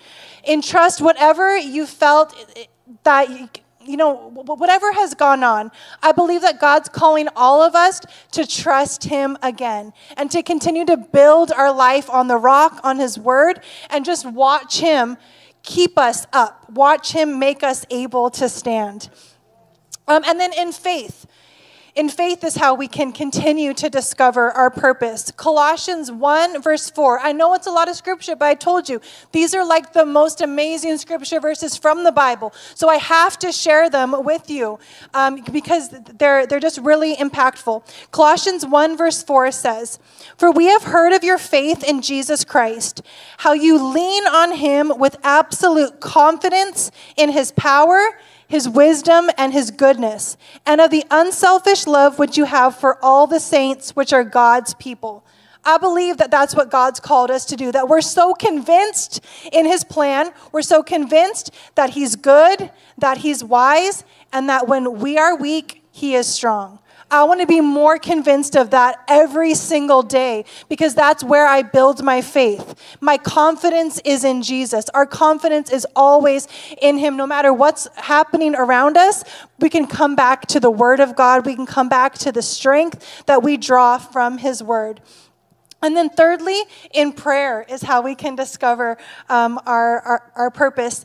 In 0.45 0.63
trust, 0.63 1.03
whatever 1.03 1.57
you 1.57 1.87
felt 1.87 2.35
that 3.03 3.61
you 3.87 3.97
know, 3.97 4.31
whatever 4.31 4.93
has 4.93 5.15
gone 5.15 5.43
on, 5.43 5.71
I 6.03 6.13
believe 6.13 6.43
that 6.43 6.61
God's 6.61 6.89
calling 6.89 7.29
all 7.37 7.63
of 7.63 7.75
us 7.75 8.01
to 8.33 8.47
trust 8.47 9.05
Him 9.05 9.37
again 9.43 9.93
and 10.17 10.31
to 10.31 10.43
continue 10.43 10.85
to 10.87 10.97
build 10.97 11.53
our 11.53 11.73
life 11.73 12.09
on 12.11 12.29
the 12.29 12.37
rock, 12.37 12.81
on 12.83 12.99
His 12.99 13.19
Word, 13.19 13.61
and 13.91 14.05
just 14.05 14.27
watch 14.27 14.79
Him 14.79 15.17
keep 15.63 15.99
us 15.99 16.27
up, 16.33 16.71
watch 16.71 17.13
Him 17.13 17.39
make 17.39 17.63
us 17.63 17.85
able 17.91 18.31
to 18.31 18.49
stand. 18.49 19.09
Um, 20.07 20.23
and 20.27 20.39
then 20.39 20.53
in 20.53 20.73
faith, 20.73 21.27
in 21.95 22.09
faith 22.09 22.43
is 22.43 22.57
how 22.57 22.75
we 22.75 22.89
can 22.89 23.13
continue 23.13 23.73
to 23.73 23.89
discover 23.89 24.51
our 24.51 24.69
purpose. 24.69 25.31
Colossians 25.31 26.11
1, 26.11 26.61
verse 26.61 26.91
4. 26.91 27.21
I 27.21 27.31
know 27.31 27.55
it's 27.55 27.69
a 27.69 27.71
lot 27.71 27.89
of 27.89 27.95
scripture, 27.95 28.35
but 28.35 28.47
I 28.47 28.55
told 28.55 28.89
you, 28.89 29.01
these 29.31 29.55
are 29.55 29.65
like 29.65 29.93
the 29.93 30.05
most 30.05 30.41
amazing 30.41 30.99
scripture 30.99 31.39
verses 31.39 31.77
from 31.77 32.03
the 32.03 32.11
Bible. 32.11 32.53
So 32.75 32.89
I 32.89 32.97
have 32.97 33.39
to 33.41 33.53
share 33.53 33.89
them 33.89 34.25
with 34.25 34.51
you 34.51 34.81
um, 35.15 35.45
because 35.53 35.91
they're, 36.19 36.49
they're 36.49 36.59
just 36.59 36.79
really 36.79 37.15
impactful. 37.15 37.85
Colossians 38.11 38.67
1, 38.67 38.97
verse 38.97 39.23
4 39.23 39.53
says, 39.53 40.01
For 40.37 40.51
we 40.51 40.67
have 40.67 40.83
heard 40.83 41.13
of 41.13 41.23
your 41.23 41.39
faith 41.39 41.85
in 41.85 42.03
Jesus 42.03 42.45
Christ, 42.45 43.03
how 43.39 43.53
you 43.53 43.81
lean 43.81 44.27
on 44.27 44.57
him 44.57 44.93
with 44.97 45.17
absolute 45.23 46.01
confidence 46.01 46.91
in 47.17 47.31
his 47.31 47.53
power 47.53 48.19
his 48.49 48.69
wisdom, 48.69 49.31
and 49.37 49.53
his 49.53 49.71
goodness, 49.71 50.37
and 50.67 50.81
of 50.81 50.91
the 50.91 51.05
unselfish 51.11 51.87
love 51.87 52.19
which 52.19 52.37
you 52.37 52.45
have 52.45 52.77
for 52.77 53.03
all 53.03 53.27
the 53.27 53.41
saints, 53.41 53.97
which 53.97 54.13
are 54.13 54.25
God's 54.25 54.75
people. 54.75 55.25
I 55.65 55.79
believe 55.79 56.19
that 56.19 56.31
that's 56.31 56.55
what 56.55 56.71
God's 56.71 57.01
called 57.01 57.31
us 57.31 57.47
to 57.47 57.57
do, 57.57 57.73
that 57.73 57.89
we're 57.89 58.03
so 58.03 58.35
convinced 58.35 59.25
in 59.51 59.65
his 59.65 59.83
plan, 59.83 60.31
we're 60.53 60.63
so 60.63 60.83
convinced 60.83 61.51
that 61.75 61.91
he's 61.91 62.17
good, 62.17 62.71
that 62.99 63.19
he's 63.19 63.43
wise, 63.43 64.05
and 64.33 64.49
that 64.49 64.69
when 64.69 64.99
we 64.99 65.17
are 65.17 65.35
weak, 65.37 65.83
he 65.91 66.15
is 66.15 66.27
strong. 66.27 66.81
I 67.15 67.25
want 67.25 67.41
to 67.41 67.47
be 67.47 67.61
more 67.61 67.99
convinced 67.99 68.57
of 68.57 68.71
that 68.71 69.03
every 69.07 69.55
single 69.55 70.03
day 70.03 70.45
because 70.69 70.95
that's 70.95 71.23
where 71.23 71.47
I 71.47 71.63
build 71.63 72.03
my 72.03 72.23
faith. 72.23 72.75
My 73.01 73.19
confidence 73.19 74.01
is 74.05 74.25
in 74.25 74.43
Jesus. 74.43 74.89
Our 74.91 75.07
confidence 75.07 75.71
is 75.71 75.87
always 75.95 76.49
in 76.83 76.99
Him. 76.99 77.17
No 77.17 77.27
matter 77.27 77.53
what's 77.53 77.87
happening 77.97 78.55
around 78.57 78.97
us, 78.97 79.23
we 79.61 79.71
can 79.71 79.87
come 79.87 80.17
back 80.17 80.47
to 80.49 80.61
the 80.61 80.71
Word 80.71 80.99
of 80.99 81.15
God. 81.15 81.47
We 81.47 81.55
can 81.55 81.67
come 81.67 81.89
back 81.89 82.15
to 82.19 82.33
the 82.33 82.43
strength 82.43 83.25
that 83.27 83.43
we 83.43 83.57
draw 83.57 83.99
from 83.99 84.39
His 84.39 84.63
Word. 84.63 85.01
And 85.83 85.97
then, 85.97 86.11
thirdly, 86.11 86.61
in 86.93 87.13
prayer 87.13 87.65
is 87.69 87.83
how 87.83 88.03
we 88.03 88.15
can 88.15 88.35
discover 88.35 88.97
um, 89.29 89.61
our, 89.67 90.01
our, 90.01 90.33
our 90.35 90.51
purpose. 90.51 91.05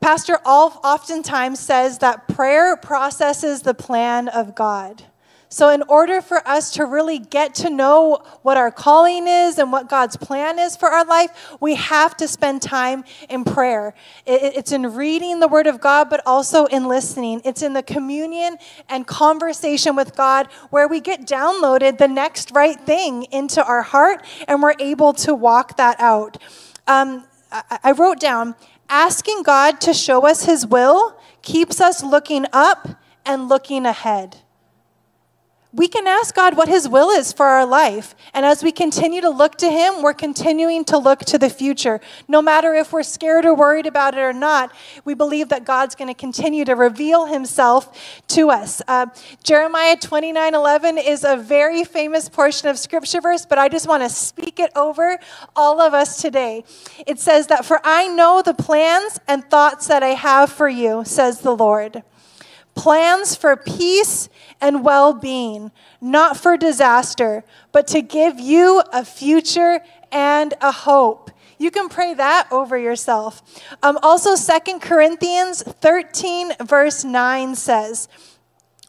Pastor 0.00 0.36
oftentimes 0.44 1.58
says 1.58 1.98
that 1.98 2.28
prayer 2.28 2.76
processes 2.76 3.62
the 3.62 3.74
plan 3.74 4.28
of 4.28 4.54
God. 4.54 5.02
So, 5.48 5.68
in 5.68 5.82
order 5.82 6.20
for 6.20 6.46
us 6.46 6.72
to 6.72 6.84
really 6.84 7.20
get 7.20 7.54
to 7.56 7.70
know 7.70 8.18
what 8.42 8.56
our 8.56 8.72
calling 8.72 9.28
is 9.28 9.58
and 9.58 9.70
what 9.70 9.88
God's 9.88 10.16
plan 10.16 10.58
is 10.58 10.76
for 10.76 10.88
our 10.88 11.04
life, 11.04 11.56
we 11.60 11.76
have 11.76 12.16
to 12.16 12.26
spend 12.26 12.62
time 12.62 13.04
in 13.28 13.44
prayer. 13.44 13.94
It's 14.26 14.72
in 14.72 14.94
reading 14.94 15.38
the 15.38 15.46
Word 15.46 15.68
of 15.68 15.80
God, 15.80 16.10
but 16.10 16.20
also 16.26 16.64
in 16.66 16.88
listening. 16.88 17.42
It's 17.44 17.62
in 17.62 17.74
the 17.74 17.82
communion 17.82 18.56
and 18.88 19.06
conversation 19.06 19.94
with 19.94 20.16
God 20.16 20.48
where 20.70 20.88
we 20.88 21.00
get 21.00 21.26
downloaded 21.26 21.98
the 21.98 22.08
next 22.08 22.50
right 22.50 22.80
thing 22.80 23.24
into 23.30 23.64
our 23.64 23.82
heart 23.82 24.24
and 24.48 24.62
we're 24.62 24.74
able 24.80 25.12
to 25.14 25.34
walk 25.34 25.76
that 25.76 26.00
out. 26.00 26.38
Um, 26.88 27.24
I 27.52 27.92
wrote 27.92 28.18
down 28.18 28.56
asking 28.88 29.44
God 29.44 29.80
to 29.82 29.94
show 29.94 30.26
us 30.26 30.44
His 30.44 30.66
will 30.66 31.16
keeps 31.42 31.80
us 31.80 32.02
looking 32.02 32.46
up 32.52 33.00
and 33.24 33.48
looking 33.48 33.86
ahead 33.86 34.38
we 35.76 35.88
can 35.88 36.06
ask 36.06 36.34
God 36.34 36.56
what 36.56 36.68
His 36.68 36.88
will 36.88 37.10
is 37.10 37.32
for 37.32 37.44
our 37.44 37.66
life. 37.66 38.14
And 38.32 38.46
as 38.46 38.62
we 38.62 38.72
continue 38.72 39.20
to 39.20 39.28
look 39.28 39.56
to 39.56 39.70
Him, 39.70 40.02
we're 40.02 40.14
continuing 40.14 40.86
to 40.86 40.96
look 40.96 41.20
to 41.20 41.38
the 41.38 41.50
future. 41.50 42.00
No 42.28 42.40
matter 42.40 42.72
if 42.74 42.92
we're 42.92 43.02
scared 43.02 43.44
or 43.44 43.54
worried 43.54 43.86
about 43.86 44.14
it 44.14 44.20
or 44.20 44.32
not, 44.32 44.72
we 45.04 45.12
believe 45.12 45.50
that 45.50 45.66
God's 45.66 45.94
going 45.94 46.08
to 46.08 46.18
continue 46.18 46.64
to 46.64 46.74
reveal 46.74 47.26
Himself 47.26 48.22
to 48.28 48.50
us. 48.50 48.80
Uh, 48.88 49.06
Jeremiah 49.44 49.96
29 49.96 50.54
11 50.54 50.98
is 50.98 51.24
a 51.24 51.36
very 51.36 51.84
famous 51.84 52.30
portion 52.30 52.68
of 52.68 52.78
Scripture 52.78 53.20
verse, 53.20 53.44
but 53.44 53.58
I 53.58 53.68
just 53.68 53.86
want 53.86 54.02
to 54.02 54.08
speak 54.08 54.58
it 54.58 54.72
over 54.74 55.18
all 55.54 55.80
of 55.80 55.92
us 55.92 56.22
today. 56.22 56.64
It 57.06 57.18
says 57.20 57.48
that, 57.48 57.66
For 57.66 57.80
I 57.84 58.08
know 58.08 58.40
the 58.42 58.54
plans 58.54 59.20
and 59.28 59.44
thoughts 59.44 59.88
that 59.88 60.02
I 60.02 60.08
have 60.08 60.50
for 60.50 60.68
you, 60.68 61.04
says 61.04 61.40
the 61.40 61.54
Lord 61.54 62.02
plans 62.76 63.34
for 63.34 63.56
peace 63.56 64.28
and 64.60 64.84
well 64.84 65.12
being, 65.12 65.72
not 66.00 66.36
for 66.36 66.56
disaster, 66.56 67.42
but 67.72 67.88
to 67.88 68.02
give 68.02 68.38
you 68.38 68.82
a 68.92 69.04
future 69.04 69.80
and 70.12 70.54
a 70.60 70.70
hope. 70.70 71.30
You 71.58 71.70
can 71.70 71.88
pray 71.88 72.14
that 72.14 72.48
over 72.52 72.76
yourself. 72.76 73.42
Um, 73.82 73.98
also, 74.02 74.34
Second 74.34 74.80
Corinthians 74.80 75.62
13, 75.62 76.52
verse 76.62 77.02
9 77.02 77.54
says, 77.54 78.08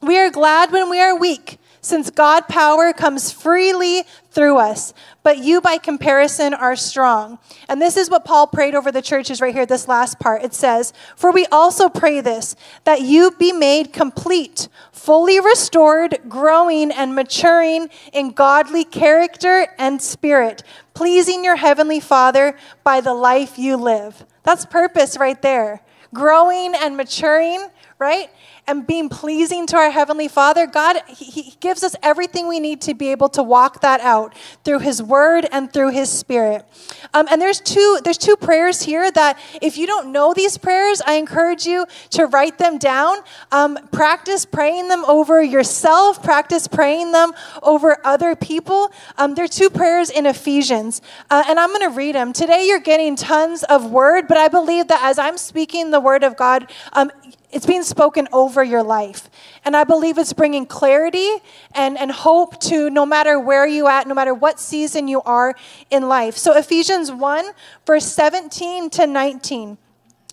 We 0.01 0.17
are 0.17 0.29
glad 0.29 0.71
when 0.71 0.89
we 0.89 0.99
are 0.99 1.17
weak, 1.17 1.59
since 1.87 2.09
God 2.09 2.47
power 2.47 2.93
comes 2.93 3.31
freely 3.31 4.03
through 4.31 4.57
us 4.57 4.93
but 5.27 5.39
you 5.39 5.59
by 5.59 5.77
comparison 5.77 6.53
are 6.53 6.77
strong. 6.77 7.37
And 7.67 7.81
this 7.81 7.97
is 7.97 8.09
what 8.09 8.23
Paul 8.23 8.47
prayed 8.47 8.75
over 8.75 8.93
the 8.93 9.01
churches 9.01 9.41
right 9.41 9.53
here, 9.53 9.65
this 9.65 9.85
last 9.85 10.21
part. 10.21 10.41
It 10.41 10.53
says, 10.53 10.93
For 11.17 11.33
we 11.33 11.45
also 11.47 11.89
pray 11.89 12.21
this, 12.21 12.55
that 12.85 13.01
you 13.01 13.31
be 13.31 13.51
made 13.51 13.91
complete, 13.91 14.69
fully 14.93 15.41
restored, 15.41 16.19
growing 16.29 16.91
and 16.91 17.13
maturing 17.13 17.89
in 18.13 18.29
godly 18.29 18.85
character 18.85 19.67
and 19.77 20.01
spirit, 20.01 20.63
pleasing 20.93 21.43
your 21.43 21.57
heavenly 21.57 21.99
Father 21.99 22.57
by 22.85 23.01
the 23.01 23.13
life 23.13 23.59
you 23.59 23.75
live. 23.75 24.25
That's 24.43 24.65
purpose 24.65 25.17
right 25.17 25.41
there. 25.41 25.81
Growing 26.13 26.73
and 26.73 26.95
maturing 26.95 27.67
right? 27.99 28.29
And 28.69 28.85
being 28.85 29.07
pleasing 29.07 29.65
to 29.67 29.77
our 29.77 29.89
Heavenly 29.89 30.27
Father, 30.27 30.67
God, 30.67 30.97
he, 31.07 31.25
he 31.25 31.53
gives 31.61 31.83
us 31.83 31.95
everything 32.03 32.49
we 32.49 32.59
need 32.59 32.81
to 32.81 32.93
be 32.93 33.11
able 33.11 33.29
to 33.29 33.41
walk 33.41 33.79
that 33.79 34.01
out 34.01 34.35
through 34.65 34.79
His 34.79 35.01
Word 35.01 35.47
and 35.53 35.71
through 35.71 35.91
His 35.91 36.11
Spirit. 36.11 36.65
Um, 37.13 37.27
and 37.31 37.41
there's 37.41 37.61
two, 37.61 37.99
there's 38.03 38.17
two 38.17 38.35
prayers 38.35 38.81
here 38.81 39.09
that 39.11 39.39
if 39.61 39.77
you 39.77 39.87
don't 39.87 40.11
know 40.11 40.33
these 40.33 40.57
prayers, 40.57 41.01
I 41.05 41.13
encourage 41.13 41.65
you 41.65 41.85
to 42.11 42.25
write 42.25 42.57
them 42.57 42.77
down. 42.77 43.19
Um, 43.53 43.77
practice 43.93 44.43
praying 44.43 44.89
them 44.89 45.05
over 45.05 45.41
yourself, 45.41 46.21
practice 46.21 46.67
praying 46.67 47.13
them 47.13 47.31
over 47.63 47.97
other 48.03 48.35
people. 48.35 48.91
Um, 49.17 49.33
there 49.35 49.45
are 49.45 49.47
two 49.47 49.69
prayers 49.69 50.09
in 50.09 50.25
Ephesians, 50.25 51.01
uh, 51.29 51.43
and 51.47 51.57
I'm 51.57 51.69
going 51.69 51.89
to 51.89 51.95
read 51.95 52.15
them. 52.15 52.33
Today, 52.33 52.67
you're 52.67 52.79
getting 52.79 53.15
tons 53.15 53.63
of 53.63 53.89
word, 53.89 54.27
but 54.27 54.35
I 54.35 54.49
believe 54.49 54.89
that 54.89 55.01
as 55.03 55.17
I'm 55.17 55.37
speaking 55.37 55.91
the 55.91 56.01
Word 56.01 56.23
of 56.23 56.35
God, 56.35 56.69
um, 56.91 57.11
it's 57.57 57.65
being 57.65 57.83
spoken 57.83 58.27
over 58.31 58.63
your 58.63 58.83
life. 58.83 59.31
And 59.65 59.75
I 59.75 59.83
believe 59.83 60.19
it's 60.19 60.31
bringing 60.31 60.67
clarity 60.67 61.27
and, 61.73 61.97
and 61.97 62.11
hope 62.11 62.59
to 62.61 62.91
no 62.91 63.03
matter 63.03 63.39
where 63.39 63.65
you 63.65 63.87
at, 63.87 64.07
no 64.07 64.13
matter 64.13 64.33
what 64.33 64.59
season 64.59 65.07
you 65.07 65.23
are 65.23 65.55
in 65.89 66.07
life. 66.07 66.37
So 66.37 66.55
Ephesians 66.55 67.11
1, 67.11 67.45
verse 67.85 68.05
17 68.05 68.91
to 68.91 69.07
19 69.07 69.79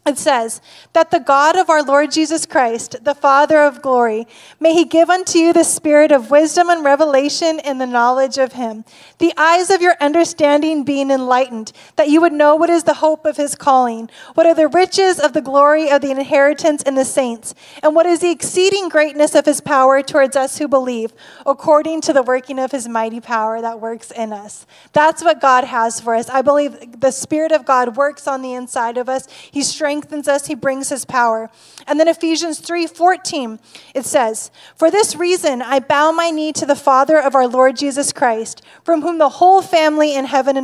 it 0.07 0.19
says 0.19 0.61
that 0.93 1.11
the 1.11 1.19
God 1.19 1.57
of 1.57 1.71
our 1.71 1.83
Lord 1.83 2.13
Jesus 2.13 2.45
Christ, 2.45 3.03
the 3.05 3.15
Father 3.15 3.63
of 3.63 3.81
glory, 3.81 4.27
may 4.61 4.75
he 4.75 4.85
give 4.85 5.09
unto 5.09 5.39
you 5.39 5.55
the 5.55 5.65
spirit 5.65 6.13
of 6.13 6.31
wisdom 6.31 6.69
and 6.69 6.85
revelation 6.85 7.59
in 7.59 7.79
the 7.79 7.87
knowledge 7.87 8.37
of 8.37 8.53
him, 8.53 8.85
the 9.19 9.33
eyes 9.39 9.71
of 9.71 9.81
your 9.81 9.97
understanding 10.03 10.85
being 10.85 11.11
enlightened, 11.11 11.73
that 11.97 12.11
you 12.11 12.21
would 12.21 12.35
know 12.35 12.55
what 12.55 12.69
is 12.69 12.85
the 12.85 12.95
hope 12.95 13.25
of 13.25 13.39
his 13.39 13.55
calling, 13.55 14.11
what 14.35 14.47
are 14.47 14.55
the 14.55 14.69
riches 14.69 15.19
of 15.19 15.33
the 15.33 15.41
glory 15.41 15.91
of 15.91 16.03
the 16.03 16.11
inheritance 16.11 16.83
in 16.83 16.97
the 16.97 17.05
saints, 17.07 17.55
and 17.83 17.95
what 17.95 18.05
is 18.05 18.21
the 18.21 18.31
exceeding 18.31 18.91
greatness 18.91 19.35
of 19.35 19.47
his 19.47 19.63
power 19.63 20.03
towards 20.03 20.37
us 20.37 20.59
who 20.59 20.69
believe, 20.69 21.15
according 21.47 22.03
to 22.03 22.13
the 22.13 22.23
working 22.23 22.59
of 22.59 22.73
his 22.73 22.87
mighty 22.87 23.21
power 23.21 23.63
that 23.63 23.81
works 23.81 24.11
in 24.11 24.35
us. 24.35 24.67
That's 24.93 25.25
what 25.25 25.41
God 25.41 25.65
has 25.65 25.99
for 25.99 26.15
us. 26.15 26.29
I 26.29 26.43
believe 26.43 27.01
the 27.01 27.11
Spirit 27.11 27.53
of 27.53 27.65
God 27.65 27.97
works 27.97 28.29
on 28.29 28.43
the 28.43 28.53
inside 28.53 28.99
of 28.99 29.09
us. 29.09 29.27
He 29.51 29.63
strengthens 29.63 29.94
strengthens 29.95 30.27
us, 30.27 30.47
he 30.49 30.57
brings 30.57 30.89
his 30.89 31.05
power. 31.05 31.49
And 31.87 32.01
then 32.01 32.09
Ephesians 32.09 32.59
3:14, 32.59 33.61
it 33.95 34.05
says, 34.05 34.51
"For 34.75 34.91
this 34.91 35.15
reason 35.15 35.63
I 35.63 35.79
bow 35.79 36.11
my 36.11 36.31
knee 36.31 36.53
to 36.55 36.67
the 36.67 36.75
Father 36.75 37.17
of 37.17 37.37
our 37.37 37.47
Lord 37.47 37.77
Jesus 37.77 38.13
Christ, 38.13 38.61
from 38.83 39.03
whom 39.03 39.19
the 39.19 39.39
whole 39.39 39.63
family 39.63 40.13
in 40.13 40.25
heaven 40.25 40.57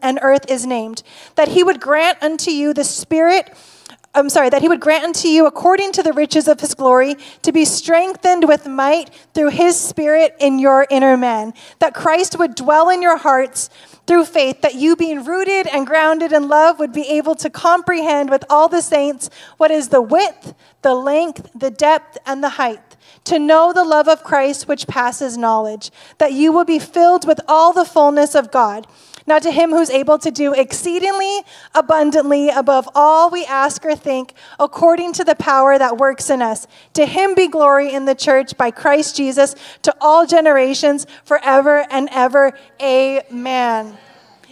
and 0.00 0.18
earth 0.22 0.48
is 0.48 0.66
named, 0.66 1.02
that 1.34 1.48
he 1.48 1.64
would 1.64 1.80
grant 1.80 2.18
unto 2.22 2.52
you 2.52 2.72
the 2.72 2.84
spirit 2.84 3.52
I'm 4.16 4.30
sorry, 4.30 4.48
that 4.48 4.62
he 4.62 4.68
would 4.68 4.80
grant 4.80 5.04
unto 5.04 5.28
you, 5.28 5.46
according 5.46 5.92
to 5.92 6.02
the 6.02 6.14
riches 6.14 6.48
of 6.48 6.58
his 6.58 6.74
glory, 6.74 7.16
to 7.42 7.52
be 7.52 7.66
strengthened 7.66 8.48
with 8.48 8.66
might 8.66 9.10
through 9.34 9.50
his 9.50 9.78
spirit 9.78 10.34
in 10.40 10.58
your 10.58 10.86
inner 10.90 11.18
man, 11.18 11.52
that 11.80 11.92
Christ 11.92 12.38
would 12.38 12.54
dwell 12.54 12.88
in 12.88 13.02
your 13.02 13.18
hearts 13.18 13.68
through 14.06 14.24
faith, 14.24 14.62
that 14.62 14.74
you, 14.74 14.96
being 14.96 15.22
rooted 15.22 15.66
and 15.66 15.86
grounded 15.86 16.32
in 16.32 16.48
love, 16.48 16.78
would 16.78 16.94
be 16.94 17.06
able 17.10 17.34
to 17.34 17.50
comprehend 17.50 18.30
with 18.30 18.42
all 18.48 18.68
the 18.68 18.80
saints 18.80 19.28
what 19.58 19.70
is 19.70 19.88
the 19.88 20.00
width, 20.00 20.54
the 20.80 20.94
length, 20.94 21.50
the 21.54 21.70
depth, 21.70 22.16
and 22.24 22.42
the 22.42 22.50
height, 22.50 22.96
to 23.24 23.38
know 23.38 23.72
the 23.72 23.84
love 23.84 24.08
of 24.08 24.24
Christ 24.24 24.66
which 24.66 24.86
passes 24.86 25.36
knowledge, 25.36 25.90
that 26.16 26.32
you 26.32 26.52
will 26.52 26.64
be 26.64 26.78
filled 26.78 27.26
with 27.26 27.40
all 27.46 27.74
the 27.74 27.84
fullness 27.84 28.34
of 28.34 28.50
God. 28.50 28.86
Now, 29.26 29.40
to 29.40 29.50
him 29.50 29.70
who's 29.70 29.90
able 29.90 30.18
to 30.18 30.30
do 30.30 30.52
exceedingly 30.52 31.40
abundantly 31.74 32.48
above 32.48 32.88
all 32.94 33.28
we 33.28 33.44
ask 33.44 33.84
or 33.84 33.96
think, 33.96 34.34
according 34.60 35.14
to 35.14 35.24
the 35.24 35.34
power 35.34 35.76
that 35.78 35.98
works 35.98 36.30
in 36.30 36.42
us, 36.42 36.66
to 36.94 37.06
him 37.06 37.34
be 37.34 37.48
glory 37.48 37.92
in 37.92 38.04
the 38.04 38.14
church 38.14 38.56
by 38.56 38.70
Christ 38.70 39.16
Jesus 39.16 39.56
to 39.82 39.94
all 40.00 40.26
generations 40.26 41.06
forever 41.24 41.86
and 41.90 42.08
ever. 42.12 42.56
Amen. 42.80 43.98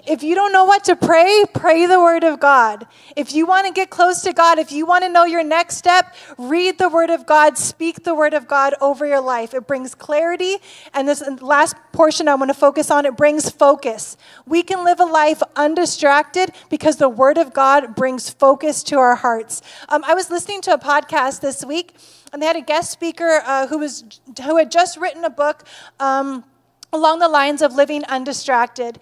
If 0.06 0.22
you 0.22 0.34
don't 0.34 0.52
know 0.52 0.66
what 0.66 0.84
to 0.84 0.96
pray, 0.96 1.44
pray 1.54 1.86
the 1.86 1.98
Word 1.98 2.24
of 2.24 2.38
God. 2.38 2.86
If 3.16 3.34
you 3.34 3.46
want 3.46 3.66
to 3.66 3.72
get 3.72 3.88
close 3.88 4.20
to 4.22 4.34
God, 4.34 4.58
if 4.58 4.70
you 4.70 4.84
want 4.84 5.02
to 5.02 5.08
know 5.08 5.24
your 5.24 5.42
next 5.42 5.78
step, 5.78 6.14
read 6.36 6.76
the 6.76 6.90
Word 6.90 7.08
of 7.08 7.24
God, 7.24 7.56
speak 7.56 8.02
the 8.02 8.14
Word 8.14 8.34
of 8.34 8.46
God 8.46 8.74
over 8.82 9.06
your 9.06 9.22
life. 9.22 9.54
It 9.54 9.66
brings 9.66 9.94
clarity. 9.94 10.56
And 10.92 11.08
this 11.08 11.26
last 11.40 11.76
portion 11.92 12.28
I 12.28 12.34
want 12.34 12.50
to 12.50 12.54
focus 12.54 12.90
on, 12.90 13.06
it 13.06 13.16
brings 13.16 13.48
focus. 13.48 14.18
We 14.46 14.62
can 14.62 14.84
live 14.84 15.00
a 15.00 15.06
life 15.06 15.42
undistracted 15.56 16.50
because 16.68 16.96
the 16.96 17.08
Word 17.08 17.38
of 17.38 17.54
God 17.54 17.94
brings 17.94 18.28
focus 18.28 18.82
to 18.84 18.98
our 18.98 19.16
hearts. 19.16 19.62
Um, 19.88 20.04
I 20.06 20.12
was 20.12 20.28
listening 20.28 20.60
to 20.62 20.74
a 20.74 20.78
podcast 20.78 21.40
this 21.40 21.64
week, 21.64 21.94
and 22.30 22.42
they 22.42 22.46
had 22.46 22.56
a 22.56 22.62
guest 22.62 22.90
speaker 22.90 23.40
uh, 23.46 23.68
who, 23.68 23.78
was, 23.78 24.04
who 24.44 24.58
had 24.58 24.70
just 24.70 24.98
written 24.98 25.24
a 25.24 25.30
book 25.30 25.64
um, 25.98 26.44
along 26.92 27.20
the 27.20 27.28
lines 27.28 27.62
of 27.62 27.74
living 27.74 28.04
undistracted. 28.04 29.00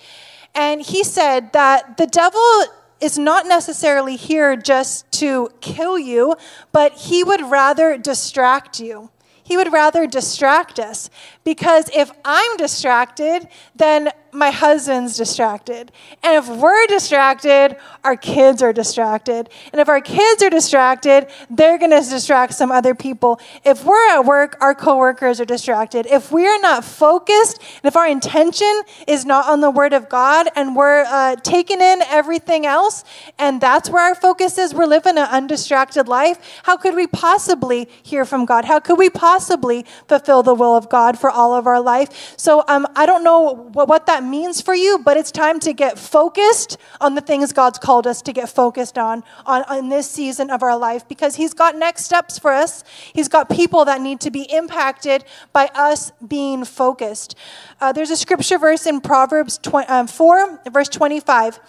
And 0.54 0.82
he 0.82 1.02
said 1.04 1.52
that 1.52 1.96
the 1.96 2.06
devil 2.06 2.64
is 3.00 3.18
not 3.18 3.46
necessarily 3.46 4.16
here 4.16 4.54
just 4.54 5.10
to 5.12 5.50
kill 5.60 5.98
you, 5.98 6.36
but 6.70 6.92
he 6.92 7.24
would 7.24 7.42
rather 7.50 7.98
distract 7.98 8.78
you. 8.78 9.10
He 9.42 9.56
would 9.56 9.72
rather 9.72 10.06
distract 10.06 10.78
us 10.78 11.10
because 11.44 11.90
if 11.94 12.10
I'm 12.24 12.56
distracted, 12.56 13.48
then 13.74 14.10
my 14.34 14.50
husband's 14.50 15.14
distracted. 15.16 15.92
And 16.22 16.42
if 16.42 16.48
we're 16.48 16.86
distracted, 16.86 17.76
our 18.02 18.16
kids 18.16 18.62
are 18.62 18.72
distracted. 18.72 19.50
And 19.72 19.80
if 19.80 19.90
our 19.90 20.00
kids 20.00 20.42
are 20.42 20.48
distracted, 20.48 21.26
they're 21.50 21.78
going 21.78 21.90
to 21.90 22.00
distract 22.00 22.54
some 22.54 22.72
other 22.72 22.94
people. 22.94 23.38
If 23.62 23.84
we're 23.84 24.08
at 24.10 24.24
work, 24.24 24.56
our 24.62 24.74
coworkers 24.74 25.38
are 25.38 25.44
distracted. 25.44 26.06
If 26.06 26.32
we're 26.32 26.58
not 26.60 26.82
focused, 26.82 27.58
and 27.58 27.84
if 27.84 27.94
our 27.94 28.08
intention 28.08 28.82
is 29.06 29.26
not 29.26 29.48
on 29.48 29.60
the 29.60 29.70
Word 29.70 29.92
of 29.92 30.08
God 30.08 30.48
and 30.56 30.74
we're 30.74 31.04
uh, 31.06 31.36
taking 31.36 31.82
in 31.82 32.00
everything 32.02 32.64
else, 32.64 33.04
and 33.38 33.60
that's 33.60 33.90
where 33.90 34.02
our 34.02 34.14
focus 34.14 34.56
is, 34.56 34.72
we're 34.72 34.86
living 34.86 35.18
an 35.18 35.28
undistracted 35.28 36.08
life, 36.08 36.38
how 36.62 36.78
could 36.78 36.94
we 36.94 37.06
possibly 37.06 37.86
hear 38.02 38.24
from 38.24 38.46
God? 38.46 38.64
How 38.64 38.80
could 38.80 38.98
we 38.98 39.10
possibly 39.10 39.84
fulfill 40.08 40.42
the 40.42 40.54
will 40.54 40.74
of 40.74 40.88
God 40.88 41.18
for 41.18 41.30
all 41.32 41.54
of 41.54 41.66
our 41.66 41.80
life? 41.80 42.34
So 42.36 42.64
um, 42.68 42.86
I 42.94 43.06
don't 43.06 43.24
know 43.24 43.70
what, 43.72 43.88
what 43.88 44.06
that 44.06 44.22
means 44.24 44.60
for 44.60 44.74
you, 44.74 44.98
but 44.98 45.16
it's 45.16 45.30
time 45.30 45.58
to 45.60 45.72
get 45.72 45.98
focused 45.98 46.78
on 47.00 47.14
the 47.14 47.20
things 47.20 47.52
God's 47.52 47.78
called 47.78 48.06
us 48.06 48.22
to 48.22 48.32
get 48.32 48.48
focused 48.48 48.98
on, 48.98 49.24
on 49.46 49.64
in 49.78 49.88
this 49.88 50.10
season 50.10 50.50
of 50.50 50.62
our 50.62 50.76
life 50.76 51.08
because 51.08 51.36
He's 51.36 51.54
got 51.54 51.76
next 51.76 52.04
steps 52.04 52.38
for 52.38 52.52
us. 52.52 52.84
He's 53.12 53.28
got 53.28 53.48
people 53.48 53.84
that 53.86 54.00
need 54.00 54.20
to 54.20 54.30
be 54.30 54.42
impacted 54.42 55.24
by 55.52 55.70
us 55.74 56.12
being 56.26 56.64
focused. 56.64 57.34
Uh, 57.80 57.92
there's 57.92 58.10
a 58.10 58.16
scripture 58.16 58.58
verse 58.58 58.86
in 58.86 59.00
Proverbs 59.00 59.58
20, 59.58 59.88
um, 59.88 60.06
4, 60.06 60.62
verse 60.70 60.88
25. 60.88 61.60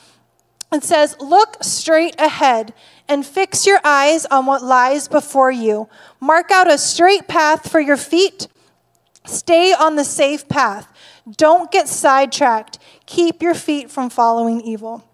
It 0.74 0.84
says, 0.84 1.16
Look 1.20 1.58
straight 1.64 2.16
ahead 2.20 2.74
and 3.08 3.26
fix 3.26 3.66
your 3.66 3.80
eyes 3.84 4.26
on 4.26 4.46
what 4.46 4.64
lies 4.64 5.08
before 5.08 5.52
you. 5.52 5.88
Mark 6.20 6.52
out 6.52 6.72
a 6.72 6.78
straight 6.78 7.28
path 7.28 7.70
for 7.70 7.80
your 7.80 7.98
feet. 7.98 8.48
Stay 9.26 9.74
on 9.74 9.96
the 9.96 10.04
safe 10.04 10.48
path. 10.50 10.88
Don't 11.38 11.72
get 11.72 11.88
sidetracked. 11.88 12.80
Keep 13.06 13.42
your 13.42 13.54
feet 13.54 13.90
from 13.90 14.10
following 14.10 14.62
evil. 14.62 15.08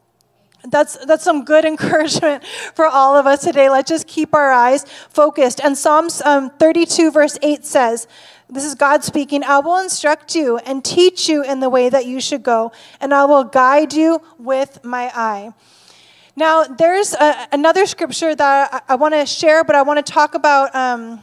That's, 0.68 0.98
that's 1.06 1.24
some 1.24 1.46
good 1.46 1.66
encouragement 1.74 2.44
for 2.74 2.86
all 2.86 3.16
of 3.16 3.26
us 3.26 3.44
today. 3.44 3.70
Let's 3.70 3.90
just 3.90 4.08
keep 4.08 4.34
our 4.34 4.52
eyes 4.52 4.86
focused. 5.10 5.62
And 5.62 5.78
Psalms 5.78 6.22
um, 6.24 6.50
32, 6.50 7.12
verse 7.12 7.38
8 7.42 7.66
says, 7.66 8.08
This 8.50 8.66
is 8.66 8.76
God 8.76 9.04
speaking, 9.04 9.44
I 9.44 9.60
will 9.60 9.78
instruct 9.78 10.36
you 10.36 10.58
and 10.58 10.84
teach 10.84 11.30
you 11.30 11.44
in 11.44 11.60
the 11.60 11.70
way 11.70 11.90
that 11.90 12.06
you 12.06 12.20
should 12.20 12.44
go, 12.44 12.72
and 13.00 13.14
I 13.14 13.26
will 13.26 13.44
guide 13.44 13.94
you 13.94 14.22
with 14.38 14.84
my 14.84 15.12
eye. 15.14 15.54
Now, 16.36 16.64
there's 16.64 17.14
a, 17.14 17.48
another 17.52 17.86
scripture 17.86 18.34
that 18.34 18.84
I, 18.88 18.94
I 18.94 18.96
want 18.96 19.14
to 19.14 19.26
share, 19.26 19.64
but 19.64 19.76
I 19.76 19.82
want 19.82 20.06
to 20.06 20.12
talk 20.12 20.36
about 20.36 20.74
um, 20.74 21.22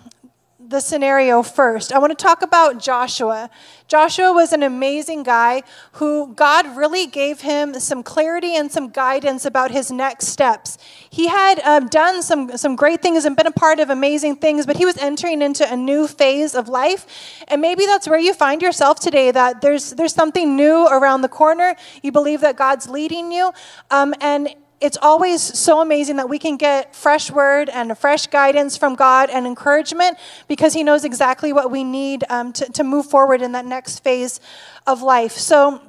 the 0.68 0.80
scenario 0.80 1.42
first. 1.42 1.92
I 1.92 1.98
want 1.98 2.16
to 2.16 2.22
talk 2.22 2.42
about 2.42 2.80
Joshua. 2.80 3.50
Joshua 3.88 4.32
was 4.32 4.52
an 4.52 4.62
amazing 4.62 5.22
guy 5.22 5.62
who 5.92 6.34
God 6.34 6.76
really 6.76 7.06
gave 7.06 7.40
him 7.40 7.78
some 7.78 8.02
clarity 8.02 8.56
and 8.56 8.70
some 8.70 8.88
guidance 8.90 9.44
about 9.44 9.70
his 9.70 9.92
next 9.92 10.26
steps. 10.26 10.78
He 11.08 11.28
had 11.28 11.60
um, 11.60 11.86
done 11.86 12.22
some, 12.22 12.56
some 12.56 12.74
great 12.74 13.00
things 13.00 13.24
and 13.24 13.36
been 13.36 13.46
a 13.46 13.52
part 13.52 13.78
of 13.78 13.90
amazing 13.90 14.36
things, 14.36 14.66
but 14.66 14.76
he 14.76 14.84
was 14.84 14.96
entering 14.98 15.40
into 15.40 15.70
a 15.72 15.76
new 15.76 16.08
phase 16.08 16.54
of 16.54 16.68
life. 16.68 17.06
And 17.46 17.60
maybe 17.60 17.86
that's 17.86 18.08
where 18.08 18.18
you 18.18 18.34
find 18.34 18.60
yourself 18.60 18.98
today 18.98 19.30
that 19.30 19.60
there's, 19.60 19.90
there's 19.90 20.14
something 20.14 20.56
new 20.56 20.86
around 20.88 21.22
the 21.22 21.28
corner. 21.28 21.76
You 22.02 22.10
believe 22.10 22.40
that 22.40 22.56
God's 22.56 22.88
leading 22.88 23.30
you. 23.30 23.52
Um, 23.90 24.14
and 24.20 24.54
it's 24.80 24.98
always 25.00 25.40
so 25.40 25.80
amazing 25.80 26.16
that 26.16 26.28
we 26.28 26.38
can 26.38 26.56
get 26.56 26.94
fresh 26.94 27.30
word 27.30 27.70
and 27.70 27.96
fresh 27.96 28.26
guidance 28.26 28.76
from 28.76 28.94
God 28.94 29.30
and 29.30 29.46
encouragement 29.46 30.18
because 30.48 30.74
He 30.74 30.82
knows 30.82 31.04
exactly 31.04 31.52
what 31.52 31.70
we 31.70 31.82
need 31.82 32.24
um, 32.28 32.52
to, 32.54 32.70
to 32.72 32.84
move 32.84 33.06
forward 33.06 33.40
in 33.40 33.52
that 33.52 33.64
next 33.64 34.00
phase 34.00 34.40
of 34.86 35.02
life. 35.02 35.32
So, 35.32 35.80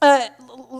uh, 0.00 0.28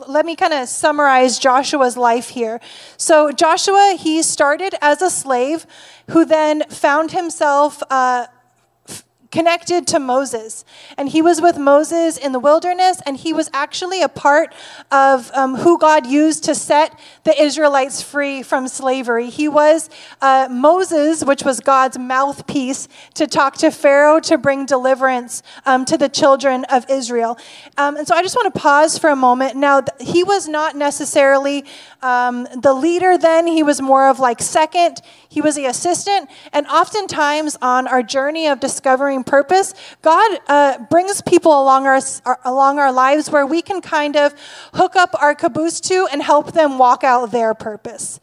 let 0.08 0.24
me 0.24 0.34
kind 0.34 0.52
of 0.54 0.68
summarize 0.68 1.38
Joshua's 1.38 1.96
life 1.96 2.30
here. 2.30 2.60
So, 2.96 3.30
Joshua, 3.30 3.96
he 3.98 4.22
started 4.22 4.74
as 4.80 5.02
a 5.02 5.10
slave 5.10 5.66
who 6.10 6.24
then 6.24 6.62
found 6.70 7.12
himself. 7.12 7.82
Uh, 7.90 8.26
connected 9.32 9.86
to 9.88 9.98
Moses. 9.98 10.64
And 10.96 11.08
he 11.08 11.22
was 11.22 11.40
with 11.40 11.58
Moses 11.58 12.16
in 12.16 12.32
the 12.32 12.38
wilderness, 12.38 13.00
and 13.04 13.16
he 13.16 13.32
was 13.32 13.50
actually 13.52 14.02
a 14.02 14.08
part 14.08 14.54
of 14.92 15.32
um, 15.32 15.56
who 15.56 15.78
God 15.78 16.06
used 16.06 16.44
to 16.44 16.54
set 16.54 16.96
the 17.24 17.42
Israelites 17.42 18.02
free 18.02 18.42
from 18.42 18.68
slavery. 18.68 19.30
He 19.30 19.48
was 19.48 19.90
uh, 20.20 20.48
Moses, 20.50 21.24
which 21.24 21.42
was 21.42 21.60
God's 21.60 21.98
mouthpiece 21.98 22.88
to 23.14 23.26
talk 23.26 23.56
to 23.58 23.70
Pharaoh 23.70 24.20
to 24.20 24.36
bring 24.36 24.66
deliverance 24.66 25.42
um, 25.64 25.84
to 25.86 25.96
the 25.96 26.08
children 26.10 26.64
of 26.66 26.88
Israel. 26.90 27.38
Um, 27.78 27.96
and 27.96 28.06
so 28.06 28.14
I 28.14 28.22
just 28.22 28.36
want 28.36 28.52
to 28.52 28.60
pause 28.60 28.98
for 28.98 29.08
a 29.08 29.16
moment. 29.16 29.56
Now, 29.56 29.80
th- 29.80 30.10
he 30.10 30.22
was 30.22 30.46
not 30.46 30.76
necessarily 30.76 31.64
um, 32.02 32.46
the 32.60 32.74
leader 32.74 33.16
then, 33.16 33.46
he 33.46 33.62
was 33.62 33.80
more 33.80 34.08
of 34.08 34.20
like 34.20 34.42
second. 34.42 35.00
He 35.32 35.40
was 35.40 35.54
the 35.54 35.64
assistant. 35.64 36.28
And 36.52 36.66
oftentimes 36.66 37.56
on 37.62 37.88
our 37.88 38.02
journey 38.02 38.48
of 38.48 38.60
discovering 38.60 39.24
purpose, 39.24 39.72
God 40.02 40.40
uh, 40.46 40.76
brings 40.90 41.22
people 41.22 41.52
along 41.52 41.86
our, 41.86 42.00
our, 42.26 42.38
along 42.44 42.78
our 42.78 42.92
lives 42.92 43.30
where 43.30 43.46
we 43.46 43.62
can 43.62 43.80
kind 43.80 44.14
of 44.14 44.34
hook 44.74 44.94
up 44.94 45.14
our 45.22 45.34
caboose 45.34 45.80
to 45.80 46.06
and 46.12 46.22
help 46.22 46.52
them 46.52 46.76
walk 46.76 47.02
out 47.02 47.32
their 47.32 47.54
purpose 47.54 48.20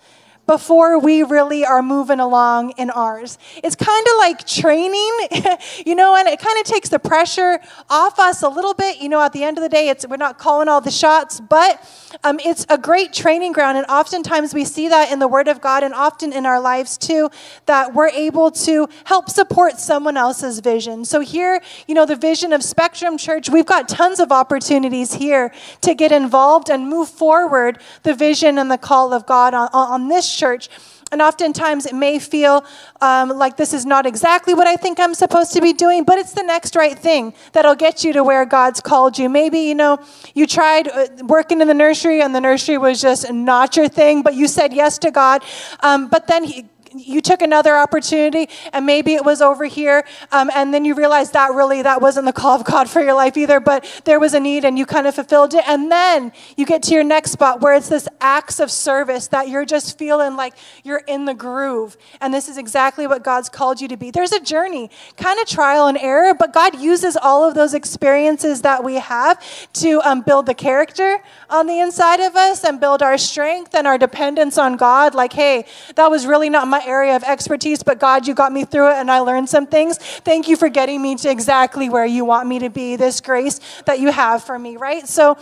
before 0.50 0.98
we 0.98 1.22
really 1.22 1.64
are 1.64 1.84
moving 1.84 2.20
along 2.20 2.72
in 2.72 2.90
ours. 2.90 3.38
It's 3.64 3.76
kind 3.76 4.08
of 4.08 4.18
like 4.18 4.48
training, 4.48 5.12
you 5.86 5.94
know, 5.94 6.16
and 6.16 6.28
it 6.28 6.40
kind 6.40 6.58
of 6.60 6.66
takes 6.66 6.90
the 6.90 6.98
pressure 6.98 7.60
off 7.88 8.18
us 8.18 8.42
a 8.42 8.50
little 8.50 8.74
bit. 8.74 9.00
You 9.00 9.10
know, 9.10 9.22
at 9.22 9.32
the 9.32 9.44
end 9.44 9.60
of 9.60 9.62
the 9.62 9.70
day, 9.70 9.90
it's 9.90 10.08
we're 10.08 10.18
not 10.18 10.40
calling 10.40 10.68
all 10.68 10.82
the 10.82 10.90
shots, 10.90 11.40
but 11.40 11.88
um, 12.24 12.40
it's 12.44 12.66
a 12.68 12.80
great 12.80 13.14
training 13.14 13.52
ground. 13.52 13.78
And 13.78 13.86
oftentimes 13.86 14.56
we 14.56 14.66
see 14.66 14.88
that 14.88 15.12
in 15.12 15.20
the 15.20 15.28
Word 15.28 15.48
of 15.48 15.62
God 15.62 15.84
and 15.84 15.94
often 15.94 16.34
in 16.34 16.48
our 16.48 16.60
lives 16.60 16.98
too, 16.98 17.30
that 17.68 17.94
we're 17.94 18.10
able 18.10 18.50
to 18.50 18.88
help 19.04 19.30
support 19.30 19.80
someone 19.80 20.18
else's 20.18 20.62
vision. 20.62 21.06
So 21.06 21.20
here, 21.20 21.62
you 21.88 21.94
know, 21.94 22.08
the 22.08 22.16
vision 22.16 22.54
of 22.54 22.64
Spectrum 22.64 23.20
Church, 23.20 23.52
we've 23.52 23.68
got 23.68 23.88
tons 23.88 24.20
of 24.20 24.32
opportunities 24.32 25.14
here 25.14 25.54
to 25.82 25.94
get 25.94 26.12
involved 26.12 26.72
and 26.72 26.90
move 26.90 27.08
forward 27.08 27.80
the 28.02 28.16
vision 28.16 28.58
and 28.58 28.72
the 28.72 28.80
call 28.80 29.14
of 29.14 29.28
God 29.28 29.54
on, 29.54 29.70
on 29.72 30.08
this 30.08 30.39
church. 30.40 30.70
And 31.12 31.22
oftentimes 31.22 31.86
it 31.86 31.96
may 31.96 32.20
feel 32.20 32.64
um, 33.02 33.30
like 33.30 33.58
this 33.58 33.74
is 33.74 33.86
not 33.86 34.06
exactly 34.06 34.54
what 34.54 34.68
I 34.68 34.76
think 34.76 35.00
I'm 35.00 35.16
supposed 35.16 35.54
to 35.54 35.62
be 35.62 35.74
doing, 35.74 36.04
but 36.04 36.20
it's 36.20 36.34
the 36.34 36.44
next 36.44 36.76
right 36.76 36.98
thing 36.98 37.34
that'll 37.54 37.76
get 37.76 38.04
you 38.04 38.14
to 38.14 38.24
where 38.24 38.46
God's 38.46 38.80
called 38.80 39.18
you. 39.18 39.28
Maybe, 39.28 39.60
you 39.62 39.76
know, 39.76 40.00
you 40.36 40.46
tried 40.46 40.88
uh, 40.88 41.08
working 41.24 41.62
in 41.62 41.68
the 41.68 41.74
nursery 41.74 42.22
and 42.22 42.36
the 42.36 42.42
nursery 42.42 42.78
was 42.78 43.02
just 43.02 43.32
not 43.32 43.76
your 43.76 43.90
thing, 43.90 44.22
but 44.22 44.36
you 44.36 44.48
said 44.48 44.72
yes 44.72 45.00
to 45.00 45.12
God. 45.12 45.44
Um, 45.82 46.10
but 46.10 46.28
then 46.28 46.44
he, 46.44 46.70
you 46.96 47.22
took 47.22 47.42
another 47.42 47.76
opportunity 47.76 48.50
and 48.74 48.86
maybe 48.86 49.14
it 49.14 49.24
was 49.24 49.42
over 49.42 49.66
here 49.66 50.06
um, 50.32 50.50
and 50.56 50.74
then 50.74 50.86
you 50.86 50.96
realized 50.96 51.34
that 51.34 51.54
really 51.54 51.82
that 51.82 52.02
wasn't 52.02 52.26
the 52.26 52.34
call 52.34 52.56
of 52.56 52.66
god 52.66 52.90
for 52.90 53.02
your 53.02 53.14
life 53.14 53.38
either 53.38 53.60
but 53.60 54.02
there 54.06 54.20
was 54.20 54.34
a 54.34 54.40
need 54.40 54.66
and 54.66 54.78
you 54.78 54.86
kind 54.86 55.08
of 55.08 55.16
fulfilled 55.16 55.54
it. 55.54 55.64
And 55.68 55.92
then 55.92 56.32
you 56.58 56.66
get 56.66 56.84
to 56.84 56.94
your 56.94 57.04
next 57.04 57.32
spot 57.32 57.62
where 57.62 57.76
it's 57.76 57.90
this 57.90 58.08
acts 58.22 58.60
of 58.60 58.72
service 58.72 59.28
that 59.28 59.50
you're 59.50 59.66
just 59.66 59.98
feeling 59.98 60.36
like 60.36 60.54
you're 60.84 61.04
in 61.08 61.26
the 61.26 61.34
groove. 61.34 61.98
And 62.22 62.34
this 62.34 62.50
is 62.50 62.58
exactly 62.58 63.06
what 63.08 63.24
god's 63.24 63.50
called 63.50 63.82
you 63.82 63.88
to 63.90 63.98
be. 63.98 64.12
There's 64.12 64.32
a 64.32 64.40
journey 64.40 64.90
kind 65.18 65.40
of 65.40 65.48
trial 65.48 65.88
and 65.88 65.98
error 65.98 66.34
but 66.34 66.54
god 66.54 66.80
uses 66.80 67.18
all 67.18 67.48
of 67.48 67.54
those 67.54 67.74
experiences 67.74 68.62
that 68.62 68.84
we 68.84 68.96
have 68.96 69.44
to 69.74 70.02
um, 70.02 70.22
build 70.22 70.46
the 70.46 70.54
character 70.54 71.20
on 71.50 71.68
the 71.68 71.80
inside 71.80 72.20
of 72.20 72.36
us 72.36 72.64
and 72.64 72.80
build 72.80 73.02
our 73.02 73.18
strength 73.18 73.76
and 73.76 73.86
our 73.86 73.98
dependence 73.98 74.58
on 74.58 74.78
god. 74.78 75.14
Like 75.14 75.34
hey 75.34 75.66
that 75.96 76.10
was 76.10 76.26
really 76.26 76.50
not 76.50 76.68
my 76.68 76.79
my 76.80 76.86
area 76.86 77.16
of 77.16 77.24
expertise, 77.24 77.84
but 77.84 78.00
God, 78.00 78.28
you 78.28 78.34
got 78.34 78.52
me 78.52 78.66
through 78.66 78.90
it 78.92 78.96
and 78.96 79.12
I 79.12 79.20
learned 79.20 79.50
some 79.50 79.68
things. 79.68 79.98
Thank 79.98 80.48
you 80.48 80.56
for 80.56 80.70
getting 80.70 81.02
me 81.02 81.16
to 81.16 81.30
exactly 81.30 81.90
where 81.90 82.06
you 82.06 82.26
want 82.26 82.48
me 82.48 82.60
to 82.60 82.70
be, 82.70 82.96
this 82.96 83.22
grace 83.22 83.60
that 83.86 84.00
you 84.00 84.12
have 84.12 84.44
for 84.44 84.58
me, 84.58 84.78
right? 84.78 85.08
So, 85.08 85.38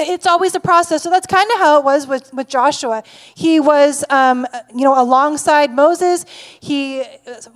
it's 0.00 0.26
always 0.26 0.54
a 0.54 0.60
process. 0.60 1.02
So 1.02 1.10
that's 1.10 1.26
kind 1.26 1.50
of 1.52 1.58
how 1.58 1.78
it 1.78 1.84
was 1.84 2.06
with, 2.06 2.32
with 2.32 2.48
Joshua. 2.48 3.02
He 3.34 3.60
was, 3.60 4.04
um, 4.10 4.46
you 4.74 4.84
know, 4.84 5.00
alongside 5.00 5.72
Moses. 5.72 6.24
He 6.60 7.04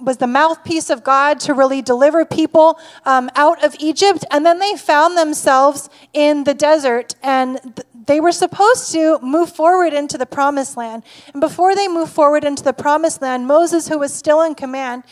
was 0.00 0.16
the 0.18 0.26
mouthpiece 0.26 0.90
of 0.90 1.05
God 1.05 1.40
to 1.40 1.55
really 1.55 1.83
deliver 1.83 2.24
people 2.24 2.78
um, 3.05 3.31
out 3.37 3.64
of 3.64 3.76
Egypt. 3.78 4.24
And 4.31 4.44
then 4.44 4.59
they 4.59 4.76
found 4.76 5.16
themselves 5.16 5.88
in 6.12 6.44
the 6.44 6.55
desert. 6.55 7.14
And 7.22 7.61
th- 7.62 7.87
they 8.07 8.20
were 8.20 8.33
supposed 8.33 8.92
to 8.92 9.18
move 9.20 9.50
forward 9.50 9.92
into 9.92 10.18
the 10.18 10.26
promised 10.26 10.76
land. 10.76 11.05
And 11.33 11.40
before 11.40 11.74
they 11.74 11.88
moved 11.88 12.12
forward 12.12 12.44
into 12.44 12.62
the 12.62 12.72
promised 12.72 13.22
land, 13.22 13.46
Moses, 13.46 13.88
who 13.88 13.98
was 13.98 14.12
still 14.12 14.42
in 14.42 14.55
command, 14.55 15.05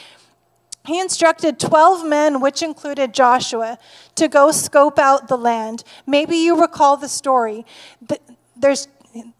he 0.86 0.98
instructed 0.98 1.58
12 1.58 2.06
men, 2.06 2.40
which 2.40 2.62
included 2.62 3.12
Joshua, 3.12 3.78
to 4.14 4.28
go 4.28 4.50
scope 4.50 4.98
out 4.98 5.28
the 5.28 5.36
land. 5.36 5.84
Maybe 6.06 6.36
you 6.36 6.60
recall 6.60 6.96
the 6.96 7.08
story. 7.08 7.66
There's 8.56 8.88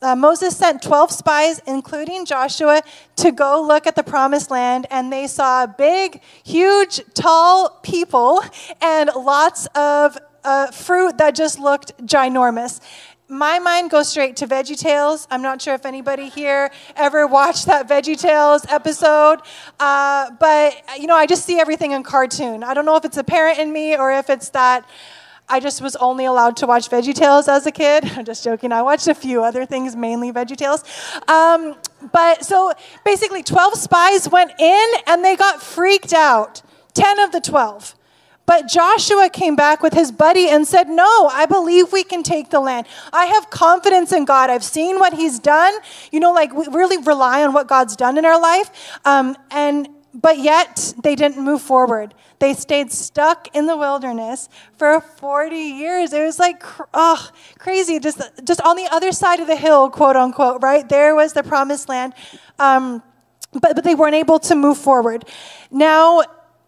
uh, 0.03 0.17
Moses 0.17 0.57
sent 0.57 0.83
12 0.83 1.13
spies, 1.13 1.61
including 1.67 2.25
Joshua, 2.25 2.83
to 3.17 3.31
go 3.31 3.63
look 3.63 3.87
at 3.87 3.95
the 3.95 4.03
promised 4.03 4.51
land, 4.51 4.87
and 4.91 5.13
they 5.13 5.29
saw 5.29 5.67
big, 5.67 6.21
huge, 6.43 7.01
tall 7.15 7.79
people 7.83 8.43
and 8.81 9.11
lots 9.15 9.67
of 9.77 10.19
uh, 10.43 10.71
fruit 10.73 11.19
that 11.19 11.37
just 11.37 11.59
looked 11.61 11.97
ginormous 12.05 12.81
my 13.31 13.61
mind 13.61 13.91
goes 13.91 14.09
straight 14.09 14.37
to 14.37 14.47
Veggie 14.47 14.77
Tales. 14.77 15.29
I'm 15.31 15.41
not 15.41 15.63
sure 15.63 15.75
if 15.75 15.87
anybody 15.87 16.29
here 16.29 16.71
ever 16.97 17.27
watched 17.27 17.67
that 17.67 17.89
Veggie 17.89 18.21
Tales 18.21 18.67
episode, 18.69 19.39
uh, 19.79 20.31
but 20.41 20.83
you 20.99 21.07
know, 21.07 21.15
I 21.15 21.27
just 21.27 21.47
see 21.47 21.61
everything 21.61 21.93
in 21.93 22.03
cartoon. 22.03 22.65
I 22.65 22.75
don't 22.75 22.85
know 22.85 22.97
if 22.97 23.05
it's 23.05 23.17
a 23.17 23.25
parent 23.25 23.59
in 23.61 23.73
me 23.73 23.97
or 23.97 24.13
if 24.13 24.29
it's 24.31 24.51
that 24.51 24.85
I 25.49 25.61
just 25.61 25.81
was 25.81 25.95
only 25.97 26.25
allowed 26.25 26.57
to 26.59 26.67
watch 26.67 26.91
Veggie 26.91 27.15
Tales 27.15 27.47
as 27.47 27.67
a 27.67 27.73
kid. 27.73 28.05
I'm 28.17 28.25
just 28.25 28.43
joking. 28.43 28.73
I 28.73 28.83
watched 28.83 29.07
a 29.07 29.15
few 29.15 29.45
other 29.45 29.65
things, 29.65 29.95
mainly 29.95 30.33
Veggie 30.33 30.57
Tales. 30.57 30.85
Um, 31.29 31.77
but 32.13 32.45
so 32.45 32.73
basically, 33.05 33.45
12 33.45 33.75
spies 33.75 34.29
went 34.29 34.53
in 34.59 34.91
and 35.07 35.25
they 35.25 35.37
got 35.37 35.63
freaked 35.63 36.13
out. 36.13 36.63
10 36.95 37.21
of 37.21 37.31
the 37.31 37.41
12. 37.41 37.95
But 38.51 38.67
Joshua 38.67 39.31
came 39.31 39.55
back 39.55 39.81
with 39.81 39.93
his 39.93 40.11
buddy 40.11 40.49
and 40.49 40.67
said, 40.67 40.89
No, 40.89 41.29
I 41.29 41.47
believe 41.47 41.93
we 41.93 42.03
can 42.03 42.25
take 42.25 42.51
the 42.51 42.59
land. 42.59 42.89
I 43.13 43.27
have 43.27 43.49
confidence 43.49 44.11
in 44.11 44.25
God. 44.25 44.51
I've 44.51 44.65
seen 44.65 44.99
what 44.99 45.15
he's 45.15 45.39
done. 45.39 45.73
You 46.11 46.19
know, 46.19 46.33
like 46.33 46.53
we 46.53 46.67
really 46.67 46.99
rely 46.99 47.45
on 47.45 47.53
what 47.53 47.69
God's 47.69 47.95
done 47.95 48.19
in 48.19 48.25
our 48.25 48.41
life. 48.41 48.99
Um, 49.05 49.37
and 49.53 49.89
but 50.13 50.39
yet 50.39 50.95
they 51.01 51.15
didn't 51.15 51.45
move 51.45 51.63
forward. 51.63 52.13
They 52.41 52.55
stayed 52.55 52.91
stuck 52.91 53.55
in 53.55 53.67
the 53.67 53.77
wilderness 53.77 54.49
for 54.77 55.01
40 55.01 55.55
years. 55.55 56.13
It 56.13 56.25
was 56.25 56.41
like, 56.41 56.61
oh, 56.93 57.31
crazy. 57.61 58.01
Just, 58.01 58.21
just 58.43 58.61
on 58.63 58.75
the 58.75 58.89
other 58.91 59.13
side 59.13 59.39
of 59.39 59.47
the 59.47 59.55
hill, 59.55 59.91
quote 59.91 60.17
unquote, 60.17 60.61
right? 60.61 60.89
There 60.89 61.15
was 61.15 61.35
the 61.35 61.45
promised 61.45 61.89
land. 61.89 62.15
Um, 62.59 63.01
but, 63.53 63.77
but 63.77 63.85
they 63.85 63.95
weren't 63.95 64.17
able 64.17 64.41
to 64.41 64.57
move 64.57 64.77
forward. 64.77 65.25
Now, 65.71 66.23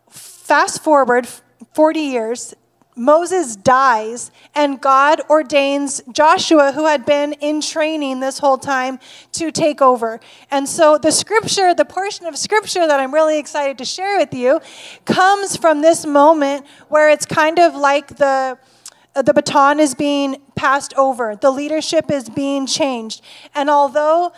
fast 0.09 0.85
forward 0.85 1.27
40 1.73 2.01
years, 2.01 2.55
Moses 2.95 3.57
dies, 3.57 4.31
and 4.55 4.79
God 4.79 5.23
ordains 5.31 6.03
Joshua, 6.13 6.73
who 6.73 6.87
had 6.87 7.07
been 7.07 7.33
in 7.35 7.63
training 7.63 8.21
this 8.21 8.39
whole 8.39 8.59
time, 8.59 8.99
to 9.33 9.51
take 9.51 9.81
over. 9.81 10.21
And 10.51 10.69
so, 10.69 10.99
the 10.99 11.11
scripture, 11.11 11.75
the 11.75 11.87
portion 11.87 12.27
of 12.27 12.37
scripture 12.37 12.87
that 12.87 13.01
I'm 13.01 13.15
really 13.15 13.39
excited 13.39 13.79
to 13.79 13.87
share 13.87 14.19
with 14.19 14.35
you, 14.35 14.61
comes 15.07 15.57
from 15.57 15.81
this 15.81 16.05
moment 16.05 16.67
where 16.89 17.09
it's 17.09 17.25
kind 17.25 17.59
of 17.59 17.75
like 17.75 18.09
the 18.17 18.59
the 19.15 19.35
baton 19.35 19.79
is 19.79 19.95
being 19.95 20.41
passed 20.55 20.95
over, 20.97 21.37
the 21.37 21.51
leadership 21.51 22.11
is 22.11 22.31
being 22.31 22.67
changed. 22.67 23.23
And 23.55 23.69
although 23.69 24.33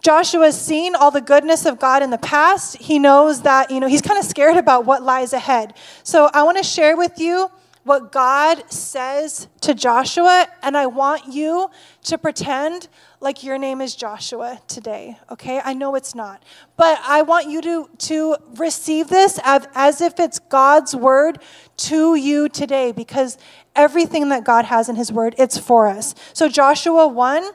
Joshua's 0.00 0.60
seen 0.60 0.94
all 0.94 1.10
the 1.10 1.20
goodness 1.20 1.66
of 1.66 1.78
God 1.78 2.02
in 2.02 2.10
the 2.10 2.18
past. 2.18 2.76
He 2.76 2.98
knows 2.98 3.42
that, 3.42 3.70
you 3.70 3.80
know, 3.80 3.88
he's 3.88 4.02
kind 4.02 4.18
of 4.18 4.24
scared 4.24 4.56
about 4.56 4.84
what 4.84 5.02
lies 5.02 5.32
ahead. 5.32 5.74
So 6.02 6.30
I 6.32 6.42
want 6.44 6.56
to 6.56 6.62
share 6.62 6.96
with 6.96 7.18
you 7.18 7.50
what 7.88 8.12
God 8.12 8.70
says 8.70 9.48
to 9.62 9.74
Joshua, 9.74 10.46
and 10.62 10.76
I 10.76 10.86
want 10.86 11.32
you 11.32 11.70
to 12.04 12.18
pretend 12.18 12.86
like 13.20 13.42
your 13.42 13.56
name 13.56 13.80
is 13.80 13.96
Joshua 13.96 14.60
today, 14.68 15.18
okay? 15.30 15.60
I 15.64 15.72
know 15.72 15.94
it's 15.94 16.14
not. 16.14 16.42
But 16.76 17.00
I 17.02 17.22
want 17.22 17.48
you 17.48 17.62
to, 17.62 17.88
to 17.98 18.36
receive 18.56 19.08
this 19.08 19.40
as, 19.42 19.66
as 19.74 20.00
if 20.02 20.20
it's 20.20 20.38
God's 20.38 20.94
word 20.94 21.38
to 21.78 22.14
you 22.14 22.50
today, 22.50 22.92
because 22.92 23.38
everything 23.74 24.28
that 24.28 24.44
God 24.44 24.66
has 24.66 24.90
in 24.90 24.96
his 24.96 25.10
word, 25.10 25.34
it's 25.38 25.56
for 25.56 25.88
us. 25.88 26.14
So 26.34 26.48
Joshua 26.48 27.08
1, 27.08 27.50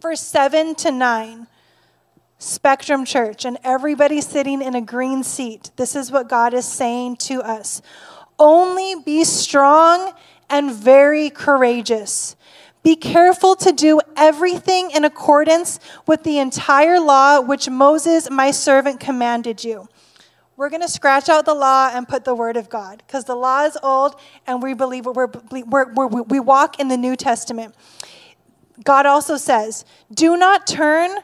verse 0.00 0.20
7 0.20 0.74
to 0.74 0.90
9. 0.90 1.46
Spectrum 2.42 3.04
Church 3.04 3.44
and 3.44 3.56
everybody 3.62 4.20
sitting 4.20 4.62
in 4.62 4.74
a 4.74 4.80
green 4.80 5.22
seat, 5.22 5.70
this 5.76 5.94
is 5.94 6.10
what 6.10 6.28
God 6.28 6.54
is 6.54 6.66
saying 6.66 7.16
to 7.18 7.40
us. 7.40 7.80
Only 8.36 8.96
be 9.04 9.22
strong 9.22 10.12
and 10.50 10.72
very 10.72 11.30
courageous. 11.30 12.34
Be 12.82 12.96
careful 12.96 13.54
to 13.56 13.70
do 13.70 14.00
everything 14.16 14.90
in 14.90 15.04
accordance 15.04 15.78
with 16.08 16.24
the 16.24 16.40
entire 16.40 16.98
law 16.98 17.40
which 17.40 17.70
Moses, 17.70 18.28
my 18.28 18.50
servant, 18.50 18.98
commanded 18.98 19.62
you. 19.62 19.88
We're 20.56 20.68
going 20.68 20.82
to 20.82 20.88
scratch 20.88 21.28
out 21.28 21.44
the 21.44 21.54
law 21.54 21.92
and 21.94 22.08
put 22.08 22.24
the 22.24 22.34
word 22.34 22.56
of 22.56 22.68
God 22.68 23.04
because 23.06 23.24
the 23.24 23.36
law 23.36 23.64
is 23.66 23.78
old 23.84 24.16
and 24.48 24.60
we 24.60 24.74
believe 24.74 25.06
we're, 25.06 25.30
we're, 25.52 25.92
we're, 25.92 26.06
we 26.08 26.40
walk 26.40 26.80
in 26.80 26.88
the 26.88 26.96
New 26.96 27.14
Testament. 27.14 27.76
God 28.82 29.06
also 29.06 29.36
says, 29.36 29.84
Do 30.12 30.36
not 30.36 30.66
turn 30.66 31.18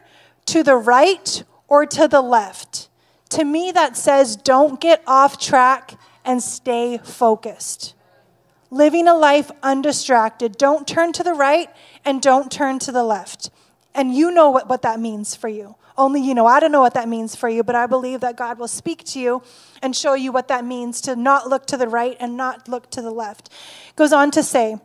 to 0.45 0.63
the 0.63 0.75
right 0.75 1.43
or 1.67 1.85
to 1.85 2.07
the 2.07 2.21
left. 2.21 2.89
To 3.29 3.43
me, 3.43 3.71
that 3.71 3.95
says, 3.95 4.35
Don't 4.35 4.81
get 4.81 5.03
off 5.05 5.39
track 5.39 5.93
and 6.25 6.41
stay 6.41 6.97
focused. 6.97 7.93
Living 8.71 9.07
a 9.07 9.15
life 9.15 9.49
undistracted. 9.63 10.57
Don't 10.57 10.87
turn 10.87 11.11
to 11.13 11.23
the 11.23 11.33
right 11.33 11.69
and 12.05 12.21
don't 12.21 12.51
turn 12.51 12.79
to 12.79 12.91
the 12.91 13.03
left. 13.03 13.49
And 13.95 14.13
you 14.13 14.31
know 14.31 14.49
what, 14.49 14.69
what 14.69 14.83
that 14.83 14.99
means 14.99 15.35
for 15.35 15.47
you. 15.47 15.75
Only 15.97 16.21
you 16.21 16.33
know. 16.33 16.45
I 16.45 16.59
don't 16.59 16.71
know 16.71 16.79
what 16.79 16.93
that 16.93 17.09
means 17.09 17.35
for 17.35 17.49
you, 17.49 17.63
but 17.63 17.75
I 17.75 17.85
believe 17.85 18.21
that 18.21 18.37
God 18.37 18.57
will 18.57 18.67
speak 18.67 19.03
to 19.05 19.19
you 19.19 19.41
and 19.81 19.95
show 19.95 20.13
you 20.13 20.31
what 20.31 20.47
that 20.47 20.63
means 20.63 21.01
to 21.01 21.15
not 21.15 21.49
look 21.49 21.65
to 21.67 21.77
the 21.77 21.87
right 21.87 22.15
and 22.19 22.37
not 22.37 22.69
look 22.69 22.89
to 22.91 23.01
the 23.01 23.11
left. 23.11 23.49
Goes 23.95 24.13
on 24.13 24.31
to 24.31 24.43
say, 24.43 24.77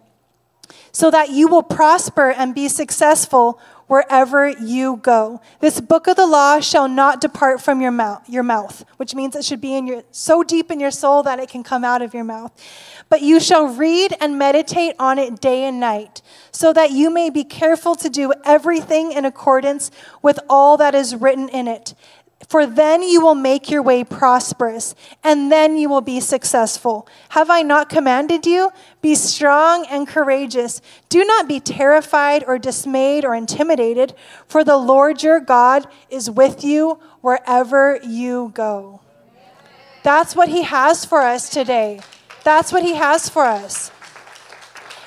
so 0.92 1.10
that 1.10 1.30
you 1.30 1.46
will 1.46 1.62
prosper 1.62 2.30
and 2.30 2.54
be 2.54 2.68
successful 2.68 3.60
wherever 3.86 4.48
you 4.48 4.96
go. 4.96 5.40
This 5.60 5.80
book 5.80 6.06
of 6.06 6.16
the 6.16 6.26
law 6.26 6.60
shall 6.60 6.88
not 6.88 7.20
depart 7.20 7.60
from 7.60 7.80
your 7.80 7.90
mouth, 7.90 8.28
your 8.28 8.42
mouth, 8.42 8.84
which 8.96 9.14
means 9.14 9.36
it 9.36 9.44
should 9.44 9.60
be 9.60 9.74
in 9.74 9.86
your 9.86 10.02
so 10.10 10.42
deep 10.42 10.70
in 10.70 10.80
your 10.80 10.90
soul 10.90 11.22
that 11.22 11.38
it 11.38 11.48
can 11.48 11.62
come 11.62 11.84
out 11.84 12.02
of 12.02 12.14
your 12.14 12.24
mouth. 12.24 12.52
But 13.08 13.22
you 13.22 13.40
shall 13.40 13.66
read 13.66 14.14
and 14.20 14.38
meditate 14.38 14.94
on 14.98 15.18
it 15.18 15.40
day 15.40 15.64
and 15.64 15.78
night, 15.78 16.22
so 16.50 16.72
that 16.72 16.90
you 16.90 17.10
may 17.10 17.30
be 17.30 17.44
careful 17.44 17.94
to 17.96 18.08
do 18.08 18.32
everything 18.44 19.12
in 19.12 19.24
accordance 19.24 19.90
with 20.22 20.38
all 20.48 20.76
that 20.78 20.94
is 20.94 21.14
written 21.14 21.48
in 21.48 21.68
it. 21.68 21.94
For 22.48 22.66
then 22.66 23.02
you 23.02 23.20
will 23.20 23.34
make 23.34 23.70
your 23.70 23.82
way 23.82 24.04
prosperous, 24.04 24.94
and 25.22 25.50
then 25.50 25.76
you 25.76 25.88
will 25.88 26.00
be 26.00 26.20
successful. 26.20 27.08
Have 27.30 27.50
I 27.50 27.62
not 27.62 27.88
commanded 27.88 28.46
you? 28.46 28.70
Be 29.00 29.14
strong 29.14 29.86
and 29.86 30.06
courageous. 30.06 30.80
Do 31.08 31.24
not 31.24 31.48
be 31.48 31.60
terrified 31.60 32.44
or 32.46 32.58
dismayed 32.58 33.24
or 33.24 33.34
intimidated, 33.34 34.14
for 34.46 34.62
the 34.62 34.76
Lord 34.76 35.22
your 35.22 35.40
God 35.40 35.86
is 36.10 36.30
with 36.30 36.64
you 36.64 36.98
wherever 37.20 37.98
you 38.02 38.52
go. 38.54 39.00
That's 40.02 40.36
what 40.36 40.48
he 40.48 40.62
has 40.62 41.04
for 41.04 41.22
us 41.22 41.48
today. 41.48 42.00
That's 42.44 42.72
what 42.72 42.82
he 42.82 42.94
has 42.94 43.28
for 43.28 43.44
us. 43.44 43.90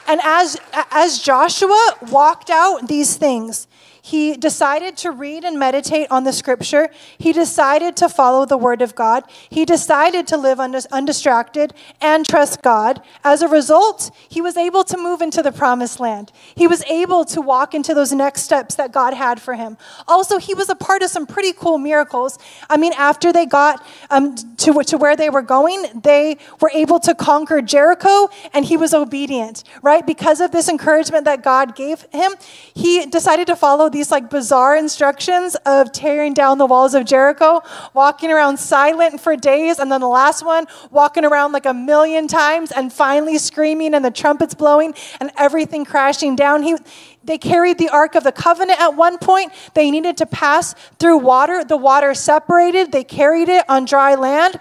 And 0.07 0.19
as, 0.23 0.57
as 0.91 1.21
Joshua 1.21 1.97
walked 2.09 2.49
out 2.49 2.87
these 2.87 3.17
things, 3.17 3.67
he 4.07 4.37
decided 4.37 4.95
to 4.95 5.11
read 5.11 5.43
and 5.43 5.59
meditate 5.59 6.07
on 6.09 6.23
the 6.23 6.31
scripture. 6.31 6.87
He 7.17 7.33
decided 7.33 7.97
to 7.97 8.07
follow 8.07 8.45
the 8.45 8.57
word 8.57 8.81
of 8.81 8.95
God. 8.95 9.25
He 9.49 9.65
decided 9.65 10.27
to 10.27 10.37
live 10.37 10.61
undistracted 10.61 11.73
and 11.99 12.25
trust 12.25 12.61
God. 12.61 13.01
As 13.25 13.41
a 13.41 13.49
result, 13.49 14.11
he 14.29 14.41
was 14.41 14.55
able 14.55 14.85
to 14.85 14.97
move 14.97 15.21
into 15.21 15.41
the 15.41 15.51
promised 15.51 15.99
land. 15.99 16.31
He 16.55 16.67
was 16.67 16.85
able 16.85 17.25
to 17.25 17.41
walk 17.41 17.73
into 17.73 17.93
those 17.93 18.13
next 18.13 18.43
steps 18.43 18.75
that 18.75 18.93
God 18.93 19.13
had 19.13 19.41
for 19.41 19.55
him. 19.55 19.75
Also, 20.07 20.37
he 20.37 20.53
was 20.53 20.69
a 20.69 20.75
part 20.75 21.03
of 21.03 21.09
some 21.09 21.27
pretty 21.27 21.51
cool 21.51 21.77
miracles. 21.77 22.39
I 22.69 22.77
mean, 22.77 22.93
after 22.93 23.33
they 23.33 23.45
got 23.45 23.85
um, 24.09 24.35
to, 24.35 24.83
to 24.83 24.97
where 24.97 25.17
they 25.17 25.29
were 25.29 25.41
going, 25.41 25.83
they 26.01 26.37
were 26.61 26.71
able 26.73 27.01
to 27.01 27.13
conquer 27.13 27.61
Jericho, 27.61 28.29
and 28.53 28.63
he 28.63 28.77
was 28.77 28.93
obedient, 28.93 29.65
right? 29.81 30.07
Because 30.07 30.39
of 30.39 30.51
this 30.51 30.69
encouragement 30.69 31.25
that 31.25 31.43
God 31.43 31.75
gave 31.75 32.05
him, 32.13 32.31
he 32.73 33.05
decided 33.05 33.47
to 33.47 33.55
follow 33.57 33.89
these 33.97 34.11
like 34.11 34.29
bizarre 34.29 34.75
instructions 34.75 35.55
of 35.65 35.91
tearing 35.91 36.33
down 36.35 36.59
the 36.59 36.67
walls 36.67 36.93
of 36.93 37.03
Jericho, 37.03 37.63
walking 37.95 38.31
around 38.31 38.57
silent 38.57 39.19
for 39.19 39.35
days, 39.35 39.79
and 39.79 39.91
then 39.91 40.01
the 40.01 40.07
last 40.07 40.45
one, 40.45 40.67
walking 40.91 41.25
around 41.25 41.51
like 41.51 41.65
a 41.65 41.73
million 41.73 42.27
times 42.27 42.71
and 42.71 42.93
finally 42.93 43.39
screaming 43.39 43.95
and 43.95 44.05
the 44.05 44.11
trumpets 44.11 44.53
blowing 44.53 44.93
and 45.19 45.31
everything 45.35 45.83
crashing 45.83 46.35
down. 46.35 46.61
He, 46.61 46.75
they 47.23 47.39
carried 47.39 47.79
the 47.79 47.89
Ark 47.89 48.13
of 48.13 48.23
the 48.23 48.31
Covenant 48.31 48.79
at 48.79 48.95
one 48.95 49.17
point. 49.17 49.51
They 49.73 49.89
needed 49.89 50.15
to 50.17 50.27
pass 50.27 50.75
through 50.99 51.17
water. 51.17 51.63
The 51.63 51.75
water 51.75 52.13
separated. 52.13 52.91
They 52.91 53.03
carried 53.03 53.49
it 53.49 53.65
on 53.67 53.85
dry 53.85 54.13
land 54.13 54.59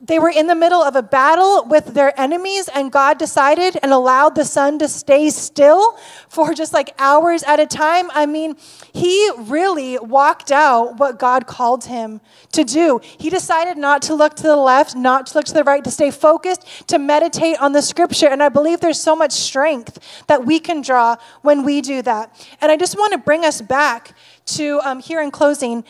they 0.00 0.18
were 0.20 0.30
in 0.30 0.46
the 0.46 0.54
middle 0.54 0.80
of 0.80 0.94
a 0.94 1.02
battle 1.02 1.64
with 1.64 1.86
their 1.94 2.18
enemies, 2.18 2.68
and 2.72 2.92
God 2.92 3.18
decided 3.18 3.76
and 3.82 3.92
allowed 3.92 4.36
the 4.36 4.44
sun 4.44 4.78
to 4.78 4.88
stay 4.88 5.28
still 5.30 5.98
for 6.28 6.54
just 6.54 6.72
like 6.72 6.94
hours 6.98 7.42
at 7.42 7.58
a 7.58 7.66
time. 7.66 8.08
I 8.12 8.24
mean, 8.26 8.56
he 8.92 9.30
really 9.36 9.98
walked 9.98 10.52
out 10.52 10.98
what 10.98 11.18
God 11.18 11.48
called 11.48 11.86
him 11.86 12.20
to 12.52 12.62
do. 12.62 13.00
He 13.02 13.28
decided 13.28 13.76
not 13.76 14.02
to 14.02 14.14
look 14.14 14.34
to 14.36 14.44
the 14.44 14.56
left, 14.56 14.94
not 14.94 15.26
to 15.26 15.38
look 15.38 15.46
to 15.46 15.54
the 15.54 15.64
right, 15.64 15.82
to 15.82 15.90
stay 15.90 16.12
focused, 16.12 16.88
to 16.88 16.98
meditate 16.98 17.60
on 17.60 17.72
the 17.72 17.82
scripture. 17.82 18.28
And 18.28 18.40
I 18.40 18.50
believe 18.50 18.80
there's 18.80 19.00
so 19.00 19.16
much 19.16 19.32
strength 19.32 20.24
that 20.28 20.46
we 20.46 20.60
can 20.60 20.80
draw 20.80 21.16
when 21.42 21.64
we 21.64 21.80
do 21.80 22.02
that. 22.02 22.48
And 22.60 22.70
I 22.70 22.76
just 22.76 22.96
want 22.96 23.12
to 23.12 23.18
bring 23.18 23.44
us 23.44 23.60
back 23.60 24.14
to 24.46 24.80
um, 24.84 25.00
here 25.00 25.20
in 25.20 25.30
closing 25.32 25.84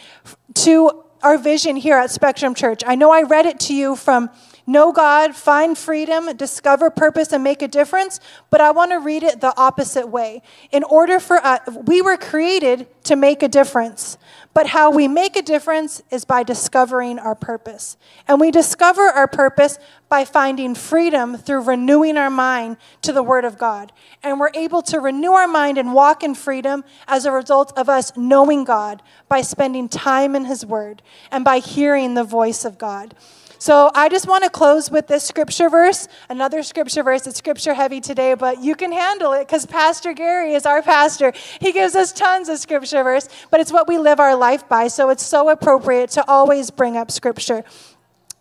to 0.55 1.05
our 1.23 1.39
vision 1.39 1.77
here 1.77 1.97
at 1.97 2.11
Spectrum 2.11 2.55
Church. 2.55 2.83
I 2.87 2.95
know 2.95 3.11
I 3.11 3.23
read 3.23 3.47
it 3.47 3.61
to 3.61 3.75
you 3.75 3.97
from 3.97 4.31
Know 4.69 4.93
God, 4.93 5.35
Find 5.35 5.79
Freedom, 5.79 6.37
Discover 6.37 6.91
Purpose, 6.91 7.33
and 7.33 7.43
Make 7.43 7.62
a 7.62 7.69
Difference, 7.69 8.21
but 8.51 8.61
I 8.61 8.71
want 8.71 8.91
to 8.91 8.99
read 8.99 9.23
it 9.23 9.41
the 9.41 9.57
opposite 9.57 10.09
way. 10.09 10.43
In 10.71 10.85
order 10.85 11.19
for 11.21 11.39
us, 11.39 11.61
we 11.87 12.03
were 12.03 12.19
created 12.19 12.87
to 13.05 13.16
make 13.16 13.43
a 13.43 13.49
difference, 13.49 14.19
but 14.53 14.66
how 14.66 14.91
we 14.91 15.09
make 15.09 15.37
a 15.37 15.43
difference 15.43 16.03
is 16.11 16.27
by 16.27 16.43
discovering 16.43 17.19
our 17.19 17.35
purpose. 17.35 17.97
And 18.29 18.39
we 18.39 18.51
discover 18.51 19.05
our 19.09 19.27
purpose 19.27 19.79
by 20.11 20.27
finding 20.27 20.75
freedom 20.75 21.39
through 21.39 21.62
renewing 21.62 22.19
our 22.19 22.29
mind 22.29 22.77
to 23.01 23.12
the 23.14 23.23
Word 23.23 23.47
of 23.47 23.57
God. 23.57 23.91
And 24.23 24.39
we're 24.39 24.51
able 24.53 24.83
to 24.83 25.01
renew 25.01 25.33
our 25.33 25.49
mind 25.49 25.79
and 25.79 25.95
walk 25.95 26.23
in 26.23 26.35
freedom 26.35 26.85
as 27.07 27.25
a 27.25 27.33
result 27.33 27.73
of 27.79 27.89
us 27.89 28.14
knowing 28.19 28.64
God 28.64 29.03
by 29.31 29.41
spending 29.41 29.89
time 29.89 30.37
in 30.37 30.45
His 30.45 30.66
Word 30.66 31.01
and 31.31 31.43
by 31.43 31.61
hearing 31.61 32.12
the 32.12 32.23
voice 32.23 32.66
of 32.66 32.77
God. 32.77 33.14
So 33.61 33.91
I 33.93 34.09
just 34.09 34.29
want 34.29 34.45
to 34.45 34.51
close 34.51 34.89
with 34.89 35.09
this 35.09 35.25
scripture 35.25 35.69
verse, 35.69 36.07
another 36.29 36.63
scripture 36.63 37.03
verse. 37.03 37.27
It's 37.27 37.39
scripture 37.39 37.75
heavy 37.75 38.01
today, 38.01 38.35
but 38.35 38.63
you 38.63 38.77
can 38.77 38.93
handle 38.93 39.33
it 39.33 39.49
because 39.49 39.67
Pastor 39.67 40.13
Gary 40.13 40.55
is 40.55 40.65
our 40.65 40.81
pastor. 40.81 41.33
He 41.61 41.73
gives 41.73 41.97
us 41.97 42.13
tons 42.13 42.49
of 42.49 42.59
scripture 42.59 43.03
verse, 43.03 43.29
but 43.51 43.59
it's 43.59 43.73
what 43.73 43.89
we 43.89 43.99
live 43.99 44.21
our 44.21 44.37
life 44.37 44.69
by. 44.69 44.87
So 44.87 45.11
it's 45.11 45.25
so 45.25 45.49
appropriate 45.49 46.11
to 46.11 46.25
always 46.29 46.71
bring 46.71 46.97
up 46.97 47.11
scripture. 47.11 47.65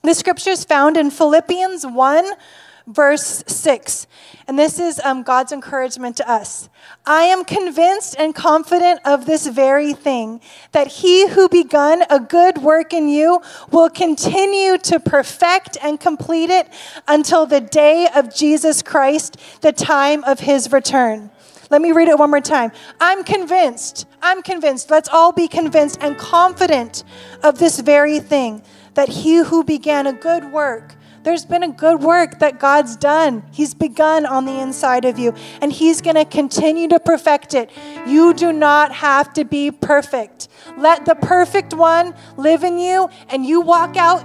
The 0.04 0.14
scripture 0.14 0.52
is 0.52 0.64
found 0.64 0.98
in 0.98 1.10
Philippians 1.10 1.88
1 1.88 2.32
verse 2.88 3.44
6. 3.48 4.08
And 4.48 4.58
this 4.58 4.80
is 4.80 5.00
um, 5.02 5.24
God's 5.24 5.52
encouragement 5.52 6.18
to 6.18 6.30
us. 6.30 6.70
I 7.06 7.24
am 7.24 7.44
convinced 7.44 8.16
and 8.18 8.34
confident 8.34 9.02
of 9.06 9.26
this 9.26 9.46
very 9.46 9.94
thing 9.94 10.40
that 10.72 10.88
he 10.88 11.28
who 11.28 11.50
begun 11.50 12.04
a 12.10 12.20
good 12.20 12.60
work 12.60 12.94
in 12.94 13.10
you 13.10 13.42
will 13.72 13.90
continue 13.90 14.78
to 14.80 15.00
perfect 15.00 15.78
and 15.84 16.00
complete 16.00 16.50
it 16.50 16.70
until 17.08 17.46
the 17.46 17.62
day 17.62 18.08
of 18.16 18.34
Jesus 18.34 18.82
Christ, 18.82 19.38
the 19.62 19.74
time 19.74 20.24
of 20.24 20.40
his 20.40 20.72
return. 20.72 21.30
Let 21.70 21.82
me 21.82 21.92
read 21.92 22.08
it 22.08 22.18
one 22.18 22.30
more 22.30 22.40
time. 22.40 22.72
I'm 23.02 23.26
convinced, 23.26 24.06
I'm 24.22 24.42
convinced, 24.42 24.90
let's 24.90 25.10
all 25.10 25.34
be 25.34 25.50
convinced 25.50 25.98
and 26.02 26.18
confident 26.18 27.04
of 27.44 27.60
this 27.60 27.82
very 27.82 28.20
thing 28.22 28.64
that 28.94 29.10
he 29.10 29.44
who 29.44 29.66
began 29.66 30.08
a 30.08 30.14
good 30.14 30.52
work 30.54 30.96
there's 31.28 31.46
been 31.46 31.64
a 31.64 31.68
good 31.68 32.02
work 32.02 32.40
that 32.40 32.58
God's 32.58 32.96
done. 32.96 33.44
He's 33.52 33.74
begun 33.74 34.26
on 34.26 34.46
the 34.46 34.62
inside 34.62 35.04
of 35.04 35.20
you, 35.20 35.34
and 35.62 35.74
He's 35.74 36.00
going 36.00 36.16
to 36.16 36.24
continue 36.24 36.88
to 36.88 37.02
perfect 37.02 37.54
it. 37.54 37.70
You 38.06 38.34
do 38.34 38.54
not 38.54 38.94
have 38.94 39.34
to 39.34 39.44
be 39.44 39.70
perfect. 39.70 40.48
Let 40.78 41.04
the 41.04 41.16
perfect 41.16 41.74
one 41.74 42.16
live 42.38 42.64
in 42.64 42.80
you, 42.80 43.10
and 43.28 43.46
you 43.46 43.60
walk 43.60 43.98
out 43.98 44.24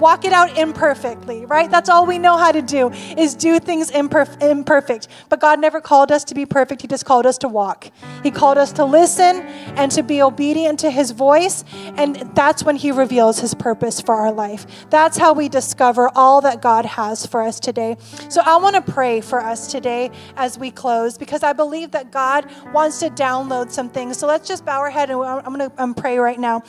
walk 0.00 0.24
it 0.24 0.32
out 0.32 0.56
imperfectly, 0.58 1.44
right? 1.46 1.70
That's 1.70 1.88
all 1.88 2.06
we 2.06 2.18
know 2.18 2.36
how 2.36 2.52
to 2.52 2.62
do 2.62 2.90
is 3.16 3.34
do 3.34 3.58
things 3.58 3.90
imperf- 3.90 4.42
imperfect. 4.42 5.08
But 5.28 5.40
God 5.40 5.60
never 5.60 5.80
called 5.80 6.12
us 6.12 6.24
to 6.24 6.34
be 6.34 6.46
perfect. 6.46 6.82
He 6.82 6.88
just 6.88 7.04
called 7.04 7.26
us 7.26 7.38
to 7.38 7.48
walk. 7.48 7.90
He 8.22 8.30
called 8.30 8.58
us 8.58 8.72
to 8.72 8.84
listen 8.84 9.42
and 9.76 9.90
to 9.92 10.02
be 10.02 10.22
obedient 10.22 10.80
to 10.80 10.90
His 10.90 11.10
voice. 11.10 11.64
And 11.96 12.16
that's 12.34 12.62
when 12.62 12.76
He 12.76 12.92
reveals 12.92 13.40
His 13.40 13.54
purpose 13.54 14.00
for 14.00 14.14
our 14.14 14.32
life. 14.32 14.66
That's 14.90 15.16
how 15.16 15.32
we 15.32 15.48
discover 15.48 16.10
all 16.14 16.40
that 16.42 16.62
God 16.62 16.84
has 16.84 17.26
for 17.26 17.42
us 17.42 17.60
today. 17.60 17.96
So 18.28 18.42
I 18.44 18.56
want 18.56 18.76
to 18.76 18.92
pray 18.92 19.20
for 19.20 19.40
us 19.40 19.70
today 19.70 20.10
as 20.36 20.58
we 20.58 20.70
close 20.70 21.18
because 21.18 21.42
I 21.42 21.52
believe 21.52 21.90
that 21.92 22.10
God 22.10 22.50
wants 22.72 22.98
to 23.00 23.10
download 23.10 23.70
some 23.70 23.88
things. 23.88 24.18
So 24.18 24.26
let's 24.26 24.48
just 24.48 24.64
bow 24.64 24.80
our 24.80 24.90
head 24.90 25.10
and 25.10 25.20
I'm 25.22 25.56
going 25.56 25.70
to 25.70 26.00
pray 26.00 26.18
right 26.18 26.38
now. 26.38 26.62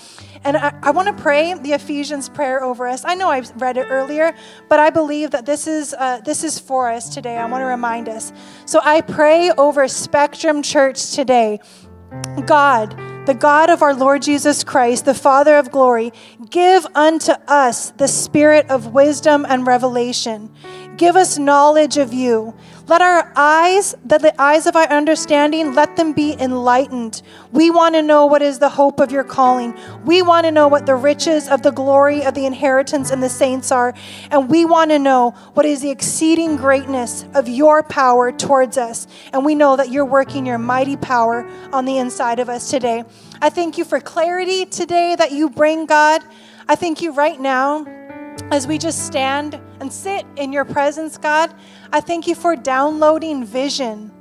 And 0.44 0.58
I, 0.58 0.74
I 0.82 0.92
want 0.92 1.08
to 1.08 1.22
pray 1.22 1.54
the 1.54 1.74
Ephesians 1.74 2.30
prayer 2.30 2.64
over 2.64 2.88
us. 2.88 3.04
I 3.06 3.16
know 3.16 3.30
I've 3.30 3.50
read 3.62 3.78
it 3.78 3.88
earlier, 3.90 4.36
but 4.70 4.80
I 4.80 4.90
believe 4.90 5.32
that 5.32 5.46
this 5.46 5.68
is 5.68 5.94
uh, 5.94 6.22
this 6.24 6.44
is 6.44 6.60
for 6.60 6.90
us 6.92 7.14
today. 7.14 7.38
I 7.38 7.46
want 7.46 7.62
to 7.62 7.66
remind 7.66 8.10
us. 8.10 8.32
So 8.66 8.80
I 8.84 9.02
pray 9.02 9.52
over 9.52 9.88
Spectrum 9.88 10.62
Church 10.62 11.12
today. 11.12 11.60
God, 12.46 12.98
the 13.26 13.34
God 13.34 13.70
of 13.70 13.82
our 13.82 13.94
Lord 13.94 14.22
Jesus 14.22 14.64
Christ, 14.64 15.04
the 15.04 15.14
Father 15.14 15.58
of 15.58 15.72
glory, 15.72 16.14
give 16.50 16.88
unto 16.96 17.34
us 17.48 17.92
the 17.92 18.08
spirit 18.08 18.70
of 18.70 18.94
wisdom 18.94 19.46
and 19.48 19.68
revelation. 19.68 20.50
Give 20.96 21.16
us 21.18 21.38
knowledge 21.38 21.98
of 21.98 22.14
you. 22.14 22.56
Let 22.88 23.02
our 23.02 23.34
eyes, 23.36 23.96
that 24.06 24.22
the 24.22 24.42
eyes 24.42 24.66
of 24.66 24.78
our 24.78 24.88
understanding, 24.88 25.76
let 25.76 25.98
them 25.98 26.14
be 26.14 26.38
enlightened. 26.40 27.22
We 27.52 27.70
want 27.70 27.96
to 27.96 28.02
know 28.02 28.26
what 28.26 28.42
is 28.42 28.60
the 28.60 28.70
hope 28.70 29.02
of 29.02 29.12
your 29.12 29.26
calling. 29.26 29.78
We 30.06 30.22
want 30.22 30.46
to 30.46 30.52
know 30.52 30.70
what 30.70 30.86
the 30.86 30.96
riches 30.96 31.50
of 31.50 31.64
the 31.64 31.72
glory 31.72 32.24
of 32.24 32.34
the 32.34 32.46
inheritance 32.46 33.12
and 33.12 33.22
the 33.22 33.28
saints 33.28 33.74
are. 33.74 33.94
And 34.32 34.50
we 34.50 34.64
want 34.64 34.92
to 34.92 35.00
know 35.00 35.32
what 35.54 35.66
is 35.66 35.82
the 35.82 35.90
exceeding 35.90 36.56
greatness 36.56 37.26
of 37.34 37.50
your 37.50 37.84
power 37.84 38.32
towards 38.32 38.78
us. 38.78 39.06
And 39.34 39.44
we 39.44 39.54
know 39.54 39.76
that 39.76 39.92
you're 39.92 40.06
working 40.06 40.46
your 40.46 40.58
mighty 40.58 40.96
power 40.96 41.46
on 41.74 41.84
the 41.84 41.98
inside 41.98 42.40
of 42.40 42.48
us 42.48 42.70
today. 42.70 43.04
I 43.42 43.50
thank 43.50 43.78
you 43.78 43.84
for 43.84 44.00
clarity 44.00 44.66
today 44.66 45.14
that 45.18 45.34
you 45.34 45.50
bring, 45.50 45.88
God. 45.88 46.24
I 46.70 46.76
thank 46.76 47.02
you 47.02 47.12
right 47.12 47.40
now 47.40 47.97
as 48.52 48.68
we 48.68 48.78
just 48.78 49.06
stand 49.06 49.60
and 49.80 49.92
sit 49.92 50.26
in 50.36 50.54
your 50.54 50.66
presence, 50.66 51.18
God. 51.18 51.54
I 51.92 52.02
thank 52.02 52.28
you 52.28 52.36
for 52.36 52.56
downloading 52.56 53.46
vision. 53.46 54.12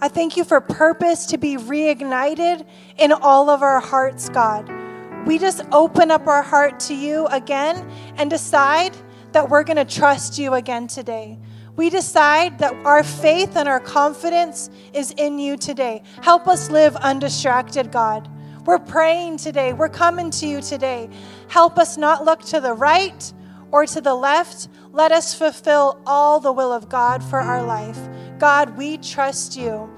I 0.00 0.08
thank 0.08 0.36
you 0.36 0.44
for 0.44 0.60
purpose 0.60 1.26
to 1.26 1.38
be 1.38 1.56
reignited 1.56 2.66
in 2.98 3.12
all 3.12 3.48
of 3.48 3.62
our 3.62 3.80
hearts, 3.80 4.28
God. 4.28 4.70
We 5.26 5.38
just 5.38 5.62
open 5.72 6.10
up 6.10 6.26
our 6.26 6.42
heart 6.42 6.78
to 6.80 6.94
you 6.94 7.26
again 7.26 7.90
and 8.16 8.30
decide 8.30 8.96
that 9.32 9.48
we're 9.48 9.64
going 9.64 9.76
to 9.76 9.84
trust 9.84 10.38
you 10.38 10.54
again 10.54 10.86
today. 10.86 11.38
We 11.76 11.90
decide 11.90 12.58
that 12.60 12.74
our 12.86 13.02
faith 13.02 13.56
and 13.56 13.68
our 13.68 13.80
confidence 13.80 14.70
is 14.94 15.12
in 15.16 15.38
you 15.38 15.56
today. 15.56 16.02
Help 16.22 16.46
us 16.46 16.70
live 16.70 16.96
undistracted, 16.96 17.92
God. 17.92 18.30
We're 18.64 18.78
praying 18.78 19.36
today. 19.36 19.72
We're 19.72 19.88
coming 19.88 20.30
to 20.30 20.46
you 20.46 20.60
today. 20.60 21.10
Help 21.48 21.78
us 21.78 21.96
not 21.96 22.24
look 22.24 22.40
to 22.46 22.60
the 22.60 22.72
right 22.72 23.32
or 23.76 23.84
to 23.84 24.00
the 24.00 24.14
left, 24.14 24.68
let 24.92 25.12
us 25.12 25.34
fulfill 25.34 26.00
all 26.06 26.40
the 26.40 26.50
will 26.50 26.72
of 26.72 26.88
God 26.88 27.22
for 27.22 27.38
our 27.38 27.62
life. 27.62 27.98
God, 28.38 28.74
we 28.78 28.96
trust 28.96 29.54
you. 29.54 29.94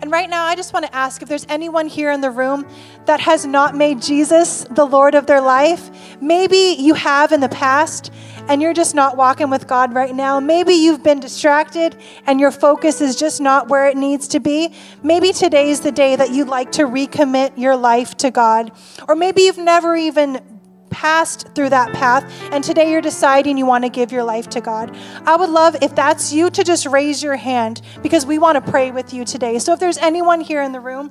And 0.00 0.10
right 0.10 0.30
now, 0.30 0.46
I 0.46 0.56
just 0.56 0.72
want 0.72 0.86
to 0.86 0.94
ask 0.94 1.20
if 1.20 1.28
there's 1.28 1.44
anyone 1.50 1.88
here 1.88 2.10
in 2.10 2.22
the 2.22 2.30
room 2.30 2.66
that 3.04 3.20
has 3.20 3.44
not 3.44 3.76
made 3.76 4.00
Jesus 4.00 4.64
the 4.70 4.86
Lord 4.86 5.14
of 5.14 5.26
their 5.26 5.42
life. 5.42 5.90
Maybe 6.22 6.76
you 6.78 6.94
have 6.94 7.30
in 7.30 7.40
the 7.40 7.50
past 7.50 8.10
and 8.48 8.62
you're 8.62 8.72
just 8.72 8.94
not 8.94 9.18
walking 9.18 9.50
with 9.50 9.66
God 9.66 9.92
right 9.92 10.14
now. 10.14 10.40
Maybe 10.40 10.72
you've 10.72 11.02
been 11.02 11.20
distracted 11.20 11.98
and 12.24 12.40
your 12.40 12.50
focus 12.50 13.02
is 13.02 13.14
just 13.14 13.42
not 13.42 13.68
where 13.68 13.88
it 13.88 13.96
needs 13.98 14.26
to 14.28 14.40
be. 14.40 14.72
Maybe 15.02 15.34
today's 15.34 15.80
the 15.80 15.92
day 15.92 16.16
that 16.16 16.30
you'd 16.30 16.48
like 16.48 16.72
to 16.72 16.84
recommit 16.84 17.58
your 17.58 17.76
life 17.76 18.16
to 18.18 18.30
God. 18.30 18.72
Or 19.06 19.14
maybe 19.14 19.42
you've 19.42 19.58
never 19.58 19.96
even 19.96 20.57
passed 20.90 21.48
through 21.54 21.70
that 21.70 21.92
path 21.92 22.24
and 22.52 22.62
today 22.62 22.90
you're 22.90 23.00
deciding 23.00 23.56
you 23.56 23.66
want 23.66 23.84
to 23.84 23.90
give 23.90 24.12
your 24.12 24.24
life 24.24 24.48
to 24.50 24.60
God. 24.60 24.96
I 25.26 25.36
would 25.36 25.50
love 25.50 25.76
if 25.82 25.94
that's 25.94 26.32
you 26.32 26.50
to 26.50 26.64
just 26.64 26.86
raise 26.86 27.22
your 27.22 27.36
hand 27.36 27.82
because 28.02 28.26
we 28.26 28.38
want 28.38 28.62
to 28.64 28.70
pray 28.70 28.90
with 28.90 29.12
you 29.12 29.24
today. 29.24 29.58
So 29.58 29.72
if 29.72 29.80
there's 29.80 29.98
anyone 29.98 30.40
here 30.40 30.62
in 30.62 30.72
the 30.72 30.80
room 30.80 31.10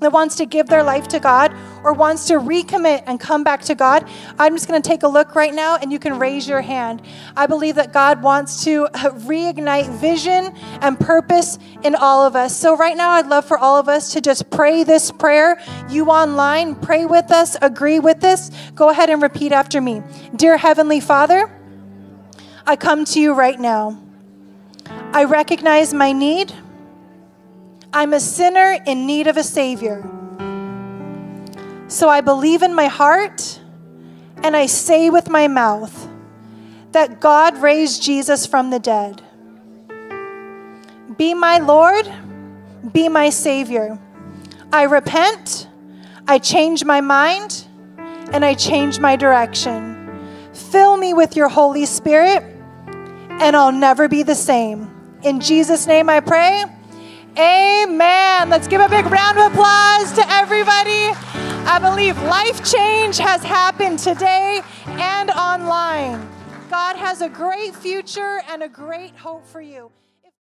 that 0.00 0.12
wants 0.12 0.36
to 0.36 0.46
give 0.46 0.66
their 0.66 0.82
life 0.82 1.08
to 1.08 1.20
God 1.20 1.54
or 1.86 1.92
wants 1.92 2.26
to 2.26 2.34
recommit 2.34 3.04
and 3.06 3.20
come 3.20 3.44
back 3.44 3.62
to 3.62 3.74
God, 3.76 4.08
I'm 4.40 4.56
just 4.56 4.66
going 4.66 4.82
to 4.82 4.86
take 4.86 5.04
a 5.04 5.08
look 5.08 5.36
right 5.36 5.54
now 5.54 5.76
and 5.76 5.92
you 5.92 6.00
can 6.00 6.18
raise 6.18 6.48
your 6.48 6.60
hand. 6.60 7.00
I 7.36 7.46
believe 7.46 7.76
that 7.76 7.92
God 7.92 8.22
wants 8.22 8.64
to 8.64 8.86
uh, 8.86 9.12
reignite 9.12 9.88
vision 10.00 10.52
and 10.82 10.98
purpose 10.98 11.60
in 11.84 11.94
all 11.94 12.26
of 12.26 12.34
us. 12.34 12.56
So, 12.56 12.76
right 12.76 12.96
now, 12.96 13.10
I'd 13.12 13.28
love 13.28 13.44
for 13.44 13.56
all 13.56 13.78
of 13.78 13.88
us 13.88 14.12
to 14.14 14.20
just 14.20 14.50
pray 14.50 14.82
this 14.82 15.12
prayer. 15.12 15.62
You 15.88 16.06
online, 16.06 16.74
pray 16.74 17.06
with 17.06 17.30
us, 17.30 17.56
agree 17.62 18.00
with 18.00 18.18
this. 18.20 18.50
Go 18.74 18.90
ahead 18.90 19.08
and 19.08 19.22
repeat 19.22 19.52
after 19.52 19.80
me. 19.80 20.02
Dear 20.34 20.56
Heavenly 20.56 20.98
Father, 20.98 21.48
I 22.66 22.74
come 22.74 23.04
to 23.04 23.20
you 23.20 23.32
right 23.32 23.60
now. 23.60 24.02
I 25.12 25.22
recognize 25.22 25.94
my 25.94 26.10
need 26.10 26.52
I'm 27.92 28.12
a 28.12 28.20
sinner 28.20 28.76
in 28.86 29.06
need 29.06 29.26
of 29.26 29.38
a 29.38 29.42
Savior. 29.42 30.25
So 31.88 32.08
I 32.08 32.20
believe 32.20 32.62
in 32.62 32.74
my 32.74 32.86
heart 32.86 33.60
and 34.42 34.56
I 34.56 34.66
say 34.66 35.08
with 35.08 35.30
my 35.30 35.48
mouth 35.48 36.08
that 36.92 37.20
God 37.20 37.58
raised 37.58 38.02
Jesus 38.02 38.46
from 38.46 38.70
the 38.70 38.78
dead. 38.78 39.22
Be 41.16 41.32
my 41.32 41.58
Lord, 41.58 42.10
be 42.92 43.08
my 43.08 43.30
Savior. 43.30 43.98
I 44.72 44.82
repent, 44.82 45.68
I 46.26 46.38
change 46.38 46.84
my 46.84 47.00
mind, 47.00 47.66
and 48.32 48.44
I 48.44 48.54
change 48.54 48.98
my 48.98 49.14
direction. 49.14 49.94
Fill 50.52 50.96
me 50.96 51.14
with 51.14 51.36
your 51.36 51.48
Holy 51.48 51.86
Spirit, 51.86 52.42
and 53.28 53.54
I'll 53.54 53.72
never 53.72 54.08
be 54.08 54.22
the 54.22 54.34
same. 54.34 54.90
In 55.22 55.40
Jesus' 55.40 55.86
name 55.86 56.10
I 56.10 56.20
pray. 56.20 56.64
Amen. 57.38 58.48
Let's 58.48 58.66
give 58.66 58.80
a 58.80 58.88
big 58.88 59.06
round 59.06 59.38
of 59.38 59.52
applause 59.52 60.12
to 60.14 60.28
everybody. 60.30 61.35
I 61.68 61.80
believe 61.80 62.16
life 62.22 62.64
change 62.64 63.18
has 63.18 63.42
happened 63.42 63.98
today 63.98 64.60
and 64.86 65.30
online. 65.32 66.26
God 66.70 66.94
has 66.94 67.22
a 67.22 67.28
great 67.28 67.74
future 67.74 68.40
and 68.48 68.62
a 68.62 68.68
great 68.68 69.16
hope 69.16 69.44
for 69.44 69.60
you. 69.60 69.90